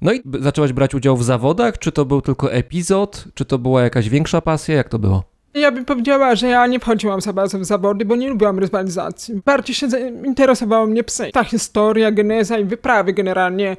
No 0.00 0.12
i 0.12 0.22
zaczęłaś 0.40 0.72
brać 0.72 0.94
udział 0.94 1.16
w 1.16 1.24
zawodach? 1.24 1.78
Czy 1.78 1.92
to 1.92 2.04
był 2.04 2.22
tylko 2.22 2.52
epizod? 2.52 3.24
Czy 3.34 3.44
to 3.44 3.58
była 3.58 3.82
jakaś 3.82 4.08
większa 4.08 4.40
pasja? 4.40 4.74
Jak 4.74 4.88
to 4.88 4.98
było? 4.98 5.24
Ja 5.54 5.72
bym 5.72 5.84
powiedziała, 5.84 6.34
że 6.34 6.48
ja 6.48 6.66
nie 6.66 6.80
wchodziłam 6.80 7.20
za 7.20 7.32
bardzo 7.32 7.58
w 7.58 7.64
zawody, 7.64 8.04
bo 8.04 8.16
nie 8.16 8.28
lubiłam 8.28 8.58
rywalizacji. 8.58 9.42
Bardziej 9.44 9.74
się 9.74 9.86
interesowało 10.26 10.86
mnie 10.86 11.04
psy. 11.04 11.30
Ta 11.32 11.44
historia, 11.44 12.10
geneza 12.10 12.58
i 12.58 12.64
wyprawy 12.64 13.12
generalnie. 13.12 13.76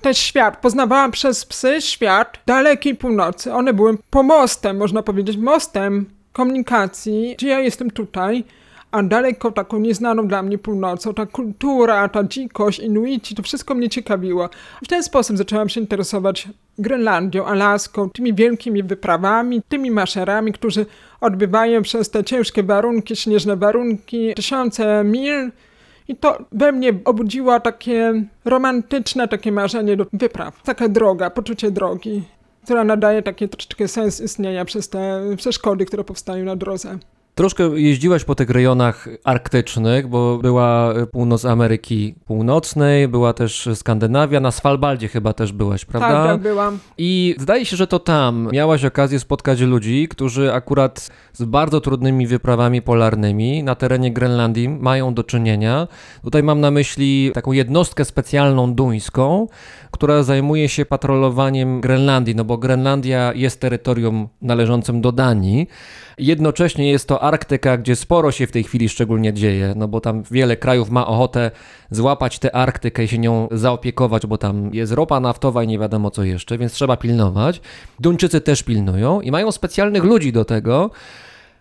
Ten 0.00 0.14
świat. 0.14 0.60
Poznawałam 0.60 1.10
przez 1.10 1.44
psy 1.44 1.80
świat 1.80 2.38
dalekiej 2.46 2.94
północy. 2.94 3.52
One 3.52 3.74
były 3.74 3.98
pomostem, 4.10 4.76
można 4.76 5.02
powiedzieć, 5.02 5.36
mostem 5.36 6.06
komunikacji, 6.32 7.34
gdzie 7.38 7.48
ja 7.48 7.60
jestem 7.60 7.90
tutaj, 7.90 8.44
a 8.94 9.02
daleko 9.02 9.52
taką 9.52 9.78
nieznaną 9.78 10.28
dla 10.28 10.42
mnie 10.42 10.58
północą, 10.58 11.14
ta 11.14 11.26
kultura, 11.26 12.08
ta 12.08 12.24
dzikość, 12.24 12.78
Inuici, 12.78 13.34
to 13.34 13.42
wszystko 13.42 13.74
mnie 13.74 13.88
ciekawiło. 13.88 14.48
W 14.84 14.88
ten 14.88 15.02
sposób 15.02 15.36
zaczęłam 15.36 15.68
się 15.68 15.80
interesować 15.80 16.48
Grenlandią, 16.78 17.46
Alaską, 17.46 18.10
tymi 18.10 18.34
wielkimi 18.34 18.82
wyprawami, 18.82 19.62
tymi 19.68 19.90
maszerami, 19.90 20.52
którzy 20.52 20.86
odbywają 21.20 21.82
przez 21.82 22.10
te 22.10 22.24
ciężkie 22.24 22.62
warunki, 22.62 23.16
śnieżne 23.16 23.56
warunki, 23.56 24.34
tysiące 24.34 25.04
mil. 25.04 25.50
I 26.08 26.16
to 26.16 26.38
we 26.52 26.72
mnie 26.72 26.94
obudziło 27.04 27.60
takie 27.60 28.24
romantyczne 28.44 29.28
takie 29.28 29.52
marzenie 29.52 29.96
do 29.96 30.06
wypraw. 30.12 30.62
Taka 30.62 30.88
droga, 30.88 31.30
poczucie 31.30 31.70
drogi, 31.70 32.22
która 32.64 32.84
nadaje 32.84 33.22
taki 33.22 33.48
troszeczkę 33.48 33.88
sens 33.88 34.20
istnienia 34.20 34.64
przez 34.64 34.88
te 34.88 35.22
przeszkody, 35.36 35.84
które 35.84 36.04
powstają 36.04 36.44
na 36.44 36.56
drodze. 36.56 36.98
Troszkę 37.34 37.64
jeździłaś 37.64 38.24
po 38.24 38.34
tych 38.34 38.50
rejonach 38.50 39.08
arktycznych, 39.24 40.08
bo 40.08 40.38
była 40.38 40.94
północ 41.12 41.44
Ameryki 41.44 42.14
Północnej, 42.24 43.08
była 43.08 43.32
też 43.32 43.68
Skandynawia, 43.74 44.40
na 44.40 44.50
Svalbaldzie 44.50 45.08
chyba 45.08 45.32
też 45.32 45.52
byłaś, 45.52 45.84
prawda? 45.84 46.08
Tak, 46.08 46.26
tak 46.26 46.40
byłam. 46.40 46.78
I 46.98 47.34
zdaje 47.38 47.66
się, 47.66 47.76
że 47.76 47.86
to 47.86 47.98
tam 47.98 48.48
miałaś 48.52 48.84
okazję 48.84 49.20
spotkać 49.20 49.60
ludzi, 49.60 50.08
którzy 50.08 50.52
akurat 50.52 51.10
z 51.32 51.44
bardzo 51.44 51.80
trudnymi 51.80 52.26
wyprawami 52.26 52.82
polarnymi 52.82 53.62
na 53.62 53.74
terenie 53.74 54.12
Grenlandii 54.12 54.68
mają 54.68 55.14
do 55.14 55.24
czynienia. 55.24 55.88
Tutaj 56.22 56.42
mam 56.42 56.60
na 56.60 56.70
myśli 56.70 57.30
taką 57.34 57.52
jednostkę 57.52 58.04
specjalną 58.04 58.74
duńską, 58.74 59.48
która 59.90 60.22
zajmuje 60.22 60.68
się 60.68 60.84
patrolowaniem 60.84 61.80
Grenlandii, 61.80 62.34
no 62.36 62.44
bo 62.44 62.58
Grenlandia 62.58 63.32
jest 63.34 63.60
terytorium 63.60 64.28
należącym 64.42 65.00
do 65.00 65.12
Danii. 65.12 65.68
Jednocześnie 66.18 66.90
jest 66.90 67.08
to 67.08 67.22
Arktyka, 67.22 67.76
gdzie 67.76 67.96
sporo 67.96 68.32
się 68.32 68.46
w 68.46 68.52
tej 68.52 68.64
chwili 68.64 68.88
szczególnie 68.88 69.32
dzieje, 69.32 69.72
no 69.76 69.88
bo 69.88 70.00
tam 70.00 70.22
wiele 70.30 70.56
krajów 70.56 70.90
ma 70.90 71.06
ochotę 71.06 71.50
złapać 71.90 72.38
tę 72.38 72.54
Arktykę 72.54 73.04
i 73.04 73.08
się 73.08 73.18
nią 73.18 73.48
zaopiekować, 73.50 74.26
bo 74.26 74.38
tam 74.38 74.70
jest 74.74 74.92
ropa 74.92 75.20
naftowa 75.20 75.62
i 75.62 75.66
nie 75.66 75.78
wiadomo 75.78 76.10
co 76.10 76.24
jeszcze, 76.24 76.58
więc 76.58 76.72
trzeba 76.72 76.96
pilnować. 76.96 77.60
Duńczycy 78.00 78.40
też 78.40 78.62
pilnują 78.62 79.20
i 79.20 79.30
mają 79.30 79.52
specjalnych 79.52 80.04
ludzi 80.04 80.32
do 80.32 80.44
tego. 80.44 80.90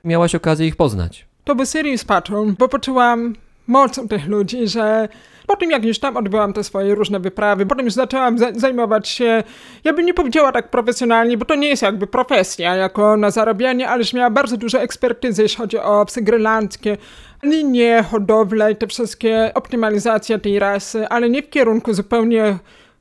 Miałaś 0.03 0.35
okazję 0.35 0.67
ich 0.67 0.75
poznać. 0.75 1.25
To 1.43 1.55
był 1.55 1.65
Sirius 1.65 2.03
Patrol, 2.03 2.53
bo 2.59 2.69
poczułam 2.69 3.35
mocą 3.67 4.07
tych 4.07 4.27
ludzi, 4.27 4.67
że 4.67 5.07
po 5.47 5.55
tym 5.55 5.71
jak 5.71 5.85
już 5.85 5.99
tam 5.99 6.17
odbyłam 6.17 6.53
te 6.53 6.63
swoje 6.63 6.95
różne 6.95 7.19
wyprawy, 7.19 7.65
potem 7.65 7.85
już 7.85 7.93
zaczęłam 7.93 8.37
za- 8.37 8.51
zajmować 8.55 9.09
się, 9.09 9.43
ja 9.83 9.93
bym 9.93 10.05
nie 10.05 10.13
powiedziała 10.13 10.51
tak 10.51 10.69
profesjonalnie, 10.69 11.37
bo 11.37 11.45
to 11.45 11.55
nie 11.55 11.67
jest 11.67 11.81
jakby 11.81 12.07
profesja 12.07 12.75
jako 12.75 13.17
na 13.17 13.31
zarabianie, 13.31 13.89
ale 13.89 13.99
już 13.99 14.13
miała 14.13 14.29
bardzo 14.29 14.57
dużo 14.57 14.81
ekspertyzy, 14.81 15.41
jeśli 15.43 15.57
chodzi 15.57 15.77
o 15.77 16.05
psy 16.05 16.21
grenlandzkie, 16.21 16.97
linie, 17.43 18.03
hodowlę 18.11 18.71
i 18.71 18.75
te 18.75 18.87
wszystkie 18.87 19.51
optymalizacje 19.55 20.39
tej 20.39 20.59
rasy, 20.59 21.07
ale 21.07 21.29
nie 21.29 21.43
w 21.43 21.49
kierunku 21.49 21.93
zupełnie 21.93 22.57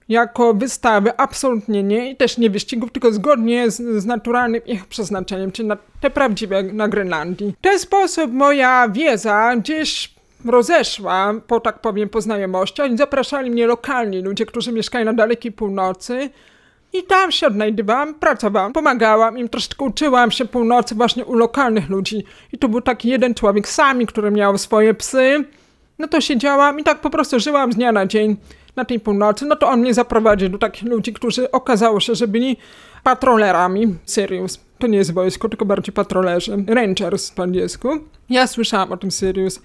jako 0.09 0.55
wystawy, 0.55 1.17
absolutnie 1.17 1.83
nie 1.83 2.11
i 2.11 2.17
też 2.17 2.39
nie 2.39 2.51
wyścigów, 2.51 2.93
tylko 2.93 3.13
zgodnie 3.13 3.71
z, 3.71 4.03
z 4.03 4.07
naturalnym 4.07 4.61
ich 4.67 4.87
przeznaczeniem, 4.87 5.53
czyli 5.53 5.69
na 5.69 5.77
te 6.01 6.11
prawdziwe 6.11 6.63
na 6.63 6.89
Grenlandii. 6.89 7.55
W 7.59 7.63
ten 7.63 7.79
sposób 7.79 8.33
moja 8.33 8.89
wiedza 8.89 9.57
gdzieś 9.57 10.15
rozeszła, 10.45 11.35
po 11.47 11.61
tak 11.61 11.81
powiem, 11.81 12.09
po 12.09 12.21
znajomościach 12.21 12.97
zapraszali 12.97 13.51
mnie 13.51 13.67
lokalni 13.67 14.23
ludzie, 14.23 14.47
którzy 14.47 14.73
mieszkają 14.73 15.05
na 15.05 15.13
dalekiej 15.13 15.53
północy. 15.53 16.31
I 16.93 17.03
tam 17.03 17.33
się 17.33 17.47
odnajdywałam, 17.47 18.15
pracowałam, 18.15 18.73
pomagałam 18.73 19.39
im, 19.39 19.49
troszeczkę 19.49 19.85
uczyłam 19.85 20.31
się 20.31 20.45
północy 20.45 20.95
właśnie 20.95 21.25
u 21.25 21.35
lokalnych 21.35 21.91
ludzi. 21.91 22.25
I 22.53 22.59
tu 22.59 22.69
był 22.69 22.81
taki 22.81 23.09
jeden 23.09 23.35
człowiek 23.35 23.69
sami, 23.69 24.07
który 24.07 24.31
miał 24.31 24.59
swoje 24.59 24.95
psy, 24.95 25.45
no 25.99 26.09
to 26.09 26.21
siedziałam 26.21 26.81
i 26.81 26.85
tak 26.85 27.01
po 27.01 27.11
prostu 27.11 27.41
żyłam 27.41 27.73
z 27.73 27.77
dnia 27.77 27.93
na 27.93 28.07
dzień 28.07 28.37
na 28.77 28.85
tej 28.85 29.01
północy, 29.01 29.47
no 29.47 29.57
to 29.57 29.69
on 29.69 29.81
mnie 29.81 29.95
zaprowadził 29.95 30.49
do 30.49 30.59
takich 30.59 30.89
ludzi, 30.89 31.13
którzy 31.13 31.51
okazało 31.51 32.01
się, 32.01 32.15
że 32.15 32.29
byli 32.29 32.57
patrolerami, 33.03 33.97
Sirius. 34.07 34.61
To 34.79 34.87
nie 34.87 34.99
jest 34.99 35.13
wojsko, 35.13 35.49
tylko 35.49 35.65
bardziej 35.65 35.93
patrolerzy, 35.93 36.65
rangers 36.67 37.31
po 37.31 37.43
angielsku. 37.43 37.89
Ja 38.31 38.47
słyszałam 38.47 38.93
o 38.93 38.97
tym 38.97 39.11
Sirius, 39.11 39.61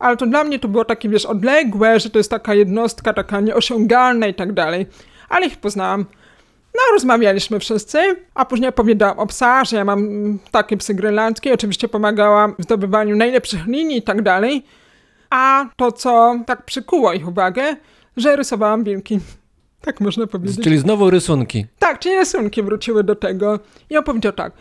ale 0.00 0.16
to 0.16 0.26
dla 0.26 0.44
mnie 0.44 0.58
to 0.58 0.68
było 0.68 0.84
takie, 0.84 1.08
wiesz, 1.08 1.26
odległe, 1.26 2.00
że 2.00 2.10
to 2.10 2.18
jest 2.18 2.30
taka 2.30 2.54
jednostka, 2.54 3.12
taka 3.12 3.40
nieosiągalna 3.40 4.26
i 4.26 4.34
tak 4.34 4.52
dalej. 4.52 4.86
Ale 5.28 5.46
ich 5.46 5.56
poznałam. 5.56 6.06
No, 6.74 6.80
rozmawialiśmy 6.92 7.60
wszyscy, 7.60 7.98
a 8.34 8.44
później 8.44 8.68
opowiadałam 8.68 9.18
o 9.18 9.26
psach, 9.26 9.64
że 9.64 9.76
ja 9.76 9.84
mam 9.84 10.08
takie 10.50 10.76
psy 10.76 10.94
grenlandzkie. 10.94 11.54
Oczywiście 11.54 11.88
pomagałam 11.88 12.54
w 12.58 12.62
zdobywaniu 12.62 13.16
najlepszych 13.16 13.66
linii 13.66 13.96
i 13.96 14.02
tak 14.02 14.22
dalej. 14.22 14.64
A 15.30 15.66
to, 15.76 15.92
co 15.92 16.40
tak 16.46 16.64
przykuło 16.64 17.12
ich 17.12 17.28
uwagę, 17.28 17.76
że 18.16 18.36
rysowałam 18.36 18.84
wilki. 18.84 19.20
Tak 19.80 20.00
można 20.00 20.26
powiedzieć. 20.26 20.64
Czyli 20.64 20.78
znowu 20.78 21.10
rysunki. 21.10 21.66
Tak, 21.78 21.98
czyli 21.98 22.14
rysunki 22.16 22.62
wróciły 22.62 23.04
do 23.04 23.14
tego. 23.14 23.58
I 23.90 23.96
on 23.96 24.04
powiedział 24.04 24.32
tak, 24.32 24.52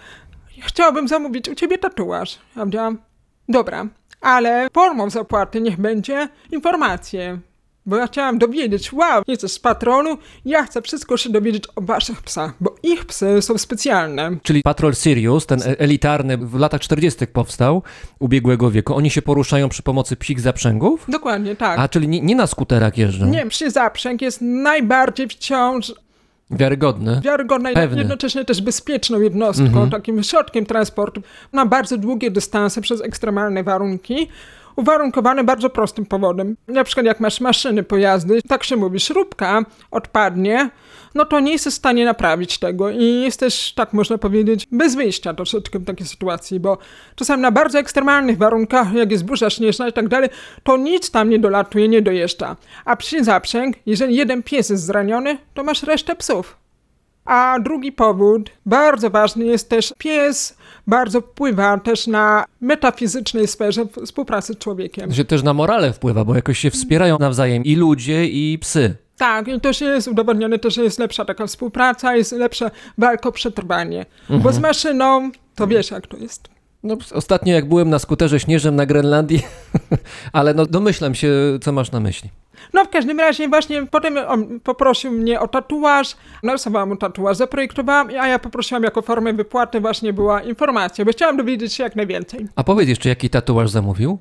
chciałbym 0.62 1.08
zamówić 1.08 1.50
u 1.50 1.56
ciebie 1.56 1.78
tatuaż. 1.78 2.36
Ja 2.36 2.62
powiedziałam, 2.62 2.98
dobra, 3.50 3.88
ale 4.22 4.68
formą 4.74 5.10
zapłaty 5.10 5.62
niech 5.62 5.78
będzie 5.78 6.30
informacje. 6.52 7.40
Bo 7.86 7.98
ja 7.98 8.08
chciałam 8.08 8.38
dowiedzieć, 8.38 8.94
wow, 8.94 9.24
jesteś 9.28 9.52
z 9.52 9.60
patronu, 9.60 10.18
ja 10.46 10.64
chcę 10.64 10.82
wszystko 10.82 11.18
się 11.18 11.30
dowiedzieć 11.30 11.64
o 11.76 11.82
waszych 11.82 12.22
psach, 12.22 12.54
bo 12.60 12.76
ich 12.84 13.06
psy 13.06 13.42
są 13.42 13.58
specjalne. 13.58 14.38
Czyli 14.44 14.64
Patrol 14.64 14.96
Sirius, 14.96 15.46
ten 15.46 15.60
elitarny, 15.78 16.38
w 16.38 16.60
latach 16.60 16.82
40. 16.82 17.28
powstał, 17.28 17.84
ubiegłego 18.20 18.72
wieku. 18.72 18.96
Oni 18.96 19.10
się 19.10 19.22
poruszają 19.22 19.70
przy 19.70 19.84
pomocy 19.84 20.16
psich 20.16 20.40
zaprzęgów? 20.40 21.06
Dokładnie, 21.08 21.56
tak. 21.56 21.80
A, 21.80 21.88
czyli 21.88 22.08
nie, 22.08 22.22
nie 22.22 22.36
na 22.36 22.48
skuterach 22.48 22.98
jeżdżą? 22.98 23.26
Nie, 23.26 23.46
przy 23.46 23.72
zaprzęg 23.72 24.22
jest 24.22 24.42
najbardziej 24.42 25.28
wciąż 25.28 25.94
Wiarygodny. 26.52 27.22
wiarygodna 27.24 27.72
i 27.72 27.74
Pewny. 27.74 27.98
jednocześnie 28.00 28.46
też 28.46 28.62
bezpieczną 28.62 29.20
jednostką, 29.20 29.66
Mhm. 29.66 29.90
takim 29.90 30.24
środkiem 30.24 30.66
transportu 30.66 31.22
na 31.54 31.66
bardzo 31.66 31.98
długie 31.98 32.32
dystanse 32.32 32.82
przez 32.82 33.02
ekstremalne 33.02 33.64
warunki, 33.64 34.28
uwarunkowane 34.76 35.44
bardzo 35.44 35.70
prostym 35.70 36.06
powodem. 36.06 36.56
Na 36.68 36.84
przykład 36.84 37.06
jak 37.06 37.20
masz 37.20 37.42
maszyny, 37.42 37.84
pojazdy, 37.84 38.42
tak 38.48 38.64
się 38.64 38.76
mówi, 38.76 39.00
śrubka 39.00 39.62
odpadnie, 39.92 40.70
no 41.16 41.26
to 41.26 41.40
nie 41.40 41.52
jesteś 41.52 41.74
w 41.74 41.78
stanie 41.78 42.06
naprawić 42.06 42.58
tego 42.58 42.90
i 42.90 43.04
jesteś, 43.22 43.74
tak 43.74 43.94
można 43.94 44.18
powiedzieć, 44.18 44.68
bez 44.72 44.96
wyjścia 44.96 45.34
troszeczkę 45.34 45.80
w 45.80 45.86
takiej 45.86 46.08
sytuacji, 46.08 46.60
bo 46.60 46.78
czasami 47.16 47.42
na 47.42 47.52
bardzo 47.52 47.80
ekstremalnych 47.80 48.38
warunkach, 48.38 48.94
jak 48.94 49.12
jest 49.12 49.26
burza 49.26 49.50
śnieżna 49.50 49.88
i 49.88 49.94
tak 49.94 50.08
dalej, 50.08 50.30
to 50.64 50.78
nic 50.78 51.12
tam 51.12 51.30
nie 51.30 51.40
dolatuje, 51.40 51.88
nie 51.88 52.02
dojeżdża. 52.02 52.56
A 52.86 52.96
przy 52.96 53.24
zaprzęg, 53.24 53.76
jeżeli 53.86 54.16
jeden 54.16 54.44
pies 54.44 54.70
jest 54.70 54.84
zraniony, 54.84 55.38
to 55.54 55.64
masz 55.64 55.84
resztę 55.84 56.16
psów. 56.16 56.58
A 57.26 57.58
drugi 57.64 57.92
powód, 57.92 58.50
bardzo 58.66 59.10
ważny 59.10 59.46
jest 59.46 59.70
też 59.70 59.94
pies, 59.98 60.58
bardzo 60.88 61.22
wpływa 61.22 61.78
też 61.78 62.08
na 62.08 62.46
metafizycznej 62.62 63.48
sferze 63.48 63.86
współpracy 64.06 64.54
z 64.54 64.58
człowiekiem. 64.58 65.12
Że 65.12 65.26
też 65.26 65.44
na 65.44 65.54
morale 65.54 65.94
wpływa, 65.94 66.26
bo 66.26 66.36
jakoś 66.36 66.60
się 66.60 66.72
wspierają 66.72 67.18
nawzajem 67.20 67.64
i 67.64 67.76
ludzie, 67.76 68.26
i 68.26 68.60
psy. 68.62 68.96
Tak, 69.20 69.48
i 69.48 69.62
to 69.62 69.74
się 69.74 69.86
jest 69.86 70.08
udowodnione, 70.08 70.60
też 70.60 70.76
że 70.76 70.84
jest 70.84 71.00
lepsza 71.00 71.26
taka 71.26 71.48
współpraca, 71.48 72.16
jest 72.16 72.32
lepsza 72.32 72.72
walka 72.98 73.30
o 73.30 73.32
przetrwanie. 73.32 74.06
Bo 74.30 74.52
z 74.52 74.60
maszyną, 74.60 75.32
to 75.56 75.68
wiesz 75.68 75.92
jak 75.92 76.08
to 76.08 76.18
jest. 76.18 76.50
No, 76.84 76.98
ostatnio 77.14 77.54
jak 77.54 77.66
byłem 77.68 77.90
na 77.90 78.00
skuterze 78.00 78.40
śnieżnym 78.40 78.76
na 78.76 78.86
Grenlandii, 78.86 79.42
ale 80.34 80.54
no 80.54 80.66
domyślam 80.66 81.16
się, 81.16 81.32
co 81.62 81.72
masz 81.72 81.92
na 81.92 82.00
myśli. 82.00 82.30
No 82.74 82.86
w 82.86 82.90
każdym 82.90 83.20
razie 83.20 83.48
właśnie 83.48 83.86
potem 83.86 84.18
on 84.28 84.60
poprosił 84.60 85.12
mnie 85.12 85.40
o 85.40 85.48
tatuaż, 85.48 86.16
narysowałam 86.44 86.90
mu 86.90 86.96
tatuaż, 86.96 87.38
zaprojektowałam, 87.38 88.10
a 88.20 88.28
ja 88.28 88.40
poprosiłam 88.40 88.84
jako 88.84 89.02
formę 89.02 89.34
wypłaty 89.34 89.80
właśnie 89.80 90.14
była 90.14 90.42
informacja, 90.42 91.06
bo 91.06 91.12
chciałam 91.12 91.38
dowiedzieć 91.38 91.74
się 91.74 91.84
jak 91.84 91.96
najwięcej. 91.96 92.48
A 92.56 92.64
powiedz 92.64 92.90
jeszcze, 92.90 93.10
jaki 93.10 93.30
tatuaż 93.30 93.70
zamówił? 93.70 94.20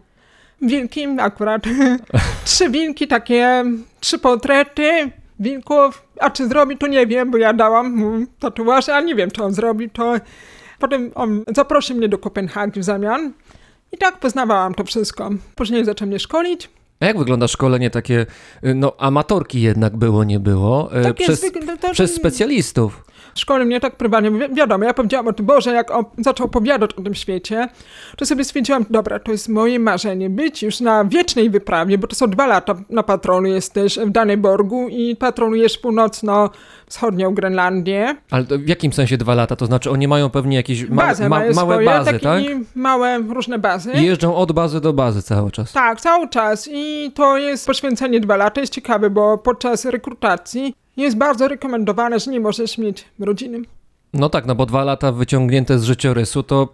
Wilki 0.63 1.07
akurat. 1.19 1.63
trzy 2.45 2.71
wilki, 2.71 3.07
takie 3.09 3.65
trzy 4.01 4.19
portrety 4.19 5.11
wilków. 5.41 6.03
A 6.21 6.31
czy 6.31 6.49
zrobi, 6.49 6.77
to 6.77 6.87
nie 6.87 7.07
wiem, 7.07 7.31
bo 7.31 7.39
ja 7.39 7.53
dałam 7.53 7.97
mu 7.97 8.27
tatuaż, 8.39 8.89
ale 8.89 9.07
nie 9.07 9.15
wiem, 9.15 9.31
czy 9.31 9.43
on 9.45 9.53
zrobi 9.53 9.91
to. 9.91 10.15
Potem 10.79 11.11
on 11.15 11.45
zaprosił 11.57 11.97
mnie 11.97 12.09
do 12.09 12.19
Kopenhagi 12.19 12.81
w 12.81 12.85
zamian. 12.85 13.33
I 13.93 13.99
tak 13.99 14.19
poznawałam 14.21 14.75
to 14.75 14.85
wszystko. 14.85 15.31
Później 15.55 15.85
zaczął 15.85 16.09
mnie 16.09 16.19
szkolić. 16.19 16.71
A 17.01 17.07
jak 17.07 17.19
wygląda 17.19 17.49
szkolenie 17.49 17.91
takie, 17.91 18.27
y, 18.65 18.75
no 18.75 18.93
amatorki 18.99 19.63
jednak 19.63 19.97
było, 19.97 20.25
nie 20.25 20.41
było, 20.41 20.99
y, 21.01 21.03
Tak 21.03 21.15
przez, 21.17 21.43
jest, 21.43 21.57
wyg- 21.57 21.79
to- 21.79 21.91
przez 21.93 22.15
specjalistów? 22.15 23.05
W 23.39 23.41
szkole 23.41 23.65
mnie 23.65 23.81
tak 23.81 23.97
prywatnie, 23.97 24.31
wi- 24.31 24.55
wiadomo, 24.55 24.85
ja 24.85 24.95
powiedziałam 24.95 25.29
o 25.29 25.33
tym, 25.33 25.47
Boże, 25.47 25.73
jak 25.73 25.91
on 25.91 26.05
zaczął 26.19 26.47
opowiadać 26.47 26.91
o 26.95 27.03
tym 27.03 27.15
świecie, 27.15 27.69
to 28.17 28.27
sobie 28.27 28.45
stwierdziłam, 28.45 28.85
dobra, 28.91 29.19
to 29.19 29.33
jest 29.33 29.49
moje 29.49 29.79
marzenie, 29.79 30.31
być 30.31 30.63
już 30.63 30.81
na 30.81 31.05
wiecznej 31.05 31.51
wyprawie, 31.51 31.99
bo 31.99 32.07
to 32.07 32.17
są 32.17 32.27
dwa 32.31 32.47
lata 32.47 32.75
na 32.91 33.03
patrolu 33.03 33.47
jesteś 33.47 33.99
w 33.99 34.11
Daneborgu 34.11 34.89
i 34.89 35.17
patrolujesz 35.17 35.79
północno-wschodnią 35.79 37.35
Grenlandię. 37.35 38.17
Ale 38.31 38.45
w 38.45 38.69
jakim 38.69 38.93
sensie 38.93 39.17
dwa 39.17 39.35
lata? 39.35 39.57
To 39.57 39.67
znaczy 39.67 39.91
oni 39.91 40.09
mają 40.09 40.31
pewnie 40.31 40.57
jakieś 40.57 40.89
małe, 40.89 41.09
Bazę 41.09 41.29
ma, 41.29 41.39
mają 41.39 41.55
małe 41.55 41.75
swoje, 41.75 41.87
bazy, 41.87 42.19
tak? 42.21 42.43
małe 42.75 43.19
różne 43.19 43.59
bazy. 43.59 43.93
I 43.93 44.05
jeżdżą 44.05 44.35
od 44.37 44.53
bazy 44.53 44.81
do 44.81 44.93
bazy 44.93 45.23
cały 45.23 45.51
czas. 45.51 45.73
Tak, 45.73 46.01
cały 46.01 46.29
czas 46.29 46.69
i 46.73 47.13
to 47.15 47.37
jest 47.39 47.67
poświęcenie 47.67 48.21
dwa 48.21 48.37
lata, 48.37 48.61
jest 48.61 48.73
ciekawe, 48.73 49.11
bo 49.11 49.39
podczas 49.39 49.85
rekrutacji 49.85 50.75
jest 51.03 51.17
bardzo 51.17 51.49
rekomendowane, 51.49 52.21
że 52.21 52.31
nie 52.31 52.41
możesz 52.41 52.79
mieć 52.79 53.05
rodziny. 53.19 53.59
No 54.13 54.29
tak, 54.29 54.47
no 54.47 54.55
bo 54.55 54.67
dwa 54.67 54.85
lata 54.85 55.13
wyciągnięte 55.13 55.79
z 55.79 55.85
życiorysu 55.85 56.43
to 56.43 56.69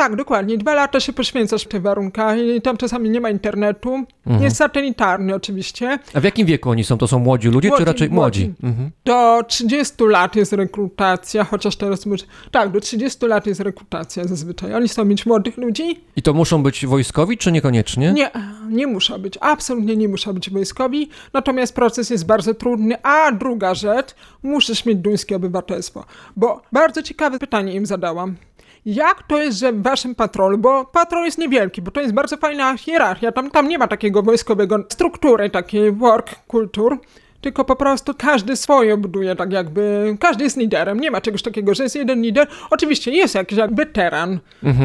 Tak, 0.00 0.16
dokładnie. 0.16 0.58
Dwa 0.58 0.74
lata 0.74 1.00
się 1.00 1.12
poświęcasz 1.12 1.64
w 1.64 1.68
tych 1.68 1.82
warunkach 1.82 2.38
i 2.38 2.60
tam 2.62 2.76
czasami 2.76 3.10
nie 3.10 3.20
ma 3.20 3.30
internetu. 3.30 4.04
Jest 4.40 4.56
satelitarny 4.56 5.34
oczywiście. 5.34 5.98
A 6.14 6.20
w 6.20 6.24
jakim 6.24 6.46
wieku 6.46 6.70
oni 6.70 6.84
są? 6.84 6.98
To 6.98 7.08
są 7.08 7.18
młodzi 7.18 7.48
ludzie, 7.48 7.68
Młodzi, 7.68 7.84
czy 7.84 7.84
raczej 7.84 8.10
młodzi? 8.10 8.44
młodzi. 8.44 8.54
Mhm. 8.62 8.90
Do 9.04 9.42
30 9.48 9.94
lat 10.04 10.36
jest 10.36 10.52
rekrutacja, 10.52 11.44
chociaż 11.44 11.76
teraz 11.76 12.06
może... 12.06 12.24
Tak, 12.50 12.70
do 12.70 12.80
30 12.80 13.26
lat 13.26 13.46
jest 13.46 13.60
rekrutacja 13.60 14.24
zazwyczaj. 14.24 14.74
Oni 14.74 14.88
chcą 14.88 15.04
mieć 15.04 15.26
młodych 15.26 15.56
ludzi. 15.56 16.00
I 16.16 16.22
to 16.22 16.34
muszą 16.34 16.62
być 16.62 16.86
wojskowi, 16.86 17.38
czy 17.38 17.52
niekoniecznie? 17.52 18.12
Nie, 18.12 18.30
nie 18.68 18.86
muszą 18.86 19.18
być, 19.18 19.38
absolutnie 19.40 19.96
nie 19.96 20.08
muszą 20.08 20.32
być 20.32 20.50
wojskowi, 20.50 21.08
natomiast 21.32 21.74
proces 21.74 22.10
jest 22.10 22.26
bardzo 22.26 22.54
trudny, 22.54 23.02
a 23.02 23.32
druga 23.32 23.74
rzecz, 23.74 24.14
musisz 24.42 24.84
mieć 24.86 24.98
duńskie 24.98 25.36
obywatelstwo, 25.36 26.04
bo 26.36 26.62
bardzo 26.72 27.02
ciekawe 27.02 27.38
pytanie 27.38 27.74
im 27.74 27.86
zadałam. 27.86 28.36
Jak 28.86 29.22
to 29.22 29.42
jest, 29.42 29.58
że 29.58 29.72
w 29.72 29.82
waszym 29.82 30.14
patrolu, 30.14 30.58
bo 30.58 30.84
patrol 30.84 31.24
jest 31.24 31.38
niewielki, 31.38 31.82
bo 31.82 31.90
to 31.90 32.00
jest 32.00 32.14
bardzo 32.14 32.36
fajna 32.36 32.76
hierarchia, 32.76 33.32
tam, 33.32 33.50
tam 33.50 33.68
nie 33.68 33.78
ma 33.78 33.88
takiego 33.88 34.22
wojskowego 34.22 34.84
struktury, 34.88 35.50
takiej 35.50 35.92
work 35.92 36.36
culture, 36.50 36.96
tylko 37.40 37.64
po 37.64 37.76
prostu 37.76 38.14
każdy 38.18 38.56
swoje 38.56 38.96
buduje, 38.96 39.36
tak 39.36 39.52
jakby, 39.52 40.16
każdy 40.20 40.44
jest 40.44 40.56
liderem, 40.56 41.00
nie 41.00 41.10
ma 41.10 41.20
czegoś 41.20 41.42
takiego, 41.42 41.74
że 41.74 41.82
jest 41.82 41.96
jeden 41.96 42.22
lider, 42.22 42.48
oczywiście 42.70 43.10
jest 43.10 43.34
jakiś 43.34 43.58
jak 43.58 43.74
weteran, 43.74 44.38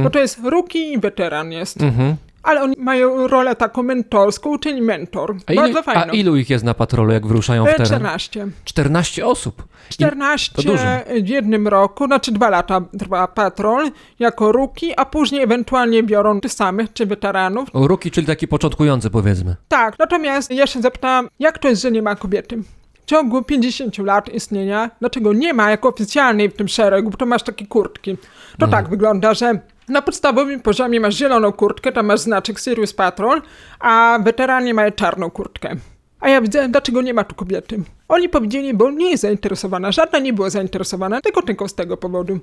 bo 0.04 0.10
to 0.10 0.20
jest 0.20 0.40
rookie 0.44 0.92
i 0.92 1.00
weteran 1.00 1.52
jest. 1.52 1.82
Mhm. 1.82 2.16
Ale 2.46 2.62
oni 2.62 2.76
mają 2.80 3.28
rolę 3.28 3.56
taką 3.56 3.84
mentorską, 3.84 4.60
czyli 4.60 4.82
mentor. 4.82 5.36
A, 5.48 5.54
ilu, 5.54 5.62
Bardzo 5.62 5.80
a 5.80 5.84
fajną. 5.84 6.14
ilu 6.14 6.36
ich 6.36 6.50
jest 6.50 6.64
na 6.66 6.74
patrolu, 6.74 7.12
jak 7.14 7.28
wyruszają 7.28 7.64
w 7.66 7.68
teren? 7.68 7.86
14. 7.86 8.48
14 8.66 9.26
osób. 9.28 9.64
I- 9.92 9.94
14 9.94 10.52
to 10.56 10.62
dużo. 10.62 10.84
w 11.24 11.28
jednym 11.28 11.68
roku, 11.68 12.06
znaczy 12.06 12.32
dwa 12.32 12.50
lata 12.50 12.82
trwa 13.00 13.28
patrol 13.28 13.92
jako 14.20 14.52
ruki, 14.52 14.94
a 14.98 15.06
później 15.06 15.42
ewentualnie 15.42 16.04
biorą 16.04 16.42
tych 16.42 16.54
samych, 16.54 16.94
czy 16.94 17.06
weteranów. 17.06 17.70
Ruki, 17.74 18.12
czyli 18.12 18.28
taki 18.28 18.48
początkujący 18.48 19.10
powiedzmy. 19.10 19.56
Tak, 19.68 20.00
natomiast 20.00 20.52
ja 20.52 20.68
się 20.68 20.82
zapytałam, 20.82 21.28
jak 21.40 21.58
to 21.60 21.68
jest, 21.68 21.82
że 21.82 21.92
nie 21.92 22.02
ma 22.02 22.16
kobiety? 22.16 22.58
W 22.94 23.06
ciągu 23.08 23.44
50 23.44 23.98
lat 23.98 24.30
istnienia, 24.30 24.90
dlaczego 25.00 25.34
nie 25.34 25.54
ma 25.54 25.70
jako 25.70 25.90
oficjalnej 25.90 26.50
w 26.50 26.54
tym 26.54 26.68
szeregu, 26.68 27.10
bo 27.10 27.18
to 27.18 27.26
masz 27.26 27.44
takie 27.44 27.68
kurtki. 27.68 28.18
To 28.60 28.68
tak 28.68 28.90
wygląda, 28.90 29.34
że 29.34 29.60
na 29.90 30.02
podstawowym 30.02 30.60
poziomie 30.60 31.00
masz 31.00 31.16
zieloną 31.16 31.52
kurtkę, 31.52 31.92
tam 31.92 32.06
masz 32.06 32.20
znaczek 32.20 32.60
Sirius 32.60 32.94
Patrol, 32.94 33.42
a 33.80 34.20
weteranie 34.24 34.74
mają 34.74 34.92
czarną 34.92 35.30
kurtkę. 35.30 35.76
A 36.20 36.30
ja 36.30 36.42
widzę, 36.42 36.70
dlaczego 36.70 37.02
nie 37.02 37.14
ma 37.14 37.24
tu 37.24 37.36
kobiety. 37.36 37.84
Oni 38.08 38.30
powiedzieli, 38.30 38.74
bo 38.74 38.92
nie 38.92 39.10
jest 39.10 39.22
zainteresowana, 39.22 39.92
żadna 39.92 40.20
nie 40.20 40.34
była 40.34 40.50
zainteresowana, 40.50 41.22
tylko 41.22 41.42
tylko 41.42 41.68
z 41.68 41.76
tego 41.76 41.98
powodu. 41.98 42.40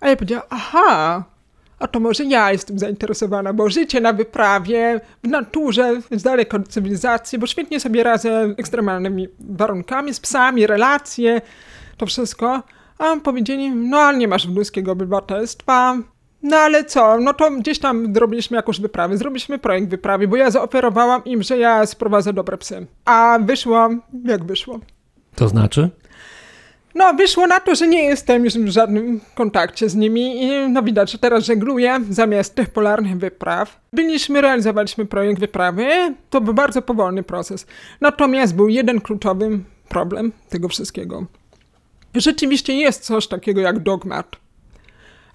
A 0.00 0.08
ja 0.08 0.16
powiedziałam, 0.16 0.46
aha, 0.50 1.24
a 1.78 1.88
to 1.88 2.00
może 2.00 2.24
ja 2.24 2.52
jestem 2.52 2.78
zainteresowana, 2.78 3.52
bo 3.52 3.68
życie 3.68 4.00
na 4.00 4.12
wyprawie, 4.12 5.00
w 5.24 5.28
naturze, 5.28 6.00
z 6.10 6.22
daleka 6.22 6.56
od 6.56 6.68
cywilizacji, 6.68 7.38
bo 7.38 7.46
świetnie 7.46 7.80
sobie 7.80 8.02
radzę 8.02 8.54
ekstremalnymi 8.58 9.28
warunkami, 9.40 10.14
z 10.14 10.20
psami, 10.20 10.66
relacje, 10.66 11.40
to 11.96 12.06
wszystko. 12.06 12.62
A 12.98 13.16
powiedzieli, 13.16 13.70
no 13.70 13.96
ale 13.98 14.18
nie 14.18 14.28
masz 14.28 14.46
wnuskiego 14.46 14.92
obywatelstwa. 14.92 15.98
No 16.42 16.56
ale 16.56 16.84
co, 16.84 17.18
no 17.18 17.34
to 17.34 17.50
gdzieś 17.50 17.78
tam 17.78 18.14
zrobiliśmy 18.14 18.56
jakąś 18.56 18.80
wyprawę, 18.80 19.18
zrobiliśmy 19.18 19.58
projekt 19.58 19.88
wyprawy, 19.88 20.28
bo 20.28 20.36
ja 20.36 20.50
zaoferowałam 20.50 21.24
im, 21.24 21.42
że 21.42 21.58
ja 21.58 21.86
sprowadzę 21.86 22.32
dobre 22.32 22.58
psy. 22.58 22.86
A 23.04 23.38
wyszło, 23.42 23.88
jak 24.24 24.44
wyszło. 24.44 24.80
To 25.34 25.48
znaczy? 25.48 25.90
No, 26.94 27.14
wyszło 27.14 27.46
na 27.46 27.60
to, 27.60 27.74
że 27.74 27.88
nie 27.88 28.04
jestem 28.04 28.44
już 28.44 28.54
w 28.54 28.68
żadnym 28.68 29.20
kontakcie 29.34 29.88
z 29.88 29.94
nimi 29.94 30.42
i 30.42 30.68
no 30.68 30.82
widać, 30.82 31.12
że 31.12 31.18
teraz 31.18 31.44
żegluję 31.44 32.00
zamiast 32.10 32.54
tych 32.54 32.70
polarnych 32.70 33.18
wypraw. 33.18 33.80
Byliśmy, 33.92 34.40
realizowaliśmy 34.40 35.06
projekt 35.06 35.40
wyprawy, 35.40 36.14
to 36.30 36.40
był 36.40 36.54
bardzo 36.54 36.82
powolny 36.82 37.22
proces. 37.22 37.66
Natomiast 38.00 38.54
był 38.54 38.68
jeden 38.68 39.00
kluczowy 39.00 39.58
problem 39.88 40.32
tego 40.48 40.68
wszystkiego. 40.68 41.26
Rzeczywiście 42.14 42.74
jest 42.74 43.04
coś 43.04 43.26
takiego 43.26 43.60
jak 43.60 43.78
dogmat. 43.78 44.36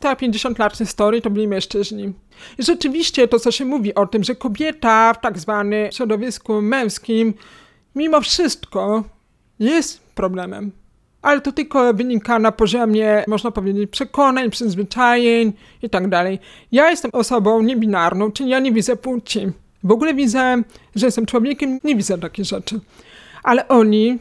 Ta 0.03 0.15
50 0.15 0.59
lat 0.59 0.77
historii 0.77 1.21
to 1.21 1.29
byli 1.29 1.47
mężczyźni. 1.47 2.13
I 2.59 2.63
rzeczywiście 2.63 3.27
to, 3.27 3.39
co 3.39 3.51
się 3.51 3.65
mówi 3.65 3.95
o 3.95 4.07
tym, 4.07 4.23
że 4.23 4.35
kobieta 4.35 5.13
w 5.13 5.21
tak 5.21 5.39
zwanym 5.39 5.91
środowisku 5.91 6.61
męskim 6.61 7.33
mimo 7.95 8.21
wszystko 8.21 9.03
jest 9.59 9.99
problemem. 10.15 10.71
Ale 11.21 11.41
to 11.41 11.51
tylko 11.51 11.93
wynika 11.93 12.39
na 12.39 12.51
poziomie, 12.51 13.23
można 13.27 13.51
powiedzieć, 13.51 13.89
przekonań, 13.89 14.49
przyzwyczajeń 14.49 15.53
i 15.81 15.89
tak 15.89 16.09
dalej. 16.09 16.39
Ja 16.71 16.89
jestem 16.89 17.11
osobą 17.13 17.61
niebinarną, 17.61 18.31
czyli 18.31 18.49
ja 18.49 18.59
nie 18.59 18.71
widzę 18.71 18.95
płci. 18.95 19.51
W 19.83 19.91
ogóle 19.91 20.13
widzę, 20.13 20.63
że 20.95 21.05
jestem 21.05 21.25
człowiekiem, 21.25 21.79
nie 21.83 21.95
widzę 21.95 22.17
takich 22.17 22.45
rzeczy. 22.45 22.79
Ale 23.43 23.67
oni, 23.67 24.19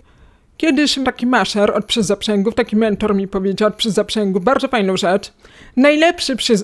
kiedyś 0.63 0.99
taki 1.05 1.27
maszer 1.27 1.71
od 1.77 1.85
przy 1.85 2.03
taki 2.53 2.77
mentor 2.77 3.15
mi 3.15 3.29
powiedział 3.29 3.69
od 3.69 3.75
przy 3.75 3.91
bardzo 4.41 4.69
fajną 4.69 4.97
rzecz. 4.97 5.33
Najlepszy 5.77 6.37
przy 6.37 6.57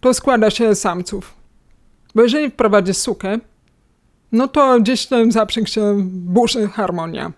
to 0.00 0.14
składa 0.14 0.50
się 0.50 0.74
z 0.74 0.80
samców. 0.80 1.34
Bo 2.14 2.22
jeżeli 2.22 2.50
wprowadzisz 2.50 2.96
sukę, 2.96 3.38
no 4.32 4.48
to 4.48 4.80
gdzieś 4.80 5.06
ten 5.06 5.32
zaprzęg 5.32 5.68
się 5.68 5.96
burzy 6.06 6.68
harmonia. 6.68 7.32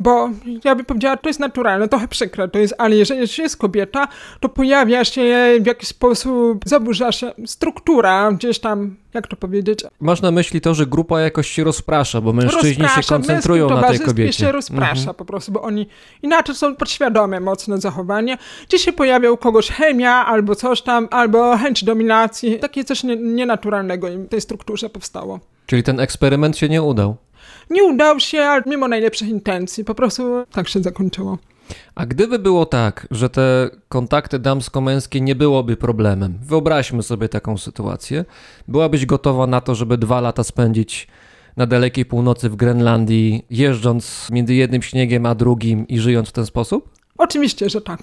Bo 0.00 0.30
ja 0.64 0.74
bym 0.74 0.84
powiedziała, 0.84 1.16
to 1.16 1.28
jest 1.28 1.40
naturalne, 1.40 1.88
trochę 1.88 2.08
przykre 2.08 2.48
to 2.48 2.58
jest, 2.58 2.74
ale 2.78 2.96
jeżeli 2.96 3.20
jest 3.38 3.56
kobieta, 3.56 4.08
to 4.40 4.48
pojawia 4.48 5.04
się 5.04 5.22
w 5.60 5.66
jakiś 5.66 5.88
sposób, 5.88 6.64
zaburza 6.66 7.12
się 7.12 7.32
struktura 7.46 8.32
gdzieś 8.32 8.58
tam, 8.58 8.96
jak 9.14 9.26
to 9.26 9.36
powiedzieć, 9.36 9.84
Masz 10.00 10.22
na 10.22 10.30
myśli 10.30 10.60
to, 10.60 10.74
że 10.74 10.86
grupa 10.86 11.20
jakoś 11.20 11.50
się 11.50 11.64
rozprasza, 11.64 12.20
bo 12.20 12.32
mężczyźni 12.32 12.74
się 12.74 12.82
rozprasza, 12.82 13.02
w 13.02 13.06
koncentrują 13.06 13.70
na 13.70 13.88
tej 13.88 14.00
kobiecie. 14.00 14.32
się 14.32 14.52
rozprasza 14.52 15.00
Mhm. 15.00 15.14
po 15.14 15.24
prostu, 15.24 15.52
bo 15.52 15.62
oni 15.62 15.86
inaczej 16.22 16.54
są 16.54 16.76
podświadome 16.76 17.40
mocne 17.40 17.80
zachowanie. 17.80 18.38
Gdzie 18.68 18.78
się 18.78 18.92
pojawia 18.92 19.30
u 19.30 19.36
kogoś 19.36 19.70
chemia 19.70 20.12
albo 20.12 20.54
coś 20.54 20.82
tam, 20.82 21.08
albo 21.10 21.56
chęć 21.56 21.84
dominacji. 21.84 22.58
Takie 22.58 22.84
coś 22.84 23.04
nie, 23.04 23.16
nienaturalnego 23.16 24.08
im 24.08 24.24
w 24.24 24.28
tej 24.28 24.40
strukturze 24.40 24.88
powstało. 24.90 25.40
Czyli 25.66 25.82
ten 25.82 26.00
eksperyment 26.00 26.56
się 26.58 26.68
nie 26.68 26.82
udał. 26.82 27.16
Nie 27.70 27.84
udał 27.84 28.20
się, 28.20 28.42
ale 28.42 28.62
mimo 28.66 28.88
najlepszych 28.88 29.28
intencji. 29.28 29.84
Po 29.84 29.94
prostu 29.94 30.44
tak 30.52 30.68
się 30.68 30.82
zakończyło. 30.82 31.38
A 31.94 32.06
gdyby 32.06 32.38
było 32.38 32.66
tak, 32.66 33.06
że 33.10 33.30
te 33.30 33.70
kontakty 33.88 34.38
damsko-męskie 34.38 35.20
nie 35.20 35.34
byłoby 35.34 35.76
problemem, 35.76 36.38
wyobraźmy 36.42 37.02
sobie 37.02 37.28
taką 37.28 37.58
sytuację, 37.58 38.24
byłabyś 38.68 39.06
gotowa 39.06 39.46
na 39.46 39.60
to, 39.60 39.74
żeby 39.74 39.98
dwa 39.98 40.20
lata 40.20 40.44
spędzić 40.44 41.08
na 41.56 41.66
dalekiej 41.66 42.04
północy 42.04 42.50
w 42.50 42.56
Grenlandii, 42.56 43.46
jeżdżąc 43.50 44.28
między 44.30 44.54
jednym 44.54 44.82
śniegiem 44.82 45.26
a 45.26 45.34
drugim 45.34 45.88
i 45.88 45.98
żyjąc 45.98 46.28
w 46.28 46.32
ten 46.32 46.46
sposób? 46.46 46.90
Oczywiście, 47.18 47.70
że 47.70 47.80
tak. 47.80 48.00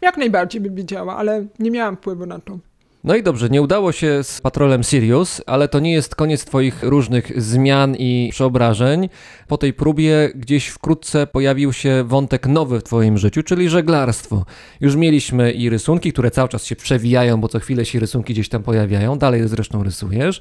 Jak 0.00 0.16
najbardziej 0.16 0.60
bym 0.60 0.74
widziała, 0.74 1.16
ale 1.16 1.46
nie 1.58 1.70
miałam 1.70 1.96
wpływu 1.96 2.26
na 2.26 2.38
to. 2.38 2.58
No 3.04 3.16
i 3.16 3.22
dobrze, 3.22 3.48
nie 3.48 3.62
udało 3.62 3.92
się 3.92 4.24
z 4.24 4.40
patrolem 4.40 4.82
Sirius, 4.82 5.42
ale 5.46 5.68
to 5.68 5.80
nie 5.80 5.92
jest 5.92 6.14
koniec 6.14 6.44
Twoich 6.44 6.82
różnych 6.82 7.42
zmian 7.42 7.96
i 7.96 8.28
przeobrażeń. 8.32 9.08
Po 9.48 9.58
tej 9.58 9.72
próbie 9.72 10.30
gdzieś 10.34 10.66
wkrótce 10.66 11.26
pojawił 11.26 11.72
się 11.72 12.04
wątek 12.06 12.46
nowy 12.46 12.80
w 12.80 12.82
Twoim 12.82 13.18
życiu, 13.18 13.42
czyli 13.42 13.68
żeglarstwo. 13.68 14.44
Już 14.80 14.96
mieliśmy 14.96 15.52
i 15.52 15.70
rysunki, 15.70 16.12
które 16.12 16.30
cały 16.30 16.48
czas 16.48 16.64
się 16.64 16.76
przewijają, 16.76 17.40
bo 17.40 17.48
co 17.48 17.60
chwilę 17.60 17.84
się 17.84 18.00
rysunki 18.00 18.32
gdzieś 18.32 18.48
tam 18.48 18.62
pojawiają, 18.62 19.18
dalej 19.18 19.48
zresztą 19.48 19.82
rysujesz. 19.82 20.40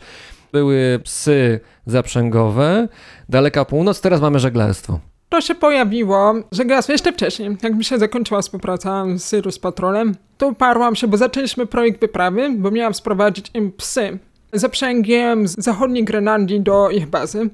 Były 0.51 0.99
psy 1.03 1.59
zaprzęgowe, 1.85 2.87
daleka 3.29 3.65
północ, 3.65 4.01
teraz 4.01 4.21
mamy 4.21 4.39
żeglarstwo. 4.39 5.12
To 5.33 5.41
się 5.41 5.55
pojawiło, 5.55 6.33
że 6.51 6.65
gas 6.65 6.87
jeszcze 6.87 7.13
wcześniej, 7.13 7.57
jak 7.63 7.75
mi 7.75 7.83
się 7.83 7.97
zakończyła 7.97 8.41
współpraca 8.41 9.05
z 9.15 9.29
Sirius 9.29 9.59
Patrolem, 9.59 10.15
to 10.37 10.47
uparłam 10.47 10.95
się, 10.95 11.07
bo 11.07 11.17
zaczęliśmy 11.17 11.65
projekt 11.65 11.99
wyprawy, 11.99 12.49
bo 12.57 12.71
miałam 12.71 12.93
sprowadzić 12.93 13.51
im 13.53 13.71
psy. 13.71 14.19
zaprzęgiem 14.53 15.47
z 15.47 15.55
zachodniej 15.57 16.03
Grenlandii 16.03 16.61
do 16.61 16.89
ich 16.89 17.07
bazy. 17.07 17.49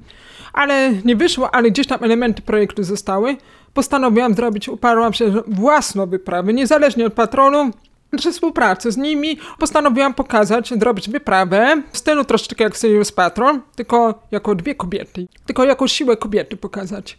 Ale 0.52 0.92
nie 1.04 1.16
wyszło, 1.16 1.54
ale 1.54 1.70
gdzieś 1.70 1.86
tam 1.86 2.04
elementy 2.04 2.42
projektu 2.42 2.84
zostały. 2.84 3.36
Postanowiłam 3.74 4.34
zrobić, 4.34 4.68
uparłam 4.68 5.12
się 5.12 5.42
własną 5.46 6.06
wyprawę, 6.06 6.52
niezależnie 6.52 7.06
od 7.06 7.12
patronu. 7.12 7.70
Przy 8.16 8.32
współpracy 8.32 8.92
z 8.92 8.96
nimi 8.96 9.38
postanowiłam 9.58 10.14
pokazać, 10.14 10.70
zrobić 10.78 11.10
wyprawę 11.10 11.82
w 11.92 11.98
stylu 11.98 12.24
troszeczkę 12.24 12.64
jak 12.64 12.76
Sirius 12.76 13.12
Patrol, 13.12 13.60
tylko 13.76 14.22
jako 14.30 14.54
dwie 14.54 14.74
kobiety, 14.74 15.26
tylko 15.46 15.64
jako 15.64 15.88
siłę 15.88 16.16
kobiety 16.16 16.56
pokazać. 16.56 17.18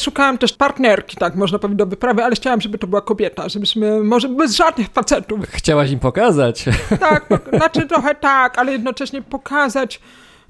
Szukałam 0.00 0.38
też 0.38 0.52
partnerki, 0.52 1.16
tak 1.16 1.34
można 1.34 1.58
powiedzieć, 1.58 1.78
do 1.78 1.86
wyprawy, 1.86 2.24
ale 2.24 2.34
chciałam, 2.36 2.60
żeby 2.60 2.78
to 2.78 2.86
była 2.86 3.00
kobieta, 3.00 3.48
żebyśmy, 3.48 4.00
może 4.04 4.28
bez 4.28 4.56
żadnych 4.56 4.88
facetów, 4.88 5.40
Chciałaś 5.50 5.90
im 5.90 5.98
pokazać. 5.98 6.64
tak, 7.00 7.26
znaczy 7.52 7.86
trochę 7.86 8.14
tak, 8.14 8.58
ale 8.58 8.72
jednocześnie 8.72 9.22
pokazać 9.22 10.00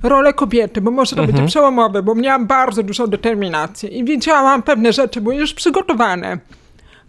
rolę 0.02 0.32
kobiety, 0.32 0.80
bo 0.80 0.90
może 0.90 1.16
to 1.16 1.26
będzie 1.26 1.46
przełomowe, 1.46 2.02
bo 2.02 2.14
miałam 2.14 2.46
bardzo 2.46 2.82
dużą 2.82 3.06
determinację 3.06 3.88
i 3.88 4.04
wiedziałam, 4.04 4.62
pewne 4.62 4.92
rzeczy 4.92 5.20
były 5.20 5.34
już 5.34 5.54
przygotowane. 5.54 6.38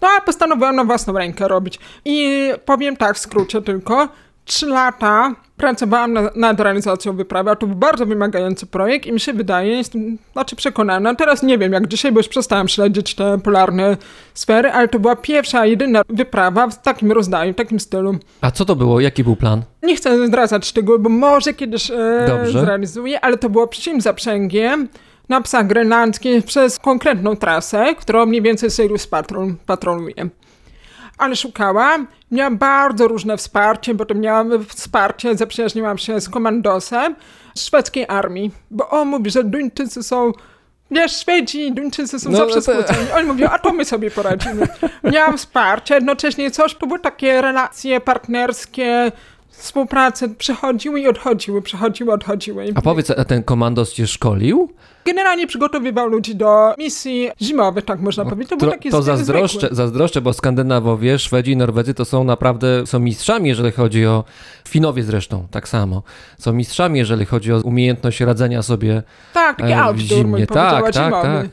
No 0.01 0.07
a 0.17 0.21
postanowiłam 0.21 0.75
na 0.75 0.83
własną 0.83 1.13
rękę 1.13 1.47
robić. 1.47 1.79
I 2.05 2.49
powiem 2.65 2.97
tak 2.97 3.15
w 3.15 3.19
skrócie 3.19 3.61
tylko, 3.61 4.07
trzy 4.47 4.67
lata 4.67 5.35
pracowałam 5.57 6.13
na, 6.13 6.29
nad 6.35 6.59
realizacją 6.59 7.15
wyprawy, 7.15 7.49
a 7.49 7.55
to 7.55 7.67
był 7.67 7.75
bardzo 7.75 8.05
wymagający 8.05 8.65
projekt 8.65 9.05
i 9.05 9.11
mi 9.11 9.19
się 9.19 9.33
wydaje, 9.33 9.77
jestem 9.77 10.17
znaczy 10.33 10.55
przekonana, 10.55 11.15
teraz 11.15 11.43
nie 11.43 11.57
wiem 11.57 11.73
jak 11.73 11.87
dzisiaj, 11.87 12.11
bo 12.11 12.19
już 12.19 12.27
przestałam 12.27 12.67
śledzić 12.67 13.15
te 13.15 13.37
polarne 13.39 13.97
sfery, 14.33 14.71
ale 14.71 14.87
to 14.87 14.99
była 14.99 15.15
pierwsza, 15.15 15.65
jedyna 15.65 16.01
wyprawa 16.09 16.67
w 16.67 16.81
takim 16.81 17.11
rozdaniu, 17.11 17.53
w 17.53 17.55
takim 17.55 17.79
stylu. 17.79 18.15
A 18.41 18.51
co 18.51 18.65
to 18.65 18.75
było? 18.75 18.99
Jaki 18.99 19.23
był 19.23 19.35
plan? 19.35 19.63
Nie 19.83 19.95
chcę 19.95 20.27
zdradzać 20.27 20.65
szczegółów, 20.65 21.01
bo 21.01 21.09
może 21.09 21.53
kiedyś 21.53 21.91
e, 21.91 22.25
Dobrze. 22.27 22.61
zrealizuję, 22.61 23.21
ale 23.21 23.37
to 23.37 23.49
było 23.49 23.67
przyczym 23.67 24.01
zaprzęgiem 24.01 24.87
na 25.29 25.41
psach 25.41 25.67
grenlandzkich 25.67 26.45
przez 26.45 26.79
konkretną 26.79 27.35
trasę, 27.35 27.95
którą 27.95 28.25
mniej 28.25 28.41
więcej 28.41 28.71
Sirius 28.71 29.07
Patrol 29.07 29.53
patroluje. 29.65 30.29
Ale 31.17 31.35
szukałam, 31.35 32.07
miałam 32.31 32.57
bardzo 32.57 33.07
różne 33.07 33.37
wsparcie, 33.37 33.93
bo 33.93 34.05
to 34.05 34.15
miałam 34.15 34.65
wsparcie, 34.65 35.35
zaprzyjaźniłam 35.37 35.97
się 35.97 36.21
z 36.21 36.29
komandosem 36.29 37.15
szwedzkiej 37.57 38.05
armii, 38.07 38.51
bo 38.71 38.89
on 38.89 39.07
mówi, 39.07 39.31
że 39.31 39.43
Duńczycy 39.43 40.03
są 40.03 40.31
Wiesz, 40.91 41.11
Szwedzi 41.17 41.71
Duńczycy 41.71 42.19
są 42.19 42.29
No, 42.29 42.37
zawsze 42.37 42.55
to- 42.55 42.61
skłóceni. 42.61 43.11
Oni 43.15 43.27
mówią, 43.27 43.47
a 43.49 43.59
to 43.59 43.73
my 43.73 43.85
sobie 43.85 44.11
poradzimy. 44.11 44.67
Miałam 45.03 45.37
wsparcie, 45.37 45.95
jednocześnie 45.95 46.51
coś, 46.51 46.75
to 46.75 46.87
były 46.87 46.99
takie 46.99 47.41
relacje 47.41 48.01
partnerskie, 48.01 49.11
współprace 49.57 50.29
przychodziły 50.29 50.99
i 50.99 51.07
odchodziły, 51.07 51.61
przychodziły, 51.61 52.13
odchodziły. 52.13 52.65
A 52.75 52.81
powiedz, 52.81 53.11
a 53.11 53.25
ten 53.25 53.43
komandos 53.43 53.93
cię 53.93 54.07
szkolił? 54.07 54.69
Generalnie 55.05 55.47
przygotowywał 55.47 56.07
ludzi 56.09 56.35
do 56.35 56.73
misji 56.77 57.29
zimowych, 57.41 57.85
tak 57.85 57.99
można 57.99 58.25
powiedzieć. 58.25 58.49
To 58.59 58.65
To, 58.71 58.91
to 58.91 59.01
zazdroszczę, 59.01 59.59
zwykły. 59.59 59.75
zazdroszczę, 59.75 60.21
bo 60.21 60.33
Skandynawowie, 60.33 61.19
Szwedzi 61.19 61.51
i 61.51 61.57
Norwedzy 61.57 61.93
to 61.93 62.05
są 62.05 62.23
naprawdę, 62.23 62.87
są 62.87 62.99
mistrzami, 62.99 63.49
jeżeli 63.49 63.71
chodzi 63.71 64.05
o, 64.05 64.23
Finowie 64.67 65.03
zresztą, 65.03 65.47
tak 65.51 65.67
samo. 65.67 66.03
Są 66.39 66.53
mistrzami, 66.53 66.99
jeżeli 66.99 67.25
chodzi 67.25 67.53
o 67.53 67.61
umiejętność 67.61 68.19
radzenia 68.21 68.61
sobie 68.63 69.03
Tak, 69.33 69.57
taki 69.57 69.71
e, 69.71 69.81
outdoor, 69.81 70.07
zimnie. 70.07 70.47
Tak, 70.47 70.91
tak, 70.91 71.11
tak. 71.11 71.49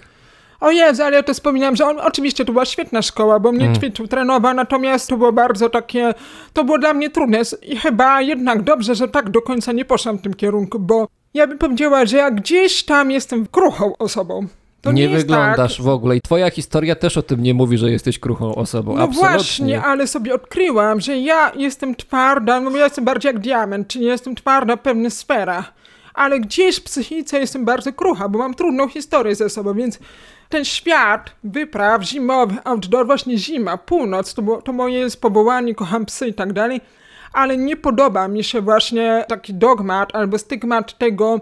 O 0.65 0.71
Jezu, 0.71 1.03
ale 1.03 1.17
ja 1.17 1.23
to 1.23 1.35
wspominam, 1.35 1.77
że 1.77 1.87
on, 1.87 2.01
oczywiście 2.01 2.45
to 2.45 2.53
była 2.53 2.65
świetna 2.65 3.03
szkoła, 3.03 3.41
bo 3.41 3.53
mnie 3.53 3.65
Mm. 3.65 3.77
ćwiczył, 3.77 4.07
trenował, 4.09 4.55
natomiast 4.55 5.09
to 5.09 5.17
było 5.17 5.33
bardzo 5.33 5.71
takie, 5.71 6.15
to 6.53 6.65
było 6.65 6.79
dla 6.79 6.95
mnie 6.95 7.11
trudne 7.11 7.41
i 7.63 7.77
chyba 7.77 8.21
jednak 8.21 8.63
dobrze, 8.63 8.95
że 8.95 9.09
tak 9.09 9.31
do 9.31 9.43
końca 9.43 9.73
nie 9.73 9.85
poszłam 9.85 10.19
w 10.19 10.23
tym 10.23 10.35
kierunku, 10.35 10.79
bo 10.79 11.09
ja 11.35 11.47
bym 11.47 11.59
powiedziała, 11.59 12.07
że 12.07 12.17
ja 12.17 12.31
gdzieś 12.31 12.83
tam 12.85 13.11
jestem 13.11 13.47
kruchą 13.47 13.97
osobą. 13.99 14.47
To 14.83 14.93
nie, 14.93 15.09
nie 15.09 15.17
wyglądasz 15.17 15.77
tak. 15.77 15.87
w 15.87 15.89
ogóle 15.89 16.17
i 16.17 16.21
twoja 16.21 16.51
historia 16.51 16.95
też 16.95 17.17
o 17.17 17.23
tym 17.23 17.43
nie 17.43 17.55
mówi, 17.55 17.79
że 17.79 17.91
jesteś 17.91 18.19
kruchą 18.19 18.55
osobą. 18.55 18.97
No 18.97 19.03
Absolutnie. 19.03 19.31
właśnie, 19.31 19.83
ale 19.83 20.07
sobie 20.07 20.35
odkryłam, 20.35 21.01
że 21.01 21.19
ja 21.19 21.53
jestem 21.57 21.95
twarda, 21.95 22.61
no 22.61 22.71
ja 22.71 22.85
jestem 22.85 23.05
bardziej 23.05 23.29
jak 23.29 23.39
diament, 23.39 23.89
czyli 23.89 24.05
jestem 24.05 24.35
twarda 24.35 24.77
w 24.77 24.81
pewnych 24.81 25.13
sferach. 25.13 25.73
Ale 26.15 26.41
gdzieś 26.41 26.77
w 26.77 26.83
psychice 26.83 27.41
jestem 27.41 27.65
bardzo 27.65 27.93
krucha, 27.93 28.29
bo 28.29 28.39
mam 28.39 28.55
trudną 28.55 28.89
historię 28.89 29.35
ze 29.35 29.51
sobą, 29.51 29.75
więc 29.75 29.99
ten 30.55 30.65
świat 30.65 31.31
wypraw 31.45 32.03
zimowych, 32.03 32.59
outdoor, 32.65 33.07
właśnie 33.07 33.39
zima, 33.39 33.77
północ, 33.77 34.35
to, 34.35 34.43
było, 34.43 34.63
to 34.63 34.73
moje 34.73 34.99
jest 34.99 35.21
powołanie, 35.21 35.75
kocham 35.75 36.07
psy 36.07 36.29
i 36.29 36.35
tak 36.35 36.53
dalej, 36.53 36.81
ale 37.33 37.57
nie 37.57 37.77
podoba 37.77 38.29
mi 38.29 38.45
się 38.45 38.61
właśnie 38.61 39.25
taki 39.29 39.55
dogmat 39.55 40.15
albo 40.15 40.39
stygmat 40.39 40.99
tego, 40.99 41.41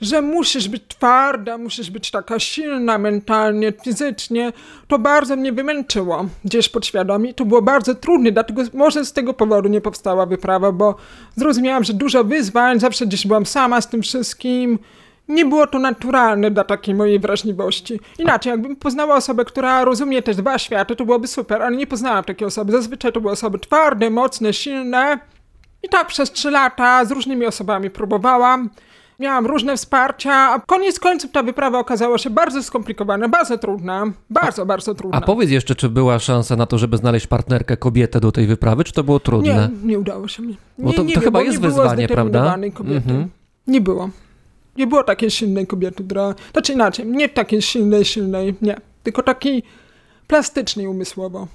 że 0.00 0.22
musisz 0.22 0.68
być 0.68 0.82
twarda, 0.88 1.58
musisz 1.58 1.90
być 1.90 2.10
taka 2.10 2.38
silna 2.38 2.98
mentalnie, 2.98 3.72
fizycznie, 3.84 4.52
to 4.88 4.98
bardzo 4.98 5.36
mnie 5.36 5.52
wymęczyło 5.52 6.26
gdzieś 6.44 6.68
podświadomie. 6.68 7.34
To 7.34 7.44
było 7.44 7.62
bardzo 7.62 7.94
trudne, 7.94 8.32
dlatego 8.32 8.62
może 8.74 9.04
z 9.04 9.12
tego 9.12 9.34
powodu 9.34 9.68
nie 9.68 9.80
powstała 9.80 10.26
wyprawa, 10.26 10.72
bo 10.72 10.94
zrozumiałam, 11.36 11.84
że 11.84 11.92
dużo 11.92 12.24
wyzwań, 12.24 12.80
zawsze 12.80 13.06
gdzieś 13.06 13.26
byłam 13.26 13.46
sama 13.46 13.80
z 13.80 13.88
tym 13.88 14.02
wszystkim. 14.02 14.78
Nie 15.28 15.44
było 15.44 15.66
to 15.66 15.78
naturalne 15.78 16.50
dla 16.50 16.64
takiej 16.64 16.94
mojej 16.94 17.18
wrażliwości. 17.18 18.00
Inaczej, 18.18 18.50
jakbym 18.50 18.76
poznała 18.76 19.14
osobę, 19.16 19.44
która 19.44 19.84
rozumie 19.84 20.22
te 20.22 20.34
dwa 20.34 20.58
światy, 20.58 20.96
to 20.96 21.04
byłoby 21.04 21.26
super, 21.26 21.62
ale 21.62 21.76
nie 21.76 21.86
poznałam 21.86 22.24
takiej 22.24 22.48
osoby. 22.48 22.72
Zazwyczaj 22.72 23.12
to 23.12 23.20
były 23.20 23.32
osoby 23.32 23.58
twarde, 23.58 24.10
mocne, 24.10 24.52
silne. 24.52 25.18
I 25.82 25.88
tak 25.88 26.06
przez 26.06 26.32
trzy 26.32 26.50
lata 26.50 27.04
z 27.04 27.10
różnymi 27.10 27.46
osobami 27.46 27.90
próbowałam. 27.90 28.70
Miałam 29.18 29.46
różne 29.46 29.76
wsparcia, 29.76 30.32
a 30.34 30.60
koniec 30.66 31.00
końców 31.00 31.30
ta 31.32 31.42
wyprawa 31.42 31.78
okazała 31.78 32.18
się 32.18 32.30
bardzo 32.30 32.62
skomplikowana, 32.62 33.28
bardzo 33.28 33.58
trudna, 33.58 34.04
bardzo, 34.30 34.66
bardzo 34.66 34.94
trudna. 34.94 35.18
A 35.18 35.20
powiedz 35.20 35.50
jeszcze, 35.50 35.74
czy 35.74 35.88
była 35.88 36.18
szansa 36.18 36.56
na 36.56 36.66
to, 36.66 36.78
żeby 36.78 36.96
znaleźć 36.96 37.26
partnerkę 37.26 37.76
kobietę 37.76 38.20
do 38.20 38.32
tej 38.32 38.46
wyprawy, 38.46 38.84
czy 38.84 38.92
to 38.92 39.04
było 39.04 39.20
trudne? 39.20 39.70
Nie, 39.82 39.88
nie 39.88 39.98
udało 39.98 40.28
się 40.28 40.42
mi. 40.42 40.56
Bo 40.78 40.88
Nie, 40.90 40.94
to- 40.96 41.02
nie 41.02 41.14
to 41.14 41.20
wiem, 41.20 41.24
chyba 41.24 41.38
bo 41.38 41.44
jest 41.44 41.62
nie 41.62 41.68
wyzwanie, 41.68 42.08
prawda? 42.08 42.56
kobiety. 42.74 42.96
Mhm. 42.96 43.28
Nie 43.66 43.80
było. 43.80 44.10
Nie 44.76 44.86
było 44.86 45.04
takiej 45.04 45.30
silnej 45.30 45.66
kobiety, 45.66 46.04
która... 46.04 46.34
Znaczy 46.52 46.72
inaczej, 46.72 47.06
nie 47.06 47.28
takiej 47.28 47.62
silnej, 47.62 48.04
silnej, 48.04 48.54
nie. 48.62 48.76
Tylko 49.02 49.22
takiej 49.22 49.62
plastycznej 50.26 50.86
umysłowo. 50.86 51.48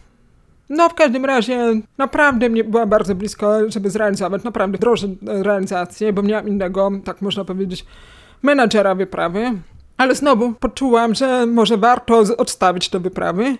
No 0.70 0.90
w 0.90 0.94
każdym 0.94 1.26
razie 1.26 1.82
naprawdę 1.98 2.50
mnie 2.50 2.64
była 2.64 2.86
bardzo 2.86 3.16
blisko, 3.16 3.70
żeby 3.72 3.90
zrealizować 3.90 4.44
naprawdę 4.44 4.78
droższe 4.78 5.08
realizacje, 5.22 6.14
bo 6.14 6.22
miałam 6.24 6.48
innego, 6.48 6.92
tak 7.04 7.22
można 7.22 7.46
powiedzieć, 7.46 7.86
menadżera 8.42 8.96
wyprawy. 8.96 9.52
Ale 9.98 10.16
znowu 10.16 10.54
poczułam, 10.54 11.16
że 11.16 11.46
może 11.46 11.78
warto 11.78 12.24
odstawić 12.38 12.90
te 12.90 13.00
wyprawy. 13.00 13.58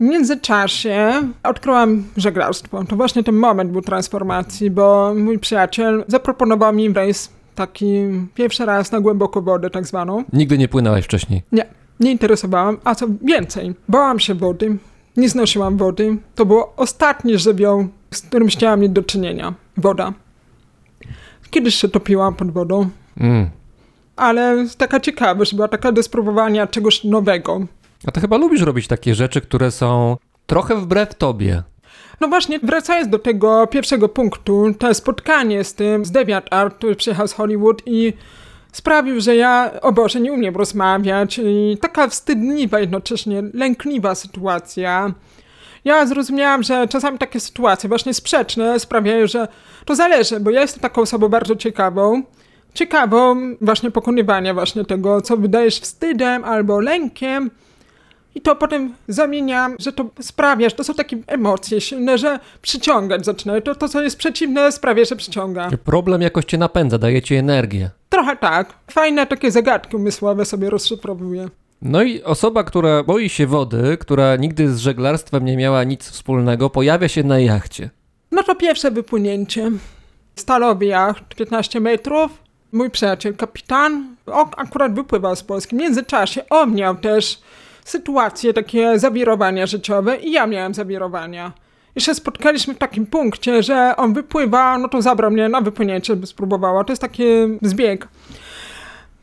międzyczasie 0.00 1.12
odkryłam 1.42 2.04
żeglarstwo. 2.16 2.84
To 2.84 2.96
właśnie 2.96 3.24
ten 3.24 3.34
moment 3.34 3.70
był 3.70 3.82
transformacji, 3.82 4.70
bo 4.70 5.14
mój 5.16 5.38
przyjaciel 5.38 6.04
zaproponował 6.08 6.72
mi 6.72 6.92
rejs 6.92 7.35
taki 7.56 7.94
pierwszy 8.34 8.66
raz 8.66 8.92
na 8.92 9.00
głęboką 9.00 9.40
wodę 9.40 9.70
tak 9.70 9.86
zwaną. 9.86 10.24
Nigdy 10.32 10.58
nie 10.58 10.68
płynęłaś 10.68 11.04
wcześniej. 11.04 11.42
Nie, 11.52 11.66
nie 12.00 12.10
interesowałam, 12.12 12.76
a 12.84 12.94
co 12.94 13.06
więcej, 13.24 13.74
bałam 13.88 14.18
się 14.18 14.34
wody, 14.34 14.76
nie 15.16 15.28
znosiłam 15.28 15.76
wody. 15.76 16.16
To 16.34 16.46
było 16.46 16.72
ostatni 16.76 17.38
żywioł, 17.38 17.88
z 18.14 18.22
którym 18.22 18.48
chciałam 18.48 18.80
mieć 18.80 18.92
do 18.92 19.02
czynienia. 19.02 19.54
Woda. 19.76 20.12
Kiedyś 21.50 21.74
się 21.74 21.88
topiłam 21.88 22.34
pod 22.34 22.50
wodą, 22.50 22.88
Mm. 23.20 23.50
ale 24.16 24.66
taka 24.78 25.00
ciekawość 25.00 25.54
była, 25.54 25.68
taka 25.68 25.92
do 25.92 26.02
spróbowania 26.02 26.66
czegoś 26.66 27.04
nowego. 27.04 27.60
A 28.06 28.10
ty 28.10 28.20
chyba 28.20 28.36
lubisz 28.36 28.60
robić 28.62 28.88
takie 28.88 29.14
rzeczy, 29.14 29.40
które 29.40 29.70
są 29.70 30.16
trochę 30.46 30.76
wbrew 30.76 31.14
tobie. 31.14 31.62
No 32.20 32.28
właśnie, 32.28 32.58
wracając 32.58 33.08
do 33.08 33.18
tego 33.18 33.66
pierwszego 33.66 34.08
punktu, 34.08 34.74
to 34.78 34.94
spotkanie 34.94 35.64
z 35.64 35.74
tym, 35.74 36.04
z 36.04 36.10
Deviant 36.10 36.46
Art, 36.50 36.76
który 36.76 36.96
przyjechał 36.96 37.28
z 37.28 37.32
Hollywood 37.32 37.82
i 37.86 38.12
sprawił, 38.72 39.20
że 39.20 39.36
ja, 39.36 39.70
o 39.82 39.92
Boże, 39.92 40.20
nie 40.20 40.32
umiem 40.32 40.56
rozmawiać 40.56 41.40
i 41.44 41.78
taka 41.80 42.08
wstydliwa 42.08 42.80
jednocześnie, 42.80 43.42
lękliwa 43.54 44.14
sytuacja. 44.14 45.12
Ja 45.84 46.06
zrozumiałam, 46.06 46.62
że 46.62 46.88
czasami 46.88 47.18
takie 47.18 47.40
sytuacje 47.40 47.88
właśnie 47.88 48.14
sprzeczne 48.14 48.80
sprawiają, 48.80 49.26
że 49.26 49.48
to 49.84 49.94
zależy, 49.94 50.40
bo 50.40 50.50
ja 50.50 50.60
jestem 50.60 50.80
taką 50.80 51.00
osobą 51.00 51.28
bardzo 51.28 51.56
ciekawą, 51.56 52.22
ciekawą 52.74 53.36
właśnie 53.60 53.90
pokonywania 53.90 54.54
właśnie 54.54 54.84
tego, 54.84 55.20
co 55.20 55.36
wydajesz 55.36 55.80
wstydem 55.80 56.44
albo 56.44 56.80
lękiem, 56.80 57.50
i 58.36 58.40
to 58.40 58.56
potem 58.56 58.94
zamieniam, 59.08 59.76
że 59.78 59.92
to 59.92 60.04
sprawia, 60.20 60.68
że 60.68 60.76
to 60.76 60.84
są 60.84 60.94
takie 60.94 61.16
emocje 61.26 61.80
silne, 61.80 62.18
że 62.18 62.38
przyciągać 62.62 63.24
zaczynają. 63.24 63.60
To, 63.60 63.74
to 63.74 63.88
co 63.88 64.02
jest 64.02 64.18
przeciwne, 64.18 64.72
sprawia, 64.72 65.04
że 65.04 65.16
przyciąga. 65.16 65.70
Problem 65.84 66.22
jakoś 66.22 66.44
cię 66.44 66.58
napędza, 66.58 66.98
daje 66.98 67.22
ci 67.22 67.34
energię. 67.34 67.90
Trochę 68.08 68.36
tak. 68.36 68.74
Fajne 68.90 69.26
takie 69.26 69.50
zagadki 69.50 69.96
umysłowe 69.96 70.44
sobie 70.44 70.70
rozszyfrowuję. 70.70 71.48
No 71.82 72.02
i 72.02 72.22
osoba, 72.22 72.64
która 72.64 73.02
boi 73.02 73.28
się 73.28 73.46
wody, 73.46 73.96
która 74.00 74.36
nigdy 74.36 74.74
z 74.74 74.78
żeglarstwem 74.78 75.44
nie 75.44 75.56
miała 75.56 75.84
nic 75.84 76.10
wspólnego, 76.10 76.70
pojawia 76.70 77.08
się 77.08 77.22
na 77.22 77.38
jachcie. 77.38 77.90
No 78.32 78.42
to 78.42 78.54
pierwsze 78.54 78.90
wypłynięcie. 78.90 79.70
stalowy 80.36 80.86
jacht 80.86 81.34
15 81.34 81.80
metrów. 81.80 82.30
Mój 82.72 82.90
przyjaciel, 82.90 83.36
kapitan, 83.36 84.16
on 84.26 84.46
akurat 84.56 84.94
wypływał 84.94 85.36
z 85.36 85.42
Polski. 85.42 85.76
W 85.76 85.78
międzyczasie 85.78 86.42
on 86.50 86.74
miał 86.74 86.94
też 86.94 87.40
sytuacje, 87.86 88.52
takie 88.52 88.98
zawirowania 88.98 89.66
życiowe 89.66 90.16
i 90.16 90.32
ja 90.32 90.46
miałem 90.46 90.74
zawirowania. 90.74 91.52
I 91.96 92.00
się 92.00 92.14
spotkaliśmy 92.14 92.74
w 92.74 92.78
takim 92.78 93.06
punkcie, 93.06 93.62
że 93.62 93.94
on 93.96 94.14
wypływa, 94.14 94.78
no 94.78 94.88
to 94.88 95.02
zabrał 95.02 95.30
mnie 95.30 95.48
na 95.48 95.60
wypłynięcie, 95.60 96.16
by 96.16 96.26
spróbowała. 96.26 96.84
To 96.84 96.92
jest 96.92 97.02
taki 97.02 97.24
zbieg. 97.62 98.08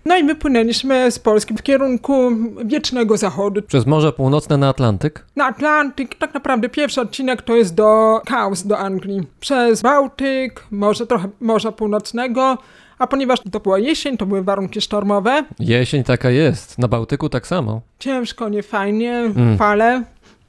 No 0.06 0.18
i 0.18 0.24
wypłynęliśmy 0.24 1.12
z 1.12 1.20
Polski 1.20 1.54
w 1.54 1.62
kierunku 1.62 2.32
wiecznego 2.66 3.18
zachodu. 3.18 3.62
Przez 3.62 3.86
Morze 3.86 4.12
Północne 4.12 4.58
na 4.58 4.70
Atlantyk? 4.70 5.26
Na 5.36 5.46
Atlantyk, 5.46 6.16
tak 6.16 6.34
naprawdę 6.34 6.70
pierwszy 6.70 7.02
odcinek 7.02 7.42
to 7.42 7.56
jest 7.56 7.76
do 7.76 8.22
Kaus, 8.26 8.68
do 8.68 8.78
Anglii. 8.78 9.28
Przez 9.40 9.82
Bałtyk, 9.82 10.64
może 10.72 11.08
trochę 11.08 11.30
Morza 11.42 11.72
Północnego, 11.72 12.58
a 13.04 13.08
ponieważ 13.08 13.40
to 13.52 13.60
była 13.60 13.80
jesień, 13.80 14.18
to 14.18 14.26
były 14.26 14.44
warunki 14.44 14.82
sztormowe, 14.82 15.44
Jesień 15.60 16.04
taka 16.04 16.30
jest. 16.30 16.80
Na 16.80 16.88
Bałtyku 16.88 17.30
tak 17.30 17.48
samo. 17.48 17.82
ciężko, 18.00 18.50
niefajnie, 18.50 19.24
fale. 19.58 20.04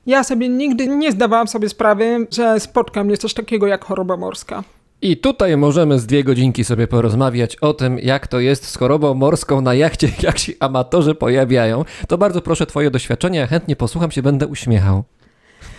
Ja 0.07 0.25
sobie 0.25 0.49
nigdy 0.49 0.89
nie 0.89 1.13
zdawałam 1.13 1.49
sobie 1.49 1.69
sprawy, 1.69 2.27
że 2.33 2.61
spotka 2.61 3.05
mnie 3.05 3.17
coś 3.17 3.35
takiego 3.35 3.67
jak 3.67 3.85
choroba 3.85 4.17
morska. 4.17 4.65
I 5.03 5.17
tutaj 5.17 5.57
możemy 5.57 5.99
z 5.99 6.07
dwie 6.07 6.25
godzinki 6.25 6.65
sobie 6.65 6.87
porozmawiać 6.87 7.57
o 7.57 7.73
tym, 7.75 7.99
jak 7.99 8.27
to 8.27 8.41
jest 8.41 8.67
z 8.69 8.77
chorobą 8.77 9.15
morską 9.15 9.61
na 9.61 9.75
jachcie, 9.75 10.09
jak 10.23 10.39
się 10.39 10.53
amatorzy 10.61 11.15
pojawiają. 11.15 11.85
To 12.09 12.19
bardzo 12.19 12.41
proszę 12.41 12.67
twoje 12.67 12.91
doświadczenia, 12.91 13.41
ja 13.41 13.47
chętnie 13.47 13.77
posłucham 13.77 14.11
się, 14.11 14.23
będę 14.23 14.47
uśmiechał. 14.47 15.05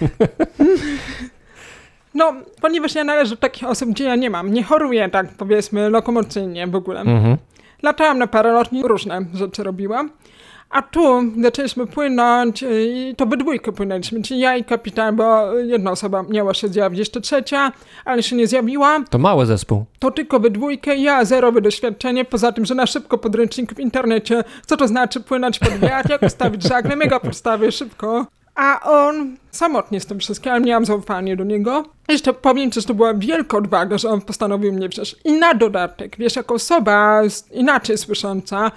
No, 2.15 2.33
ponieważ 2.61 2.95
ja 2.95 3.03
należę 3.03 3.29
do 3.29 3.41
takich 3.41 3.69
osób, 3.69 3.89
gdzie 3.89 4.03
ja 4.03 4.15
nie 4.15 4.29
mam, 4.29 4.53
nie 4.53 4.63
choruję 4.63 5.09
tak 5.09 5.27
powiedzmy 5.37 5.89
lokomocyjnie 5.89 6.67
w 6.67 6.75
ogóle. 6.75 6.99
Mhm. 6.99 7.37
Latałam 7.83 8.17
na 8.17 8.27
paralotni, 8.27 8.83
różne 8.83 9.25
rzeczy 9.33 9.63
robiłam. 9.63 10.09
A 10.69 10.81
tu 10.81 11.21
zaczęliśmy 11.41 11.87
płynąć 11.87 12.63
y, 12.63 12.93
i 12.95 13.15
to 13.15 13.25
we 13.25 13.37
dwójkę 13.37 13.71
płynęliśmy, 13.71 14.21
czyli 14.21 14.39
ja 14.39 14.57
i 14.57 14.63
kapitan, 14.63 15.15
bo 15.15 15.53
jedna 15.53 15.91
osoba 15.91 16.23
miała 16.29 16.53
się 16.53 16.67
zjawić, 16.67 16.99
jeszcze 16.99 17.21
trzecia, 17.21 17.71
ale 18.05 18.23
się 18.23 18.35
nie 18.35 18.47
zjawiła. 18.47 19.03
To 19.09 19.17
mały 19.17 19.45
zespół. 19.45 19.85
To 19.99 20.11
tylko 20.11 20.39
we 20.39 20.49
dwójkę, 20.49 20.95
ja 20.95 21.25
zerowe 21.25 21.61
doświadczenie, 21.61 22.25
poza 22.25 22.51
tym, 22.51 22.65
że 22.65 22.75
na 22.75 22.85
szybko 22.85 23.17
podręcznik 23.17 23.73
w 23.73 23.79
internecie, 23.79 24.43
co 24.65 24.77
to 24.77 24.87
znaczy 24.87 25.19
płynąć 25.19 25.59
pod 25.59 25.77
wiatr, 25.77 26.09
jak 26.09 26.21
ustawić 26.21 26.63
żagle, 26.63 26.95
mega 26.95 27.19
podstawy, 27.19 27.71
szybko. 27.71 28.25
A 28.55 28.79
on 28.83 29.37
samotnie 29.51 29.99
z 29.99 30.05
tym 30.05 30.19
wszystkim, 30.19 30.51
ale 30.51 30.61
miałam 30.61 30.85
zaufanie 30.85 31.35
do 31.37 31.43
niego. 31.43 31.85
Jeszcze 32.09 32.33
powiem 32.33 32.71
ci, 32.71 32.81
że 32.81 32.87
to 32.87 32.93
była 32.93 33.13
wielka 33.13 33.57
odwaga, 33.57 33.97
że 33.97 34.09
on 34.09 34.21
postanowił 34.21 34.73
mnie 34.73 34.89
wziąć. 34.89 35.15
I 35.23 35.31
na 35.31 35.53
dodatek, 35.53 36.17
wiesz, 36.17 36.35
jako 36.35 36.53
osoba 36.53 37.21
inaczej 37.51 37.97
słysząca, 37.97 38.71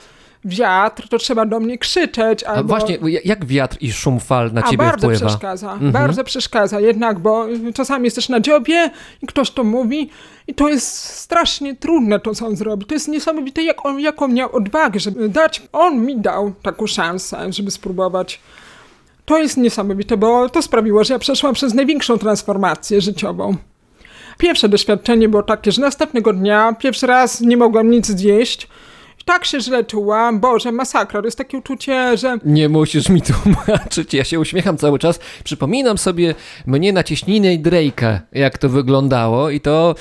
wiatr, 0.44 1.08
to 1.08 1.18
trzeba 1.18 1.46
do 1.46 1.60
mnie 1.60 1.78
krzyczeć, 1.78 2.44
A 2.44 2.46
albo... 2.46 2.68
właśnie, 2.68 2.98
jak 3.24 3.44
wiatr 3.44 3.76
i 3.80 3.92
szum 3.92 4.20
fal 4.20 4.52
na 4.52 4.60
A 4.64 4.64
ciebie 4.64 4.76
bardzo 4.84 5.06
wpływa? 5.08 5.26
przeszkadza, 5.26 5.78
bardzo 5.80 6.24
przeszkadza 6.24 6.80
jednak, 6.80 7.18
bo 7.18 7.46
czasami 7.74 8.04
jesteś 8.04 8.28
na 8.28 8.40
dziobie 8.40 8.90
i 9.22 9.26
ktoś 9.26 9.50
to 9.50 9.64
mówi 9.64 10.10
i 10.46 10.54
to 10.54 10.68
jest 10.68 10.96
strasznie 10.96 11.76
trudne 11.76 12.20
to, 12.20 12.34
co 12.34 12.46
on 12.46 12.56
zrobi. 12.56 12.86
To 12.86 12.94
jest 12.94 13.08
niesamowite, 13.08 13.62
jak 13.62 13.86
on, 13.86 14.00
jaką 14.00 14.28
miał 14.28 14.56
odwagę, 14.56 15.00
żeby 15.00 15.28
dać, 15.28 15.62
on 15.72 16.06
mi 16.06 16.20
dał 16.20 16.52
taką 16.62 16.86
szansę, 16.86 17.52
żeby 17.52 17.70
spróbować. 17.70 18.40
To 19.28 19.38
jest 19.38 19.56
niesamowite, 19.56 20.16
bo 20.16 20.48
to 20.48 20.62
sprawiło, 20.62 21.04
że 21.04 21.14
ja 21.14 21.18
przeszłam 21.18 21.54
przez 21.54 21.74
największą 21.74 22.18
transformację 22.18 23.00
życiową. 23.00 23.56
Pierwsze 24.38 24.68
doświadczenie 24.68 25.28
było 25.28 25.42
takie, 25.42 25.72
że 25.72 25.80
następnego 25.82 26.32
dnia 26.32 26.74
pierwszy 26.78 27.06
raz 27.06 27.40
nie 27.40 27.56
mogłam 27.56 27.90
nic 27.90 28.06
zjeść. 28.06 28.68
I 29.20 29.24
tak 29.24 29.44
się 29.44 29.60
źle 29.60 29.84
czułam, 29.84 30.40
Boże, 30.40 30.72
masakra. 30.72 31.20
To 31.20 31.26
jest 31.26 31.38
takie 31.38 31.58
uczucie, 31.58 32.16
że 32.16 32.38
Nie 32.44 32.68
musisz 32.68 33.08
mi 33.08 33.22
tłumaczyć, 33.22 34.14
ja 34.14 34.24
się 34.24 34.40
uśmiecham 34.40 34.76
cały 34.76 34.98
czas. 34.98 35.20
Przypominam 35.44 35.98
sobie 35.98 36.34
mnie 36.66 36.92
na 36.92 37.02
cieśninę 37.04 37.54
i 37.54 37.62
Drake'a, 37.62 38.18
jak 38.32 38.58
to 38.58 38.68
wyglądało 38.68 39.50
i 39.50 39.60
to, 39.60 39.94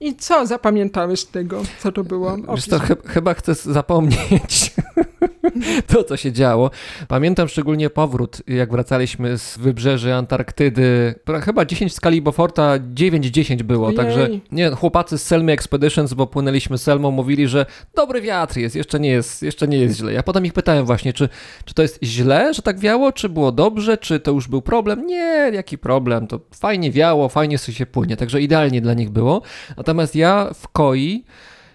I 0.00 0.16
co 0.16 0.46
zapamiętałeś 0.46 1.20
z 1.20 1.26
tego, 1.26 1.62
co 1.82 1.92
to 1.92 2.04
było? 2.04 2.36
wiesz 2.54 2.66
to 2.68 2.78
ch- 2.78 3.06
chyba 3.06 3.34
chcę 3.34 3.54
zapomnieć 3.54 4.72
to, 5.92 6.04
co 6.04 6.16
się 6.16 6.32
działo. 6.32 6.70
Pamiętam 7.08 7.48
szczególnie 7.48 7.90
powrót, 7.90 8.42
jak 8.46 8.72
wracaliśmy 8.72 9.38
z 9.38 9.58
wybrzeży 9.58 10.14
Antarktydy, 10.14 11.14
chyba 11.42 11.64
10 11.64 11.92
w 11.92 11.94
skali 11.94 12.22
Beauforta, 12.22 12.78
9-10 12.78 13.62
było, 13.62 13.92
także 13.92 14.28
nie, 14.52 14.70
chłopacy 14.70 15.18
z 15.18 15.22
Selmy 15.22 15.52
Expeditions, 15.52 16.14
bo 16.14 16.26
płynęliśmy 16.26 16.78
Selmą, 16.78 17.10
mówili, 17.10 17.48
że 17.48 17.66
dobry 17.94 18.20
wiatr 18.20 18.56
jest, 18.56 18.76
jeszcze 18.76 19.00
nie 19.00 19.10
jest, 19.10 19.42
jeszcze 19.42 19.68
nie 19.68 19.78
jest 19.78 19.98
źle. 19.98 20.12
Ja 20.12 20.22
potem 20.22 20.46
ich 20.46 20.52
pytałem 20.52 20.86
właśnie, 20.86 21.12
czy, 21.12 21.28
czy 21.64 21.74
to 21.74 21.82
jest 21.82 21.98
źle, 22.02 22.54
że 22.54 22.62
tak 22.62 22.78
wiało, 22.78 23.12
czy 23.12 23.28
było 23.28 23.52
dobrze, 23.52 23.98
czy 23.98 24.20
to 24.20 24.30
już 24.30 24.48
był 24.48 24.62
problem? 24.62 25.06
Nie, 25.06 25.50
jaki 25.54 25.78
problem, 25.78 26.26
to 26.26 26.40
fajnie 26.54 26.90
wiało, 26.90 27.28
fajnie 27.28 27.58
sobie 27.58 27.78
się 27.78 27.86
płynie, 27.86 28.16
także 28.16 28.40
idealnie 28.40 28.80
dla 28.80 28.94
nich 28.94 29.10
było. 29.10 29.42
Natomiast 29.76 30.16
ja 30.16 30.50
w 30.54 30.68
koi 30.68 31.24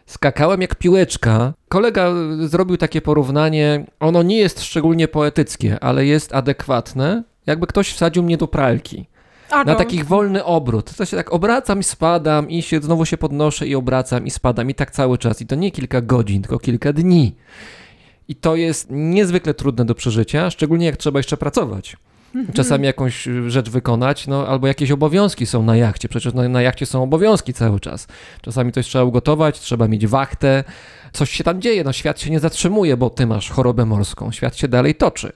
skakałem 0.06 0.62
jak 0.62 0.76
piłeczka. 0.76 1.54
Kolega 1.70 2.12
y, 2.44 2.48
zrobił 2.48 2.78
takie 2.78 3.02
porównanie, 3.02 3.86
ono 4.00 4.24
nie 4.24 4.38
jest 4.38 4.64
szczególnie 4.64 5.08
poetyckie, 5.08 5.80
ale 5.80 6.06
jest 6.06 6.36
adekwatne, 6.36 7.24
jakby 7.46 7.68
ktoś 7.68 7.94
wsadził 7.94 8.24
mnie 8.24 8.38
do 8.38 8.48
pralki. 8.48 9.08
A, 9.50 9.64
Na 9.64 9.72
no. 9.72 9.76
takich 9.78 10.06
wolny 10.06 10.44
obrót. 10.44 10.94
To 10.96 11.06
się 11.06 11.18
tak 11.18 11.34
obracam 11.34 11.80
i 11.80 11.84
spadam 11.84 12.50
i 12.50 12.62
się 12.62 12.80
znowu 12.82 13.06
się 13.06 13.18
podnoszę 13.18 13.68
i 13.68 13.76
obracam 13.76 14.26
i 14.26 14.32
spadam 14.32 14.70
i 14.70 14.76
tak 14.76 14.92
cały 14.92 15.18
czas. 15.18 15.42
I 15.42 15.46
to 15.46 15.56
nie 15.56 15.72
kilka 15.72 16.02
godzin, 16.02 16.42
tylko 16.42 16.60
kilka 16.60 16.94
dni. 16.94 17.36
I 18.28 18.36
to 18.36 18.56
jest 18.56 18.88
niezwykle 18.90 19.54
trudne 19.54 19.86
do 19.86 19.96
przeżycia, 19.96 20.50
szczególnie 20.50 20.86
jak 20.86 20.98
trzeba 20.98 21.20
jeszcze 21.20 21.38
pracować. 21.38 21.98
Czasami 22.54 22.86
jakąś 22.86 23.28
y, 23.28 23.52
rzecz 23.52 23.70
wykonać, 23.70 24.28
no 24.28 24.48
albo 24.48 24.68
jakieś 24.68 24.92
obowiązki 24.92 25.46
są 25.46 25.64
na 25.64 25.76
jachcie. 25.76 26.10
Przecież 26.10 26.34
na, 26.34 26.50
na 26.50 26.62
jachcie 26.62 26.86
są 26.86 27.04
obowiązki 27.04 27.54
cały 27.54 27.80
czas. 27.80 28.08
Czasami 28.42 28.72
coś 28.72 28.88
trzeba 28.88 29.04
ugotować, 29.04 29.60
trzeba 29.60 29.88
mieć 29.88 30.08
wachtę. 30.08 30.64
Coś 31.14 31.30
się 31.30 31.44
tam 31.44 31.62
dzieje, 31.62 31.84
no 31.84 31.94
świat 31.94 32.22
się 32.22 32.30
nie 32.30 32.40
zatrzymuje, 32.40 32.98
bo 32.98 33.10
ty 33.10 33.28
masz 33.28 33.50
chorobę 33.50 33.86
morską. 33.86 34.32
Świat 34.32 34.56
się 34.56 34.68
dalej 34.68 34.96
toczy. 34.96 35.32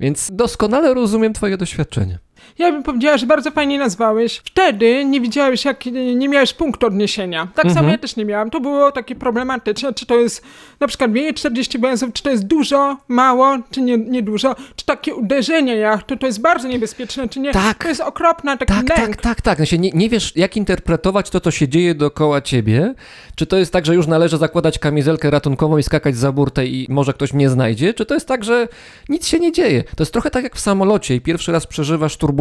Więc 0.00 0.30
doskonale 0.32 0.94
rozumiem 0.94 1.32
twoje 1.32 1.56
doświadczenie. 1.56 2.18
Ja 2.58 2.72
bym 2.72 2.82
powiedziała, 2.82 3.16
że 3.18 3.26
bardzo 3.26 3.50
fajnie 3.50 3.78
nazwałeś. 3.78 4.40
Wtedy 4.44 5.04
nie 5.04 5.20
widziałeś, 5.20 5.64
jak 5.64 5.86
nie 6.16 6.28
miałeś 6.28 6.52
punktu 6.54 6.86
odniesienia. 6.86 7.48
Tak 7.54 7.72
samo 7.72 7.88
ja 7.88 7.98
też 7.98 8.16
nie 8.16 8.24
miałam. 8.24 8.50
To 8.50 8.60
było 8.60 8.92
takie 8.92 9.14
problematyczne, 9.14 9.94
czy 9.94 10.06
to 10.06 10.14
jest 10.14 10.42
na 10.80 10.86
przykład 10.86 11.10
mniej 11.10 11.34
40 11.34 11.78
węzłów, 11.78 12.12
czy 12.12 12.22
to 12.22 12.30
jest 12.30 12.46
dużo, 12.46 12.96
mało, 13.08 13.56
czy 13.70 13.80
nie, 13.80 13.98
nie 13.98 14.22
dużo, 14.22 14.56
czy 14.76 14.86
takie 14.86 15.14
uderzenie 15.14 15.76
jachtu, 15.76 16.16
to 16.16 16.26
jest 16.26 16.40
bardzo 16.40 16.68
niebezpieczne, 16.68 17.28
czy 17.28 17.40
nie. 17.40 17.52
Tak. 17.52 17.82
To 17.82 17.88
jest 17.88 18.00
okropne, 18.00 18.58
taki 18.58 18.72
Tak, 18.74 18.88
lęk. 18.98 19.10
tak, 19.10 19.22
tak, 19.22 19.42
tak. 19.42 19.56
Znaczy, 19.56 19.78
nie, 19.78 19.90
nie 19.90 20.08
wiesz, 20.08 20.32
jak 20.36 20.56
interpretować 20.56 21.30
to, 21.30 21.40
co 21.40 21.50
się 21.50 21.68
dzieje 21.68 21.94
dookoła 21.94 22.40
ciebie. 22.40 22.94
Czy 23.34 23.46
to 23.46 23.56
jest 23.56 23.72
tak, 23.72 23.86
że 23.86 23.94
już 23.94 24.06
należy 24.06 24.38
zakładać 24.38 24.78
kamizelkę 24.78 25.30
ratunkową 25.30 25.78
i 25.78 25.82
skakać 25.82 26.16
za 26.16 26.32
burtę 26.32 26.66
i 26.66 26.86
może 26.90 27.12
ktoś 27.12 27.32
mnie 27.32 27.50
znajdzie? 27.50 27.94
Czy 27.94 28.06
to 28.06 28.14
jest 28.14 28.28
tak, 28.28 28.44
że 28.44 28.68
nic 29.08 29.26
się 29.26 29.38
nie 29.40 29.52
dzieje? 29.52 29.82
To 29.96 30.02
jest 30.02 30.12
trochę 30.12 30.30
tak 30.30 30.44
jak 30.44 30.56
w 30.56 30.60
samolocie 30.60 31.14
i 31.14 31.20
pierwszy 31.20 31.52
raz 31.52 31.66
przeżywasz 31.66 32.16
turbulencję 32.16 32.37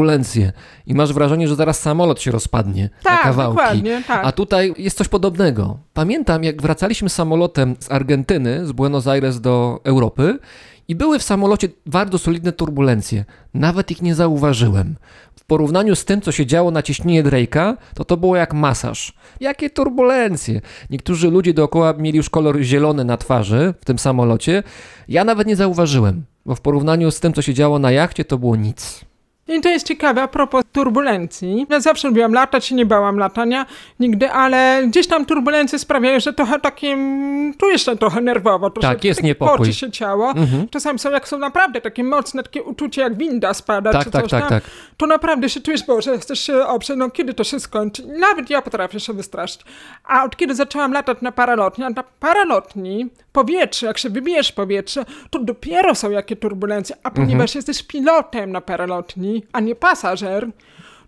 i 0.87 0.93
masz 0.93 1.13
wrażenie, 1.13 1.47
że 1.47 1.55
zaraz 1.55 1.79
samolot 1.79 2.21
się 2.21 2.31
rozpadnie 2.31 2.83
na 3.05 3.11
Tak, 3.11 3.21
kawałki. 3.23 3.57
dokładnie, 3.57 4.03
tak. 4.07 4.25
A 4.25 4.31
tutaj 4.31 4.73
jest 4.77 4.97
coś 4.97 5.07
podobnego. 5.07 5.77
Pamiętam, 5.93 6.43
jak 6.43 6.61
wracaliśmy 6.61 7.09
samolotem 7.09 7.75
z 7.79 7.91
Argentyny, 7.91 8.67
z 8.67 8.71
Buenos 8.71 9.07
Aires 9.07 9.41
do 9.41 9.79
Europy 9.83 10.39
i 10.87 10.95
były 10.95 11.19
w 11.19 11.23
samolocie 11.23 11.67
bardzo 11.85 12.17
solidne 12.17 12.51
turbulencje. 12.51 13.25
Nawet 13.53 13.91
ich 13.91 14.01
nie 14.01 14.15
zauważyłem. 14.15 14.95
W 15.39 15.45
porównaniu 15.45 15.95
z 15.95 16.05
tym, 16.05 16.21
co 16.21 16.31
się 16.31 16.45
działo 16.45 16.71
na 16.71 16.81
cieśninie 16.83 17.23
Drake'a, 17.23 17.73
to 17.95 18.05
to 18.05 18.17
było 18.17 18.35
jak 18.35 18.53
masaż. 18.53 19.13
Jakie 19.39 19.69
turbulencje! 19.69 20.61
Niektórzy 20.89 21.31
ludzie 21.31 21.53
dookoła 21.53 21.93
mieli 21.93 22.17
już 22.17 22.29
kolor 22.29 22.59
zielony 22.61 23.05
na 23.05 23.17
twarzy 23.17 23.73
w 23.81 23.85
tym 23.85 23.99
samolocie. 23.99 24.63
Ja 25.07 25.23
nawet 25.23 25.47
nie 25.47 25.55
zauważyłem, 25.55 26.25
bo 26.45 26.55
w 26.55 26.61
porównaniu 26.61 27.11
z 27.11 27.19
tym, 27.19 27.33
co 27.33 27.41
się 27.41 27.53
działo 27.53 27.79
na 27.79 27.91
jachcie, 27.91 28.25
to 28.25 28.37
było 28.37 28.55
nic. 28.55 29.01
I 29.47 29.61
to 29.61 29.69
jest 29.69 29.87
ciekawe, 29.87 30.21
a 30.21 30.27
propos 30.27 30.63
turbulencji. 30.71 31.65
Ja 31.69 31.79
zawsze 31.79 32.07
lubiłam 32.07 32.33
latać 32.33 32.71
i 32.71 32.75
nie 32.75 32.85
bałam 32.85 33.17
latania 33.17 33.65
nigdy, 33.99 34.31
ale 34.31 34.83
gdzieś 34.87 35.07
tam 35.07 35.25
turbulencje 35.25 35.79
sprawiają, 35.79 36.19
że 36.19 36.33
trochę 36.33 36.59
takim, 36.59 37.53
czuję 37.59 37.79
się 37.79 37.97
trochę 37.97 38.21
nerwowo. 38.21 38.69
troszeczkę 38.69 38.95
Tak, 38.95 39.03
jest 39.03 39.19
tak 39.19 39.25
niepokój. 39.25 39.57
Poczy 39.57 39.73
się 39.73 39.91
ciało. 39.91 40.33
Czasami 40.71 40.99
są, 40.99 41.11
jak 41.11 41.27
są 41.27 41.37
naprawdę 41.37 41.81
takie 41.81 42.03
mocne, 42.03 42.43
takie 42.43 42.63
uczucie, 42.63 43.01
jak 43.01 43.17
winda 43.17 43.53
spada, 43.53 43.91
Tak, 43.91 44.03
czy 44.03 44.11
tak, 44.11 44.21
coś 44.21 44.31
tak, 44.31 44.41
tam, 44.41 44.49
tak. 44.49 44.63
to 44.97 45.05
naprawdę 45.05 45.49
się 45.49 45.61
czujesz, 45.61 45.85
Boże, 45.85 46.17
chcesz 46.19 46.39
się 46.39 46.65
oprzeć, 46.65 46.97
no 46.97 47.09
kiedy 47.09 47.33
to 47.33 47.43
się 47.43 47.59
skończy? 47.59 48.03
Nawet 48.07 48.49
ja 48.49 48.61
potrafię 48.61 48.99
się 48.99 49.13
wystraszyć. 49.13 49.61
A 50.05 50.23
od 50.23 50.35
kiedy 50.35 50.55
zaczęłam 50.55 50.93
latać 50.93 51.17
na 51.21 51.31
paralotni, 51.31 51.83
a 51.83 51.89
na 51.89 52.03
paralotni 52.19 53.09
powietrze, 53.31 53.87
jak 53.87 53.97
się 53.97 54.09
wybijesz 54.09 54.51
powietrze, 54.51 55.05
to 55.29 55.39
dopiero 55.39 55.95
są 55.95 56.11
jakie 56.11 56.35
turbulencje, 56.35 56.95
a 57.03 57.11
ponieważ 57.11 57.55
jesteś 57.55 57.83
pilotem 57.83 58.51
na 58.51 58.61
paralotni, 58.61 59.36
a 59.53 59.59
nie 59.59 59.75
pasażer, 59.75 60.47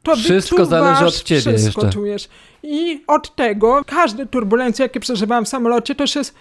to 0.03 0.15
Wszystko 0.15 0.65
zależy 0.65 1.05
od 1.05 1.23
ciebie 1.23 1.41
wszystko 1.41 1.81
jeszcze. 1.81 1.93
czujesz. 1.93 2.29
I 2.63 3.03
od 3.07 3.35
tego 3.35 3.81
każde 3.87 4.25
turbulencje, 4.25 4.83
jakie 4.83 4.99
przeżywałam 4.99 5.45
w 5.45 5.49
samolocie, 5.49 5.95
też 5.95 6.15
jest 6.15 6.35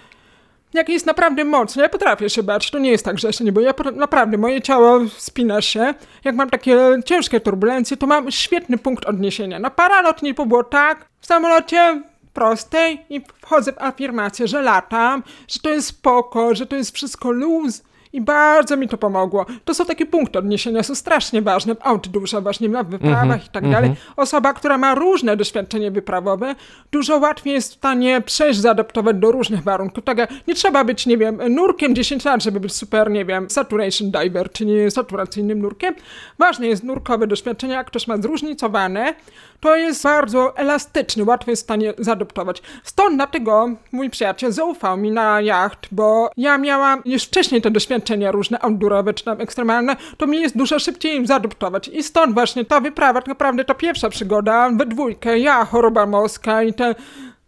jak 0.74 0.89
jest 0.89 1.07
naprawdę 1.07 1.45
mocno, 1.45 1.82
ja 1.82 1.89
potrafię 1.89 2.30
się 2.30 2.43
bać, 2.43 2.70
to 2.70 2.78
nie 2.78 2.91
jest 2.91 3.05
tak, 3.05 3.18
że 3.18 3.32
się 3.32 3.45
nie 3.45 3.53
boję, 3.53 3.66
ja 3.66 3.91
naprawdę, 3.91 4.39
moje 4.39 4.62
ciało 4.62 5.01
spina 5.16 5.62
się, 5.62 5.95
jak 6.24 6.34
mam 6.34 6.51
takie 6.51 6.78
ciężkie 7.05 7.41
turbulencje, 7.41 7.97
to 7.97 8.07
mam 8.07 8.30
świetny 8.30 8.78
punkt 8.78 9.05
odniesienia. 9.05 9.59
Na 9.59 9.70
paralotniku 9.70 10.47
było 10.47 10.64
tak, 10.64 11.09
w 11.20 11.26
samolocie 11.26 12.03
prostej 12.32 13.05
i 13.11 13.20
wchodzę 13.43 13.72
w 13.72 13.82
afirmację, 13.82 14.49
że 14.49 14.62
latam, 14.62 15.22
że 15.49 15.61
to 15.61 15.70
jest 15.70 15.89
spoko, 15.89 16.55
że 16.55 16.66
to 16.66 16.76
jest 16.76 16.95
wszystko 16.95 17.30
luz 17.30 17.82
i 18.12 18.20
bardzo 18.20 18.76
mi 18.76 18.88
to 18.88 18.98
pomogło. 18.98 19.46
To 19.64 19.74
są 19.74 19.84
takie 19.84 20.06
punkty 20.06 20.38
odniesienia, 20.38 20.82
są 20.82 20.94
strasznie 20.94 21.42
ważne 21.42 21.74
w 21.74 21.86
outdoorze, 21.86 22.40
właśnie 22.40 22.68
na 22.68 22.82
wyprawach 22.82 23.38
Mhm, 23.38 23.40
i 23.46 23.48
tak 23.52 23.70
dalej. 23.70 23.94
Osoba, 24.16 24.52
która 24.52 24.78
ma 24.78 24.94
różne 24.94 25.36
doświadczenie 25.36 25.90
wyprawowe, 25.90 26.54
dużo 26.92 27.18
łatwiej 27.18 27.52
jest 27.52 27.72
w 27.72 27.76
stanie 27.76 28.20
przejść, 28.20 28.61
zaadaptować 28.61 29.16
do 29.16 29.32
różnych 29.32 29.62
warunków. 29.62 30.04
Tak, 30.04 30.18
nie 30.46 30.54
trzeba 30.54 30.84
być, 30.84 31.06
nie 31.06 31.18
wiem, 31.18 31.40
nurkiem 31.48 31.94
10 31.94 32.24
lat, 32.24 32.42
żeby 32.42 32.61
być 32.61 32.72
super, 32.72 33.11
nie 33.11 33.24
wiem, 33.24 33.50
saturation 33.50 34.11
diver, 34.11 34.52
czyli 34.52 34.90
saturacyjnym 34.90 35.62
nurkiem. 35.62 35.94
Ważne 36.38 36.66
jest 36.66 36.84
nurkowe 36.84 37.26
doświadczenie, 37.26 37.74
jak 37.74 37.86
ktoś 37.86 38.06
ma 38.06 38.16
zróżnicowane, 38.16 39.14
to 39.61 39.76
jest 39.76 40.02
bardzo 40.02 40.56
elastyczny, 40.56 41.24
łatwo 41.24 41.50
jest 41.50 41.62
w 41.62 41.64
stanie 41.64 41.94
zaadoptować. 41.98 42.62
Stąd 42.84 43.16
dlatego 43.16 43.70
mój 43.92 44.11
przyjaciel 44.11 44.52
zaufał 44.52 44.96
mi 44.96 45.11
na 45.11 45.40
jacht, 45.40 45.88
bo 45.90 46.30
ja 46.36 46.59
miałam 46.59 47.02
już 47.04 47.24
wcześniej 47.24 47.62
te 47.62 47.70
doświadczenia 47.70 48.32
różne, 48.32 48.61
outdoorowe 48.61 49.14
czy 49.14 49.24
tam 49.24 49.40
ekstremalne, 49.40 49.96
to 50.16 50.26
mi 50.26 50.40
jest 50.40 50.56
dużo 50.56 50.78
szybciej 50.78 51.16
im 51.16 51.26
zaadoptować. 51.26 51.88
I 51.88 52.02
stąd 52.02 52.34
właśnie 52.34 52.64
ta 52.64 52.80
wyprawa, 52.80 53.20
tak 53.20 53.28
naprawdę 53.28 53.64
ta 53.64 53.74
pierwsza 53.74 54.09
przygoda 54.09 54.70
we 54.70 54.86
dwójkę, 54.86 55.38
ja, 55.38 55.64
choroba 55.64 56.06
morska 56.06 56.62
i 56.62 56.74
ten 56.74 56.94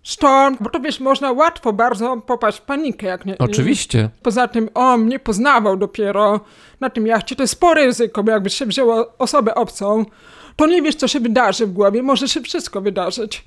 sztorm, 0.03 0.57
bo 0.61 0.71
to 0.71 0.81
wiesz, 0.81 1.01
można 1.01 1.33
łatwo 1.33 1.73
bardzo 1.73 2.17
popaść 2.17 2.59
w 2.59 2.63
panikę, 2.63 3.07
jak 3.07 3.27
nie... 3.27 3.39
Oczywiście. 3.39 4.11
Poza 4.23 4.49
tym 4.49 4.69
on 4.75 5.01
mnie 5.01 5.19
poznawał 5.19 5.77
dopiero 5.77 6.41
na 6.81 6.91
tym 6.91 7.07
jachcie. 7.07 7.37
To 7.37 7.43
jest 7.43 7.53
spore 7.53 7.87
ryzyko, 7.87 8.23
bo 8.23 8.31
jakby 8.31 8.51
się 8.51 8.67
wzięło 8.67 9.13
osobę 9.19 9.55
obcą, 9.55 10.05
to 10.61 10.67
nie 10.67 10.83
wiesz, 10.83 10.95
co 10.95 11.09
się 11.09 11.21
wydarzy 11.21 11.67
w 11.67 11.73
głowie. 11.73 12.03
Może 12.03 12.29
się 12.29 12.41
wszystko 12.41 12.81
wydarzyć. 12.81 13.45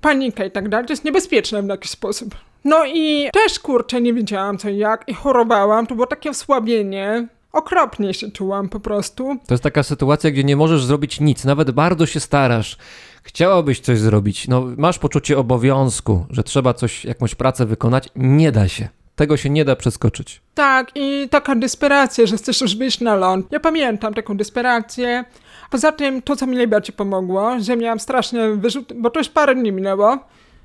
Panika 0.00 0.44
i 0.44 0.50
tak 0.50 0.68
dalej. 0.68 0.86
To 0.86 0.92
jest 0.92 1.04
niebezpieczne 1.04 1.62
w 1.62 1.68
jakiś 1.68 1.90
sposób. 1.90 2.34
No 2.64 2.86
i 2.86 3.28
też, 3.32 3.58
kurczę, 3.58 4.00
nie 4.00 4.14
wiedziałam 4.14 4.58
co 4.58 4.68
i 4.68 4.76
jak 4.76 5.04
i 5.08 5.14
chorowałam. 5.14 5.86
To 5.86 5.94
było 5.94 6.06
takie 6.06 6.30
osłabienie. 6.30 7.28
Okropnie 7.52 8.14
się 8.14 8.30
czułam 8.30 8.68
po 8.68 8.80
prostu. 8.80 9.36
To 9.46 9.54
jest 9.54 9.64
taka 9.64 9.82
sytuacja, 9.82 10.30
gdzie 10.30 10.44
nie 10.44 10.56
możesz 10.56 10.84
zrobić 10.84 11.20
nic, 11.20 11.44
nawet 11.44 11.70
bardzo 11.70 12.06
się 12.06 12.20
starasz. 12.20 12.76
Chciałabyś 13.22 13.80
coś 13.80 13.98
zrobić, 13.98 14.48
no 14.48 14.64
masz 14.76 14.98
poczucie 14.98 15.38
obowiązku, 15.38 16.26
że 16.30 16.42
trzeba 16.42 16.74
coś, 16.74 17.04
jakąś 17.04 17.34
pracę 17.34 17.66
wykonać, 17.66 18.08
nie 18.16 18.52
da 18.52 18.68
się. 18.68 18.88
Tego 19.16 19.36
się 19.36 19.50
nie 19.50 19.64
da 19.64 19.76
przeskoczyć. 19.76 20.40
Tak, 20.54 20.90
i 20.94 21.28
taka 21.30 21.54
desperacja, 21.54 22.26
że 22.26 22.36
chcesz 22.36 22.60
już 22.60 22.76
wyjść 22.76 23.00
na 23.00 23.14
ląd. 23.14 23.46
Ja 23.50 23.60
pamiętam 23.60 24.14
taką 24.14 24.36
desperację. 24.36 25.24
Poza 25.70 25.92
tym, 25.92 26.22
to 26.22 26.36
co 26.36 26.46
mi 26.46 26.56
najbardziej 26.56 26.96
pomogło, 26.96 27.60
że 27.60 27.76
miałam 27.76 28.00
straszne 28.00 28.56
wyrzuty, 28.56 28.94
bo 28.94 29.10
to 29.10 29.20
już 29.20 29.28
parę 29.28 29.54
dni 29.54 29.72
minęło, 29.72 30.18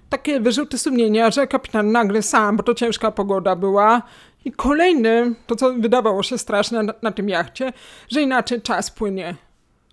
takie 0.09 0.39
wyrzuty 0.39 0.77
sumienia, 0.77 1.31
że 1.31 1.47
kapitan 1.47 1.91
nagle 1.91 2.21
sam, 2.21 2.57
bo 2.57 2.63
to 2.63 2.73
ciężka 2.73 3.11
pogoda 3.11 3.55
była. 3.55 4.01
I 4.45 4.51
kolejny, 4.51 5.35
to 5.47 5.55
co 5.55 5.73
wydawało 5.73 6.23
się 6.23 6.37
straszne 6.37 6.83
na, 6.83 6.93
na 7.01 7.11
tym 7.11 7.29
jachcie, 7.29 7.73
że 8.09 8.21
inaczej 8.21 8.61
czas 8.61 8.91
płynie. 8.91 9.35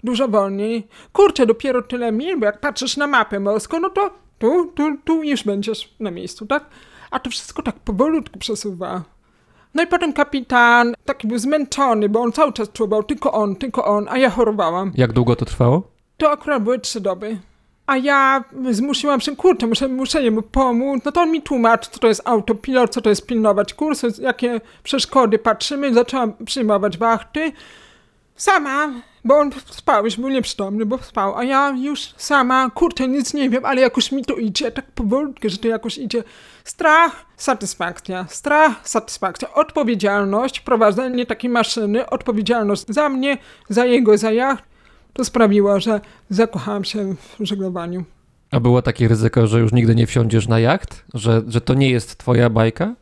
Dużo 0.05 0.29
wolniej. 0.29 0.89
Kurczę, 1.13 1.47
dopiero 1.47 1.83
tyle 1.83 2.13
mil, 2.13 2.39
bo 2.39 2.47
jak 2.47 2.61
patrzysz 2.61 2.97
na 2.97 3.07
mapę 3.07 3.41
morską, 3.41 3.81
no 3.81 3.91
to 3.91 4.11
tu, 4.39 4.73
tu, 4.75 4.97
tu 5.05 5.23
już 5.23 5.45
będziesz 5.45 5.95
na 6.01 6.11
miejscu, 6.11 6.47
tak? 6.47 6.65
A 7.11 7.19
to 7.19 7.31
wszystko 7.31 7.63
tak 7.63 7.75
powolutku 7.75 8.39
przesuwa. 8.39 9.05
No 9.75 9.83
i 9.83 9.87
potem 9.87 10.13
kapitan 10.13 10.95
taki 11.05 11.29
był 11.29 11.39
zmęczony, 11.39 12.09
bo 12.09 12.21
on 12.21 12.33
cały 12.33 12.53
czas 12.53 12.73
czuwał, 12.73 13.03
tylko 13.03 13.33
on, 13.33 13.57
tylko 13.57 13.85
on, 13.85 14.07
a 14.11 14.19
ja 14.19 14.31
chorowałam. 14.31 14.93
Jak 14.95 15.13
długo 15.13 15.37
to 15.37 15.45
trwało? 15.45 15.83
To 16.17 16.31
akurat 16.31 16.63
były 16.63 16.79
trzy 16.79 17.01
doby. 17.01 17.39
A 17.87 17.97
ja 17.97 18.45
zmusiłam 18.71 19.21
się, 19.21 19.37
kurczę, 19.37 19.67
muszę, 19.67 19.89
muszę 19.89 20.23
jemu 20.23 20.43
pomóc. 20.43 21.03
No 21.05 21.13
to 21.13 21.21
on 21.21 21.31
mi 21.31 21.43
tłumaczy, 21.43 21.91
co 21.91 21.99
to 21.99 22.09
jest 22.09 22.23
autopilot, 22.25 22.91
co 22.91 23.01
to 23.01 23.09
jest 23.09 23.27
pilnować 23.27 23.75
kursu, 23.75 24.07
jakie 24.21 24.61
przeszkody 24.83 25.39
patrzymy. 25.39 25.95
Zaczęłam 25.95 26.33
przyjmować 26.45 26.99
wachty. 26.99 27.53
Sama, 28.37 28.93
bo 29.25 29.39
on 29.39 29.51
spał, 29.71 30.05
już 30.05 30.17
był 30.17 30.29
nieprzytomny, 30.29 30.87
bo 30.87 30.99
spał, 30.99 31.37
a 31.37 31.45
ja 31.45 31.71
już 31.71 32.01
sama, 32.17 32.71
kurczę, 32.75 33.09
nic 33.09 33.35
nie 33.35 33.51
wiem, 33.51 33.65
ale 33.65 33.81
jakoś 33.81 34.13
mi 34.13 34.25
to 34.25 34.35
idzie, 34.35 34.71
tak 34.71 34.85
powolutku, 34.87 35.49
że 35.49 35.59
to 35.59 35.69
jakoś 35.69 35.99
idzie. 35.99 36.25
Strach, 36.69 37.25
satysfakcja, 37.37 38.27
strach, 38.29 38.89
satysfakcja, 38.89 39.55
odpowiedzialność, 39.55 40.61
prowadzenie 40.61 41.27
takiej 41.27 41.51
maszyny, 41.51 42.11
odpowiedzialność 42.11 42.85
za 42.89 43.09
mnie, 43.09 43.39
za 43.69 43.85
jego, 43.85 44.19
za 44.19 44.33
jacht, 44.33 44.65
to 45.13 45.25
sprawiło, 45.25 45.81
że 45.81 46.01
zakochałam 46.31 46.85
się 46.85 47.15
w 47.41 47.45
żeglowaniu. 47.45 48.05
A 48.51 48.61
było 48.61 48.83
takie 48.83 49.09
ryzyko, 49.09 49.47
że 49.47 49.61
już 49.61 49.73
nigdy 49.73 49.95
nie 49.95 50.07
wsiądziesz 50.07 50.49
na 50.49 50.61
jacht? 50.61 51.05
Że, 51.15 51.43
że 51.47 51.61
to 51.61 51.75
nie 51.75 51.91
jest 51.91 52.19
twoja 52.19 52.51
bajka? 52.51 52.95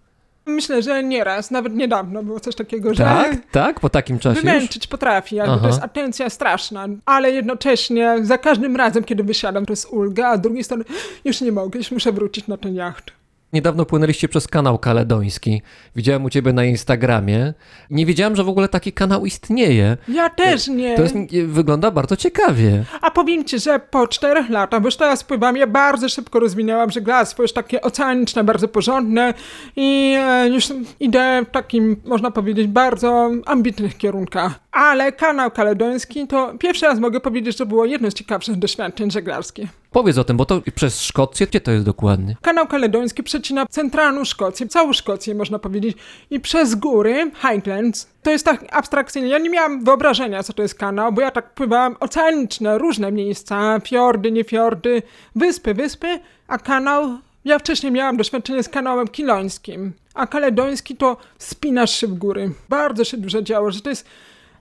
Myślę, 0.47 0.83
że 0.83 1.05
nieraz, 1.05 1.51
nawet 1.51 1.75
niedawno 1.75 2.23
było 2.23 2.41
coś 2.41 2.55
takiego, 2.55 2.95
że 2.95 3.05
Tak? 3.05 3.37
Tak? 3.51 3.81
Po 3.81 3.91
takim 3.91 4.19
czasie 4.19 4.41
już? 4.41 4.45
wymęczyć 4.45 4.87
potrafi, 4.87 5.37
jakby 5.37 5.53
Aha. 5.53 5.61
to 5.61 5.67
jest 5.67 5.83
atencja 5.83 6.31
straszna, 6.31 6.87
ale 7.05 7.31
jednocześnie 7.31 8.17
za 8.23 8.39
każdym 8.39 8.77
razem, 8.77 9.05
kiedy 9.05 9.25
wysiadam, 9.25 9.67
to 9.67 9.73
jest 9.73 9.87
ulga, 9.91 10.29
a 10.29 10.37
z 10.37 10.41
drugiej 10.41 10.65
strony 10.65 10.85
już 11.25 11.41
nie 11.41 11.53
mogę, 11.53 11.79
już 11.79 11.91
muszę 11.91 12.13
wrócić 12.13 12.47
na 12.47 12.57
ten 12.57 12.75
jacht. 12.75 13.17
Niedawno 13.57 13.85
płynęliście 13.85 14.29
przez 14.29 14.49
kanał 14.49 14.79
kaledoński. 14.79 15.63
Widziałem 15.97 16.25
u 16.25 16.31
ciebie 16.31 16.53
na 16.53 16.65
Instagramie. 16.65 17.55
Nie 17.91 18.07
wiedziałem, 18.07 18.37
że 18.37 18.45
w 18.45 18.49
ogóle 18.49 18.69
taki 18.69 18.93
kanał 18.93 19.27
istnieje. 19.27 19.97
Ja 20.09 20.31
też 20.31 20.69
nie. 20.69 20.97
To 20.97 21.03
jest, 21.03 21.15
wygląda 21.47 21.91
bardzo 21.91 22.17
ciekawie. 22.17 22.85
A 23.01 23.11
powiem 23.11 23.45
ci, 23.45 23.59
że 23.59 23.79
po 23.79 24.09
czterech 24.09 24.51
latach, 24.51 24.81
bo 24.81 24.89
już 24.89 24.97
teraz 24.97 25.25
pływam, 25.25 25.57
ja 25.57 25.67
bardzo 25.67 26.09
szybko 26.09 26.41
rozwinęłam 26.41 26.91
żeglarstwo, 26.91 27.43
już 27.43 27.53
takie 27.53 27.81
oceaniczne, 27.81 28.45
bardzo 28.45 28.69
porządne 28.69 29.35
i 29.77 30.17
e, 30.19 30.49
już 30.49 30.73
idę 31.01 31.45
w 31.49 31.51
takim, 31.51 31.97
można 32.05 32.31
powiedzieć, 32.31 32.67
bardzo 32.67 33.31
ambitnych 33.47 33.97
kierunkach. 33.97 34.61
Ale 34.73 35.13
kanał 35.13 35.51
kaledoński 35.51 36.27
to 36.27 36.55
pierwszy 36.59 36.87
raz 36.87 36.99
mogę 36.99 37.21
powiedzieć, 37.21 37.59
że 37.59 37.67
było 37.67 37.85
jedno 37.85 38.11
z 38.11 38.15
ciekawszych 38.15 38.57
doświadczeń 38.57 39.11
żeglarskich. 39.11 39.86
Powiedz 39.97 40.19
o 40.19 40.25
tym, 40.25 40.37
bo 40.37 40.45
to 40.45 40.63
przez 40.75 41.03
Szkocję, 41.03 41.47
gdzie 41.47 41.61
to 41.61 41.71
jest 41.71 41.85
dokładnie? 41.85 42.37
Kanał 42.43 42.67
kaledoński 42.67 43.23
przecina 43.23 43.67
centralną 43.67 44.25
Szkocję, 44.25 44.69
całą 44.69 44.93
Szkocję 44.93 45.35
można 45.35 45.59
powiedzieć, 45.59 45.97
i 46.31 46.41
przez 46.41 46.75
góry, 46.75 47.31
Highlands, 47.41 48.09
to 48.23 48.31
jest 48.31 48.45
tak 48.45 48.65
abstrakcyjnie. 48.71 49.29
Ja 49.29 49.39
nie 49.39 49.51
miałam 49.51 49.85
wyobrażenia, 49.85 50.43
co 50.43 50.53
to 50.53 50.63
jest 50.63 50.75
kanał, 50.75 51.13
bo 51.13 51.21
ja 51.21 51.31
tak 51.31 51.55
pływałam 51.55 51.97
oceaniczne, 52.01 52.79
różne 52.79 53.13
miejsca, 53.13 53.81
fiordy, 53.81 54.33
nie 54.33 54.45
fiordy, 54.45 55.03
wyspy, 55.37 55.75
wyspy, 55.75 56.21
a 56.49 56.59
kanał, 56.59 57.19
ja 57.45 57.59
wcześniej 57.59 57.93
miałam 57.93 58.17
doświadczenie 58.17 58.63
z 58.63 58.69
kanałem 58.69 59.09
kilońskim, 59.09 59.93
a 60.15 60.27
kaledoński 60.27 60.97
to 60.97 61.17
wspinasz 61.39 61.91
się 61.91 62.07
w 62.07 62.15
góry. 62.15 62.51
Bardzo 62.69 63.05
się 63.05 63.17
dużo 63.17 63.43
działo, 63.43 63.71
że 63.71 63.81
to 63.81 63.91
jest 63.91 64.07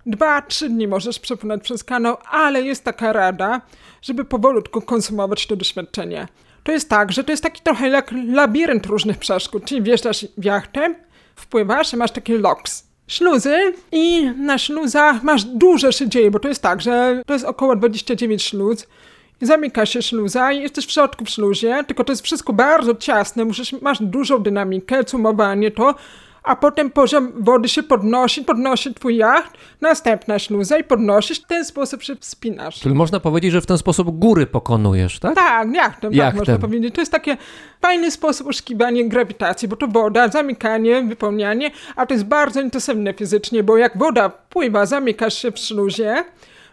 Dwa, 0.06 0.42
trzy 0.42 0.70
dni 0.70 0.88
możesz 0.88 1.20
przepłynąć 1.20 1.64
przez 1.64 1.84
kanał, 1.84 2.18
ale 2.32 2.62
jest 2.62 2.84
taka 2.84 3.14
rada, 3.14 3.62
żeby 4.02 4.26
powolutku 4.26 4.82
konsumować 4.82 5.48
to 5.48 5.56
doświadczenie. 5.56 6.28
To 6.64 6.72
jest 6.72 6.90
tak, 6.90 7.12
że 7.12 7.24
to 7.24 7.32
jest 7.32 7.44
taki 7.44 7.62
trochę 7.62 7.90
jak 7.90 8.12
labirynt 8.28 8.86
różnych 8.86 9.18
przeszkód, 9.18 9.66
czyli 9.66 9.82
wjeżdżasz 9.82 10.26
w 10.38 10.46
jachtę, 10.46 10.96
wpływasz 11.36 11.94
i 11.94 11.98
masz 11.98 12.12
takie 12.12 12.38
locks. 12.38 12.88
Śluzy 13.08 13.74
i 13.92 14.32
na 14.38 14.58
śluzach 14.58 15.24
masz 15.24 15.44
dużo 15.44 15.92
się 15.92 16.10
dzieje, 16.10 16.32
bo 16.32 16.40
to 16.40 16.48
jest 16.48 16.62
tak, 16.62 16.82
że 16.82 17.22
to 17.26 17.34
jest 17.34 17.46
około 17.46 17.76
29 17.76 18.44
śluz. 18.44 18.88
I 19.42 19.46
zamyka 19.46 19.86
się 19.86 20.02
śluza 20.02 20.52
i 20.52 20.62
jesteś 20.62 20.86
w 20.86 20.92
środku 20.92 21.26
w 21.26 21.30
śluzie, 21.30 21.84
tylko 21.88 22.04
to 22.04 22.12
jest 22.12 22.24
wszystko 22.24 22.54
bardzo 22.54 22.96
ciasne, 22.96 23.46
musisz, 23.46 23.72
masz 23.82 23.98
dużą 24.02 24.40
dynamikę, 24.44 25.04
cumowanie 25.04 25.72
to, 25.72 25.96
a 26.46 26.56
potem 26.56 26.90
poziom 26.92 27.32
wody 27.36 27.70
się 27.70 27.84
podnosi, 27.84 28.42
podnosi 28.42 28.94
twój 28.94 29.18
jacht, 29.18 29.54
następna 29.82 30.40
śluza 30.40 30.78
i 30.78 30.84
podnosisz, 30.84 31.40
w 31.42 31.46
ten 31.46 31.66
sposób 31.66 32.04
się 32.04 32.16
wspinasz. 32.16 32.80
Czyli 32.80 32.96
można 32.96 33.20
powiedzieć, 33.20 33.52
że 33.52 33.62
w 33.62 33.66
ten 33.66 33.78
sposób 33.78 34.20
góry 34.20 34.48
pokonujesz, 34.48 35.20
tak? 35.20 35.36
Tak, 35.36 35.74
jachtem, 35.74 36.12
tak 36.12 36.18
Jachtem. 36.18 36.40
można 36.40 36.58
powiedzieć. 36.58 36.96
To 36.96 37.02
jest 37.02 37.12
takie 37.12 37.38
fajny 37.82 38.12
sposób 38.12 38.48
oszukiwania 38.48 39.04
grawitacji, 39.08 39.68
bo 39.68 39.76
to 39.76 39.88
woda, 39.88 40.28
zamykanie, 40.28 41.02
wypełnianie, 41.02 41.72
a 41.96 42.06
to 42.06 42.14
jest 42.14 42.26
bardzo 42.26 42.62
intensywne 42.62 43.14
fizycznie, 43.14 43.64
bo 43.64 43.78
jak 43.78 43.98
woda 43.98 44.30
pływa, 44.30 44.86
zamykasz 44.86 45.38
się 45.38 45.52
w 45.52 45.60
śluzie, 45.60 46.24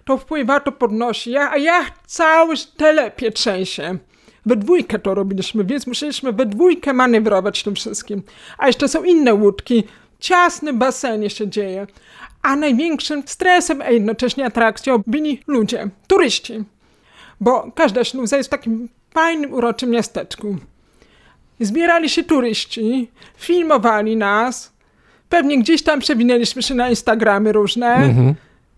to 0.05 0.17
wpływa, 0.19 0.61
to 0.61 0.73
podnosi, 0.73 1.37
a 1.37 1.57
jacht 1.57 1.95
cały 2.07 2.55
telepie 2.77 3.31
trzęsie. 3.31 3.99
We 4.47 4.57
dwójkę 4.57 4.99
to 4.99 5.15
robiliśmy, 5.15 5.65
więc 5.65 5.87
musieliśmy 5.87 6.33
we 6.33 6.47
dwójkę 6.47 6.93
manewrować 6.93 7.63
tym 7.63 7.75
wszystkim. 7.75 8.23
A 8.59 8.67
jeszcze 8.67 8.89
są 8.89 9.05
inne 9.05 9.35
łódki, 9.35 9.85
w 10.19 10.23
ciasnym 10.25 10.79
basenie 10.79 11.31
się 11.31 11.49
dzieje. 11.49 11.87
A 12.43 12.57
największym 12.57 13.23
stresem, 13.27 13.83
a 13.83 13.91
jednocześnie 13.91 14.47
atrakcją 14.47 15.03
byli 15.07 15.41
ludzie, 15.47 15.89
turyści. 16.07 16.65
bo 17.41 17.71
każda 17.75 18.05
śluza 18.05 18.37
jest 18.37 18.49
w 18.49 18.51
takim 18.51 18.89
fajnym, 19.11 19.53
uroczym 19.55 19.91
miasteczku. 19.91 20.57
Zbierali 21.61 22.09
się 22.09 22.23
turyści, 22.25 23.11
filmowali 23.37 24.17
nas, 24.17 24.73
pewnie 25.29 25.59
gdzieś 25.59 25.83
tam 25.83 26.01
przewinęliśmy 26.01 26.63
się 26.63 26.75
na 26.75 26.91
Instagramy 26.91 27.53
różne, 27.53 27.87
Mhm. 27.95 28.35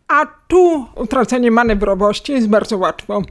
a 0.08 0.26
tu 0.48 0.86
utracenie 0.96 1.50
manewrowości 1.50 2.32
jest 2.32 2.48
bardzo 2.48 2.78
łatwo. 2.78 3.22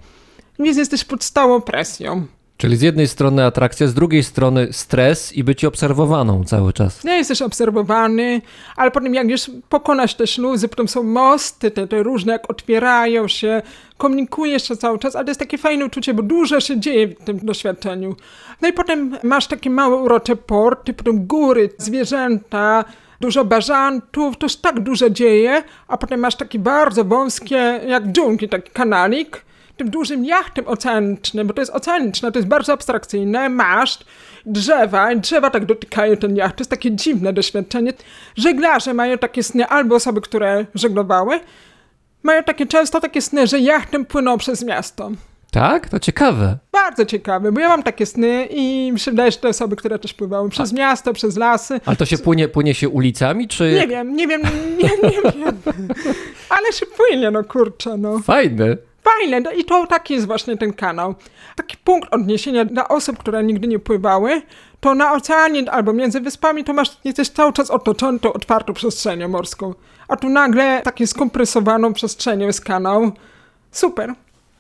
Więc 0.59 0.77
jesteś 0.77 1.03
pod 1.03 1.23
stałą 1.23 1.61
presją. 1.61 2.25
Czyli 2.57 2.77
z 2.77 2.81
jednej 2.81 3.07
strony 3.07 3.45
atrakcja, 3.45 3.87
z 3.87 3.93
drugiej 3.93 4.23
strony 4.23 4.67
stres 4.71 5.33
i 5.33 5.43
być 5.43 5.65
obserwowaną 5.65 6.43
cały 6.43 6.73
czas. 6.73 7.03
Nie 7.03 7.17
jesteś 7.17 7.41
obserwowany, 7.41 8.41
ale 8.75 8.91
potem 8.91 9.13
jak 9.13 9.29
już 9.29 9.51
pokonasz 9.69 10.15
te 10.15 10.27
śluzy, 10.27 10.67
potem 10.67 10.87
są 10.87 11.03
mosty, 11.03 11.71
te, 11.71 11.87
te 11.87 12.03
różne, 12.03 12.33
jak 12.33 12.49
otwierają 12.49 13.27
się, 13.27 13.61
komunikujesz 13.97 14.67
się 14.67 14.77
cały 14.77 14.99
czas, 14.99 15.15
ale 15.15 15.25
to 15.25 15.31
jest 15.31 15.39
takie 15.39 15.57
fajne 15.57 15.85
uczucie, 15.85 16.13
bo 16.13 16.23
dużo 16.23 16.59
się 16.59 16.79
dzieje 16.79 17.07
w 17.07 17.23
tym 17.23 17.39
doświadczeniu. 17.39 18.15
No 18.61 18.67
i 18.67 18.73
potem 18.73 19.17
masz 19.23 19.47
takie 19.47 19.69
małe, 19.69 19.95
urocze 19.95 20.35
porty, 20.35 20.93
potem 20.93 21.27
góry, 21.27 21.69
zwierzęta, 21.77 22.85
dużo 23.21 23.45
bażantów, 23.45 24.37
to 24.37 24.45
już 24.45 24.55
tak 24.55 24.79
dużo 24.79 25.09
dzieje, 25.09 25.63
a 25.87 25.97
potem 25.97 26.19
masz 26.19 26.35
takie 26.35 26.59
bardzo 26.59 27.03
wąskie, 27.03 27.81
jak 27.87 28.11
dżungli, 28.11 28.49
taki 28.49 28.71
kanalik, 28.71 29.45
tym 29.77 29.89
dużym 29.89 30.25
jachtem 30.25 30.67
oceanicznym, 30.67 31.47
bo 31.47 31.53
to 31.53 31.61
jest 31.61 31.71
oceaniczne, 31.71 32.31
to 32.31 32.39
jest 32.39 32.49
bardzo 32.49 32.73
abstrakcyjne, 32.73 33.49
masz 33.49 33.99
drzewa, 34.45 35.11
i 35.11 35.19
drzewa 35.19 35.49
tak 35.49 35.65
dotykają 35.65 36.17
ten 36.17 36.35
jacht, 36.35 36.55
to 36.55 36.61
jest 36.61 36.71
takie 36.71 36.91
dziwne 36.91 37.33
doświadczenie. 37.33 37.93
Żeglarze 38.37 38.93
mają 38.93 39.17
takie 39.17 39.43
sny, 39.43 39.67
albo 39.67 39.95
osoby, 39.95 40.21
które 40.21 40.65
żeglowały, 40.75 41.39
mają 42.23 42.43
takie 42.43 42.65
często 42.65 42.99
takie 42.99 43.21
sny, 43.21 43.47
że 43.47 43.59
jachtem 43.59 44.05
płyną 44.05 44.37
przez 44.37 44.63
miasto. 44.63 45.11
Tak? 45.51 45.89
To 45.89 45.99
ciekawe. 45.99 46.57
Bardzo 46.71 47.05
ciekawe, 47.05 47.51
bo 47.51 47.59
ja 47.59 47.67
mam 47.67 47.83
takie 47.83 48.05
sny 48.05 48.47
i 48.51 48.91
mi 48.91 48.99
się 48.99 49.11
wydaje, 49.11 49.31
że 49.31 49.37
te 49.37 49.47
osoby, 49.47 49.75
które 49.75 49.99
też 49.99 50.13
pływały 50.13 50.49
przez 50.49 50.73
miasto, 50.73 51.13
przez 51.13 51.37
lasy. 51.37 51.79
Ale 51.85 51.95
to 51.95 52.05
się 52.05 52.17
płynie, 52.17 52.47
płynie 52.47 52.73
się 52.73 52.89
ulicami, 52.89 53.47
czy... 53.47 53.71
Nie 53.81 53.87
wiem, 53.87 54.15
nie 54.15 54.27
wiem, 54.27 54.41
nie, 54.77 55.09
nie 55.09 55.21
wiem. 55.23 55.57
Ale 56.55 56.73
się 56.73 56.85
płynie, 56.85 57.31
no 57.31 57.43
kurczę, 57.43 57.97
no. 57.97 58.19
Fajne. 58.19 58.77
Fajne, 59.19 59.39
no 59.39 59.51
i 59.51 59.65
to 59.65 59.87
taki 59.87 60.13
jest 60.13 60.27
właśnie 60.27 60.57
ten 60.57 60.73
kanał. 60.73 61.15
Taki 61.55 61.77
punkt 61.77 62.13
odniesienia 62.13 62.65
dla 62.65 62.87
osób, 62.87 63.17
które 63.17 63.43
nigdy 63.43 63.67
nie 63.67 63.79
pływały, 63.79 64.41
to 64.79 64.95
na 64.95 65.13
oceanie 65.13 65.71
albo 65.71 65.93
między 65.93 66.21
wyspami 66.21 66.63
to 66.63 66.73
masz, 66.73 66.97
jesteś 67.03 67.29
cały 67.29 67.53
czas 67.53 67.71
otoczony 67.71 68.19
tą 68.19 68.33
otwartą 68.33 68.73
przestrzenią 68.73 69.27
morską. 69.27 69.73
A 70.07 70.15
tu 70.15 70.29
nagle 70.29 70.81
takie 70.81 71.07
skompresowaną 71.07 71.93
przestrzenią 71.93 72.47
jest 72.47 72.61
kanał. 72.61 73.11
Super. 73.71 74.13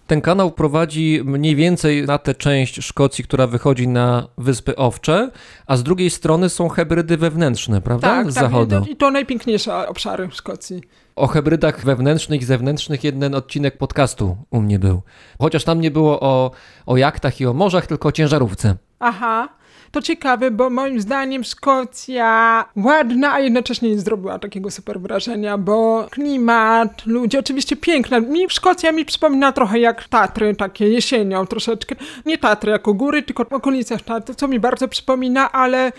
Ten 0.07 0.21
kanał 0.21 0.51
prowadzi 0.51 1.21
mniej 1.25 1.55
więcej 1.55 2.05
na 2.05 2.17
tę 2.17 2.35
część 2.35 2.83
Szkocji, 2.83 3.23
która 3.23 3.47
wychodzi 3.47 3.87
na 3.87 4.27
Wyspy 4.37 4.75
Owcze, 4.75 5.31
a 5.67 5.77
z 5.77 5.83
drugiej 5.83 6.09
strony 6.09 6.49
są 6.49 6.69
hybrydy 6.69 7.17
wewnętrzne, 7.17 7.81
prawda? 7.81 8.07
Tak, 8.07 8.31
z 8.31 8.35
tak. 8.35 8.43
zachodu. 8.43 8.75
I 8.75 8.79
to, 8.79 8.91
I 8.91 8.95
to 8.95 9.11
najpiękniejsze 9.11 9.87
obszary 9.87 10.27
w 10.27 10.33
Szkocji. 10.33 10.81
O 11.15 11.27
hybrydach 11.27 11.85
wewnętrznych 11.85 12.41
i 12.41 12.45
zewnętrznych 12.45 13.03
jeden 13.03 13.35
odcinek 13.35 13.77
podcastu 13.77 14.37
u 14.49 14.61
mnie 14.61 14.79
był. 14.79 15.01
Chociaż 15.39 15.63
tam 15.63 15.81
nie 15.81 15.91
było 15.91 16.19
o, 16.19 16.51
o 16.85 16.97
jachtach 16.97 17.41
i 17.41 17.45
o 17.45 17.53
morzach, 17.53 17.87
tylko 17.87 18.09
o 18.09 18.11
ciężarówce. 18.11 18.75
Aha. 18.99 19.49
To 19.93 20.01
ciekawe, 20.01 20.51
bo 20.51 20.69
moim 20.69 21.01
zdaniem 21.01 21.43
Szkocja 21.43 22.65
ładna, 22.75 23.33
a 23.33 23.39
jednocześnie 23.39 23.89
nie 23.89 23.99
zrobiła 23.99 24.39
takiego 24.39 24.71
super 24.71 24.99
wrażenia, 24.99 25.57
bo 25.57 26.07
klimat, 26.11 27.05
ludzie, 27.05 27.39
oczywiście 27.39 27.75
piękne. 27.75 28.21
Mi 28.21 28.49
Szkocja 28.49 28.91
mi 28.91 29.05
przypomina 29.05 29.51
trochę 29.51 29.79
jak 29.79 30.07
Tatry, 30.07 30.55
takie 30.55 30.89
jesienią 30.89 31.47
troszeczkę. 31.47 31.95
Nie 32.25 32.37
Tatry 32.37 32.71
jako 32.71 32.93
góry, 32.93 33.23
tylko 33.23 33.45
w 33.45 33.53
okolicach 33.53 34.01
Tatry, 34.01 34.35
co 34.35 34.47
mi 34.47 34.59
bardzo 34.59 34.87
przypomina, 34.87 35.51
ale 35.51 35.91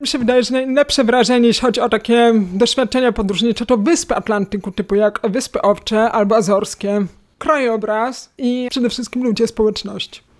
mi 0.00 0.06
się 0.08 0.18
wydaje, 0.18 0.42
że 0.42 0.52
najlepsze 0.52 1.04
wrażenie, 1.04 1.46
jeśli 1.46 1.62
chodzi 1.62 1.80
o 1.80 1.88
takie 1.88 2.32
doświadczenia 2.52 3.12
podróżnicze, 3.12 3.66
to 3.66 3.76
wyspy 3.76 4.14
Atlantyku, 4.14 4.72
typu 4.72 4.94
jak 4.94 5.20
Wyspy 5.28 5.62
Owcze 5.62 6.10
albo 6.10 6.36
Azorskie. 6.36 7.06
Krajobraz 7.38 8.32
i 8.38 8.66
przede 8.70 8.90
wszystkim 8.90 9.24
ludzie, 9.24 9.46
społeczność. 9.46 10.31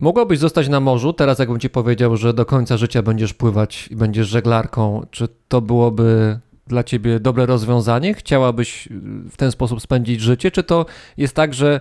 Mogłabyś 0.00 0.38
zostać 0.38 0.68
na 0.68 0.80
morzu, 0.80 1.12
teraz 1.12 1.38
jakbym 1.38 1.60
ci 1.60 1.70
powiedział, 1.70 2.16
że 2.16 2.34
do 2.34 2.46
końca 2.46 2.76
życia 2.76 3.02
będziesz 3.02 3.34
pływać 3.34 3.88
i 3.90 3.96
będziesz 3.96 4.28
żeglarką. 4.28 5.06
Czy 5.10 5.28
to 5.48 5.60
byłoby 5.60 6.38
dla 6.66 6.84
ciebie 6.84 7.20
dobre 7.20 7.46
rozwiązanie? 7.46 8.14
Chciałabyś 8.14 8.86
y, 8.86 8.90
w 9.30 9.36
ten 9.36 9.52
sposób 9.52 9.80
spędzić 9.82 10.20
życie? 10.20 10.50
Czy 10.50 10.62
to 10.62 10.86
jest 11.16 11.34
tak, 11.34 11.54
że 11.54 11.80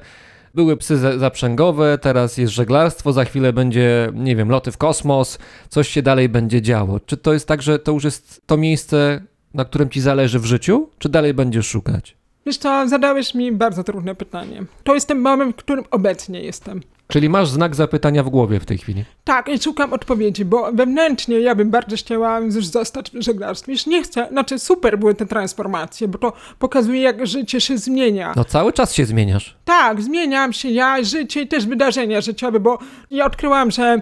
były 0.55 0.78
psy 0.78 0.97
za- 0.97 1.17
zaprzęgowe, 1.17 1.97
teraz 2.01 2.38
jest 2.38 2.53
żeglarstwo, 2.53 3.13
za 3.13 3.26
chwilę 3.26 3.53
będzie, 3.53 4.11
nie 4.13 4.36
wiem, 4.36 4.49
loty 4.49 4.72
w 4.72 4.78
kosmos, 4.78 5.38
coś 5.70 5.88
się 5.89 6.01
dalej 6.01 6.30
będzie 6.30 6.61
działo? 6.61 6.99
Czy 6.99 7.17
to 7.17 7.34
jest 7.34 7.47
tak, 7.47 7.61
że 7.61 7.80
to 7.80 7.91
już 7.91 8.03
jest 8.03 8.41
to 8.45 8.57
miejsce, 8.57 9.22
na 9.53 9.65
którym 9.65 9.89
ci 9.89 10.01
zależy 10.01 10.39
w 10.39 10.45
życiu, 10.45 10.89
czy 10.99 11.09
dalej 11.09 11.34
będziesz 11.34 11.67
szukać? 11.67 12.17
Wiesz 12.45 12.57
co, 12.57 12.88
zadałeś 12.88 13.36
mi 13.36 13.51
bardzo 13.51 13.84
trudne 13.84 14.15
pytanie. 14.15 14.63
To 14.84 14.93
jest 14.95 15.07
ten 15.07 15.20
moment, 15.20 15.55
w 15.55 15.59
którym 15.59 15.86
obecnie 15.91 16.41
jestem. 16.41 16.82
Czyli 17.12 17.30
masz 17.30 17.49
znak 17.49 17.76
zapytania 17.76 18.24
w 18.24 18.30
głowie 18.30 18.60
w 18.60 18.66
tej 18.66 18.78
chwili. 18.78 19.03
Tak, 19.24 19.49
i 19.49 19.60
szukam 19.60 19.93
odpowiedzi, 19.93 20.45
bo 20.45 20.72
wewnętrznie 20.72 21.39
ja 21.39 21.55
bym 21.55 21.70
bardzo 21.70 21.95
chciała 21.95 22.39
już 22.39 22.66
zostać 22.66 23.12
w 23.12 23.22
żeglarstwie. 23.22 23.72
Już 23.72 23.86
nie 23.86 24.03
chcę, 24.03 24.28
znaczy 24.32 24.60
super 24.60 24.99
były 24.99 25.16
te 25.16 25.26
transformacje, 25.26 26.07
bo 26.07 26.18
to 26.18 26.34
pokazuje, 26.60 27.01
jak 27.01 27.28
życie 27.28 27.62
się 27.62 27.78
zmienia. 27.78 28.34
No 28.36 28.45
cały 28.45 28.74
czas 28.74 28.93
się 28.93 29.05
zmieniasz. 29.05 29.57
Tak, 29.66 30.01
zmieniam 30.01 30.53
się 30.53 30.70
ja, 30.70 31.03
życie 31.03 31.41
i 31.41 31.47
też 31.47 31.66
wydarzenia 31.66 32.22
życiowe, 32.22 32.60
bo 32.60 32.80
ja 33.12 33.26
odkryłam, 33.26 33.72
że 33.72 34.01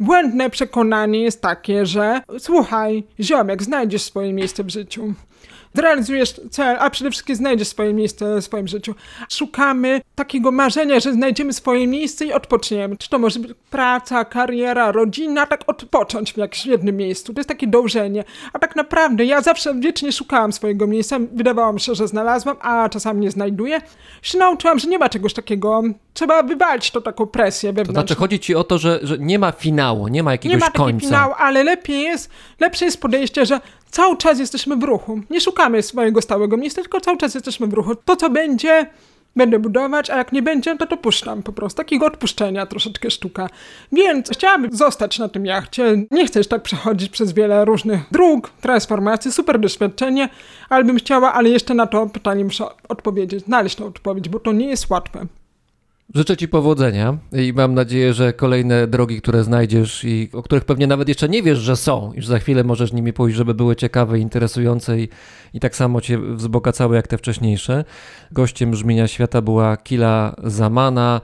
błędne 0.00 0.50
przekonanie 0.50 1.22
jest 1.22 1.42
takie, 1.42 1.86
że 1.86 2.20
słuchaj, 2.38 3.04
ziomek, 3.20 3.62
znajdziesz 3.62 4.02
swoje 4.02 4.32
miejsce 4.32 4.64
w 4.64 4.70
życiu. 4.70 5.14
Zrealizujesz 5.74 6.40
cel, 6.50 6.76
a 6.80 6.90
przede 6.90 7.10
wszystkim 7.10 7.36
znajdziesz 7.36 7.68
swoje 7.68 7.94
miejsce 7.94 8.40
w 8.40 8.44
swoim 8.44 8.68
życiu. 8.68 8.94
Szukamy 9.30 10.00
takiego 10.14 10.50
marzenia, 10.52 11.00
że 11.00 11.12
znajdziemy 11.12 11.52
swoje 11.52 11.86
miejsce 11.86 12.24
i 12.24 12.32
odpoczniemy. 12.32 12.96
Czy 12.96 13.08
to 13.10 13.18
może 13.18 13.40
być 13.40 13.50
praca, 13.70 14.24
kariera, 14.24 14.92
rodzina, 14.92 15.46
tak 15.46 15.60
odpocząć 15.66 16.32
w 16.32 16.36
jakimś 16.36 16.66
jednym 16.66 16.96
miejscu. 16.96 17.34
To 17.34 17.40
jest 17.40 17.48
takie 17.48 17.66
dążenie. 17.66 18.24
A 18.52 18.58
tak 18.58 18.76
naprawdę 18.76 19.24
ja 19.24 19.40
zawsze 19.40 19.74
wiecznie 19.80 20.12
szukałam 20.12 20.52
swojego 20.52 20.86
miejsca. 20.86 21.18
Wydawało 21.32 21.72
mi 21.72 21.80
się, 21.80 21.94
że 21.94 22.08
znalazłam, 22.08 22.56
a 22.60 22.88
czasami 22.88 23.20
nie 23.20 23.30
znajduję. 23.30 23.80
Się 24.22 24.38
nauczyłam, 24.38 24.78
że 24.78 24.88
nie 24.88 24.98
ma 24.98 25.08
czegoś 25.08 25.34
takiego. 25.34 25.82
Trzeba 26.14 26.42
wywalić 26.42 26.90
to 26.90 27.00
taką 27.00 27.26
presję 27.26 27.70
To 27.70 27.74
wewnętrzną. 27.74 28.00
znaczy 28.00 28.14
chodzi 28.14 28.40
ci 28.40 28.54
o 28.54 28.64
to, 28.64 28.78
że, 28.78 29.00
że 29.02 29.18
nie 29.18 29.38
ma 29.38 29.52
finału, 29.52 30.08
nie 30.08 30.22
ma 30.22 30.32
jakiegoś 30.32 30.54
Nie 30.54 30.58
ma 30.60 30.70
końca. 30.70 31.06
finału, 31.06 31.34
ale 31.38 31.64
lepiej 31.64 32.00
jest, 32.02 32.30
lepsze 32.60 32.84
jest 32.84 33.00
podejście, 33.00 33.46
że 33.46 33.60
cały 33.90 34.16
czas 34.16 34.38
jesteśmy 34.38 34.76
w 34.76 34.82
ruchu. 34.82 35.20
Nie 35.30 35.40
szukamy 35.40 35.57
swojego 35.80 36.22
stałego 36.22 36.56
miejsca, 36.56 36.82
tylko 36.82 37.00
cały 37.00 37.16
czas 37.16 37.34
jesteśmy 37.34 37.66
w 37.66 37.72
ruchu. 37.72 37.94
To, 37.94 38.16
co 38.16 38.30
będzie, 38.30 38.86
będę 39.36 39.58
budować, 39.58 40.10
a 40.10 40.16
jak 40.16 40.32
nie 40.32 40.42
będzie, 40.42 40.76
to 40.76 40.86
to 40.86 40.96
puszczam 40.96 41.42
po 41.42 41.52
prostu. 41.52 41.76
Takiego 41.76 42.06
odpuszczenia 42.06 42.66
troszeczkę 42.66 43.10
sztuka. 43.10 43.48
Więc 43.92 44.30
chciałabym 44.30 44.72
zostać 44.72 45.18
na 45.18 45.28
tym 45.28 45.46
jachcie. 45.46 45.96
Nie 46.10 46.26
chcę 46.26 46.40
już 46.40 46.48
tak 46.48 46.62
przechodzić 46.62 47.10
przez 47.10 47.32
wiele 47.32 47.64
różnych 47.64 48.00
dróg, 48.10 48.50
transformacji, 48.60 49.32
super 49.32 49.60
doświadczenie, 49.60 50.28
ale 50.68 50.84
bym 50.84 50.96
chciała, 50.96 51.32
ale 51.32 51.48
jeszcze 51.48 51.74
na 51.74 51.86
to 51.86 52.06
pytanie 52.06 52.44
muszę 52.44 52.64
odpowiedzieć, 52.88 53.44
znaleźć 53.44 53.76
tę 53.76 53.84
odpowiedź, 53.84 54.28
bo 54.28 54.40
to 54.40 54.52
nie 54.52 54.66
jest 54.66 54.90
łatwe. 54.90 55.26
Życzę 56.14 56.36
ci 56.36 56.48
powodzenia 56.48 57.18
i 57.32 57.52
mam 57.52 57.74
nadzieję, 57.74 58.14
że 58.14 58.32
kolejne 58.32 58.86
drogi, 58.86 59.20
które 59.20 59.44
znajdziesz 59.44 60.04
i 60.04 60.28
o 60.32 60.42
których 60.42 60.64
pewnie 60.64 60.86
nawet 60.86 61.08
jeszcze 61.08 61.28
nie 61.28 61.42
wiesz, 61.42 61.58
że 61.58 61.76
są, 61.76 62.12
już 62.14 62.26
za 62.26 62.38
chwilę 62.38 62.64
możesz 62.64 62.92
nimi 62.92 63.12
pójść, 63.12 63.36
żeby 63.36 63.54
były 63.54 63.76
ciekawe, 63.76 64.18
interesujące 64.18 65.00
i, 65.00 65.08
i 65.54 65.60
tak 65.60 65.76
samo 65.76 66.00
cię 66.00 66.18
wzbogacały 66.18 66.96
jak 66.96 67.06
te 67.06 67.18
wcześniejsze. 67.18 67.84
Gościem 68.32 68.70
Brzmienia 68.70 69.08
Świata 69.08 69.42
była 69.42 69.76
Kila 69.76 70.36
Zamana, 70.44 71.20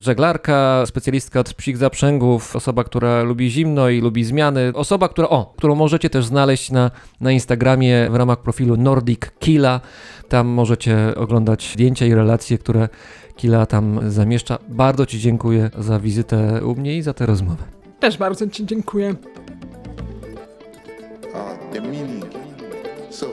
żeglarka, 0.00 0.86
specjalistka 0.86 1.40
od 1.40 1.54
psich 1.54 1.76
zaprzęgów, 1.76 2.56
osoba, 2.56 2.84
która 2.84 3.22
lubi 3.22 3.50
zimno 3.50 3.88
i 3.88 4.00
lubi 4.00 4.24
zmiany, 4.24 4.72
osoba, 4.74 5.08
która, 5.08 5.28
o, 5.28 5.54
którą 5.56 5.74
możecie 5.74 6.10
też 6.10 6.24
znaleźć 6.24 6.70
na, 6.70 6.90
na 7.20 7.32
Instagramie 7.32 8.08
w 8.10 8.14
ramach 8.14 8.38
profilu 8.38 8.76
Nordic 8.76 9.20
Kila. 9.38 9.80
Tam 10.28 10.46
możecie 10.46 11.14
oglądać 11.16 11.72
zdjęcia 11.72 12.06
i 12.06 12.14
relacje, 12.14 12.58
które 12.58 12.88
Kila 13.36 13.66
tam 13.66 14.00
zamieszcza. 14.10 14.58
Bardzo 14.68 15.06
Ci 15.06 15.18
dziękuję 15.20 15.70
za 15.78 15.98
wizytę 16.00 16.60
u 16.66 16.74
mnie 16.74 16.96
i 16.96 17.02
za 17.02 17.14
tę 17.14 17.26
rozmowę. 17.26 17.64
Też 18.00 18.18
bardzo 18.18 18.46
Ci 18.48 18.66
dziękuję. 18.66 19.14
uh, 21.34 21.72
the 21.72 21.80
meaning. 21.80 22.24
So, 23.10 23.26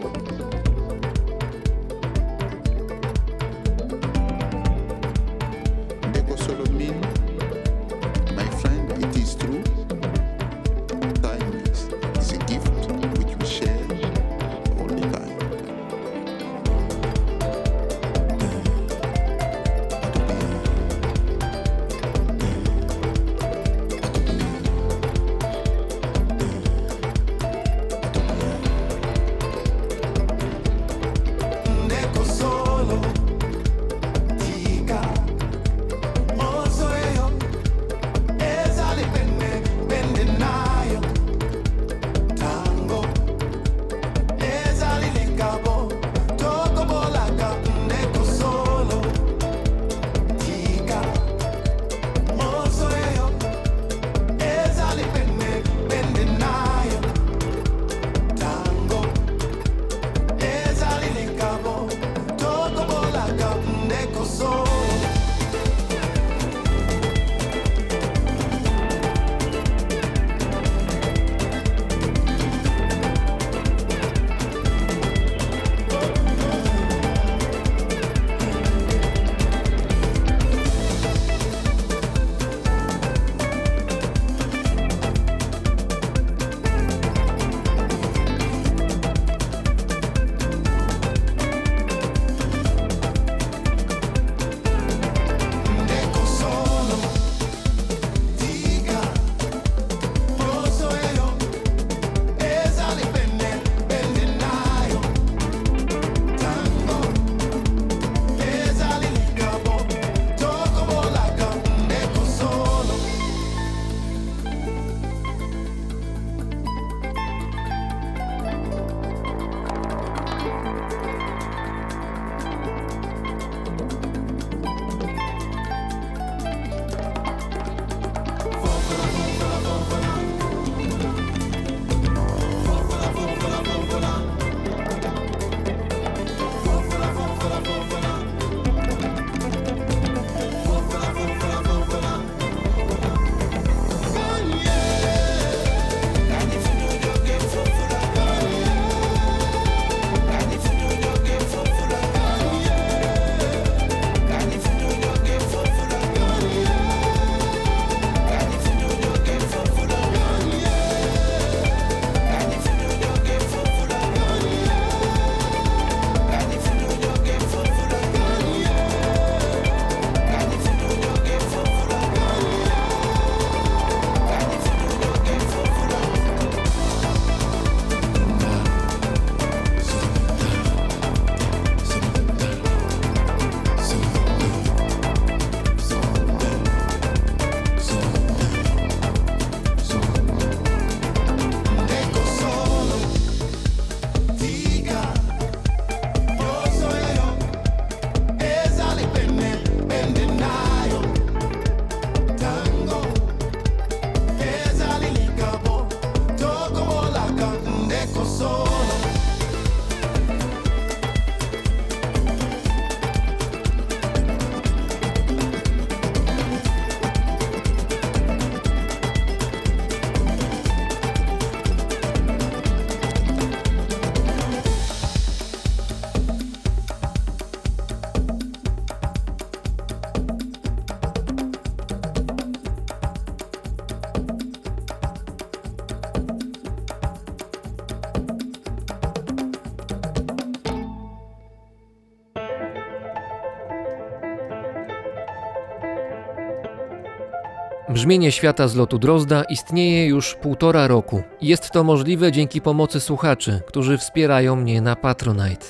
Brzmienie 248.00 248.32
świata 248.32 248.68
z 248.68 248.76
lotu 248.76 249.00
Drozda 249.00 249.44
istnieje 249.44 250.08
już 250.08 250.36
półtora 250.36 250.88
roku. 250.88 251.24
Jest 251.42 251.72
to 251.72 251.84
możliwe 251.84 252.32
dzięki 252.32 252.62
pomocy 252.62 253.00
słuchaczy, 253.00 253.62
którzy 253.68 253.98
wspierają 253.98 254.56
mnie 254.56 254.82
na 254.82 254.96
Patronite. 254.96 255.66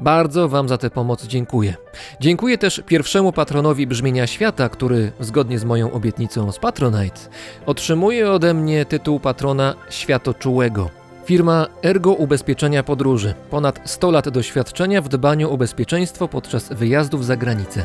Bardzo 0.00 0.48
Wam 0.48 0.68
za 0.68 0.78
tę 0.78 0.90
pomoc 0.90 1.26
dziękuję. 1.26 1.74
Dziękuję 2.20 2.58
też 2.58 2.82
pierwszemu 2.86 3.32
patronowi 3.32 3.86
Brzmienia 3.86 4.26
Świata, 4.26 4.68
który, 4.68 5.12
zgodnie 5.20 5.58
z 5.58 5.64
moją 5.64 5.92
obietnicą 5.92 6.52
z 6.52 6.58
Patronite, 6.58 7.20
otrzymuje 7.66 8.30
ode 8.30 8.54
mnie 8.54 8.84
tytuł 8.84 9.20
patrona 9.20 9.74
Światoczułego. 9.90 10.90
Firma 11.24 11.66
Ergo 11.84 12.12
Ubezpieczenia 12.12 12.82
Podróży. 12.82 13.34
Ponad 13.50 13.80
100 13.84 14.10
lat 14.10 14.28
doświadczenia 14.28 15.02
w 15.02 15.08
dbaniu 15.08 15.50
o 15.50 15.56
bezpieczeństwo 15.56 16.28
podczas 16.28 16.72
wyjazdów 16.72 17.24
za 17.24 17.36
granicę. 17.36 17.84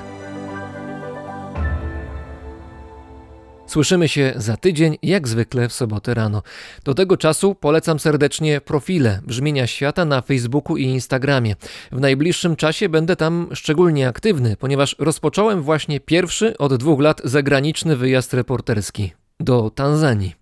Słyszymy 3.67 4.07
się 4.07 4.33
za 4.35 4.57
tydzień, 4.57 4.97
jak 5.03 5.27
zwykle 5.27 5.69
w 5.69 5.73
sobotę 5.73 6.13
rano. 6.13 6.43
Do 6.83 6.93
tego 6.93 7.17
czasu 7.17 7.55
polecam 7.55 7.99
serdecznie 7.99 8.61
profile 8.61 9.19
Brzmienia 9.23 9.67
Świata 9.67 10.05
na 10.05 10.21
Facebooku 10.21 10.77
i 10.77 10.83
Instagramie. 10.83 11.55
W 11.91 11.99
najbliższym 11.99 12.55
czasie 12.55 12.89
będę 12.89 13.15
tam 13.15 13.47
szczególnie 13.53 14.07
aktywny, 14.07 14.55
ponieważ 14.59 14.95
rozpocząłem 14.99 15.61
właśnie 15.61 15.99
pierwszy 15.99 16.57
od 16.57 16.75
dwóch 16.75 17.01
lat 17.01 17.21
zagraniczny 17.23 17.95
wyjazd 17.95 18.33
reporterski 18.33 19.13
do 19.39 19.69
Tanzanii. 19.69 20.35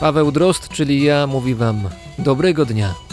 Paweł 0.00 0.32
Drost, 0.32 0.68
czyli 0.68 1.02
ja, 1.04 1.26
mówi 1.26 1.54
Wam 1.54 1.88
dobrego 2.18 2.64
dnia. 2.64 3.07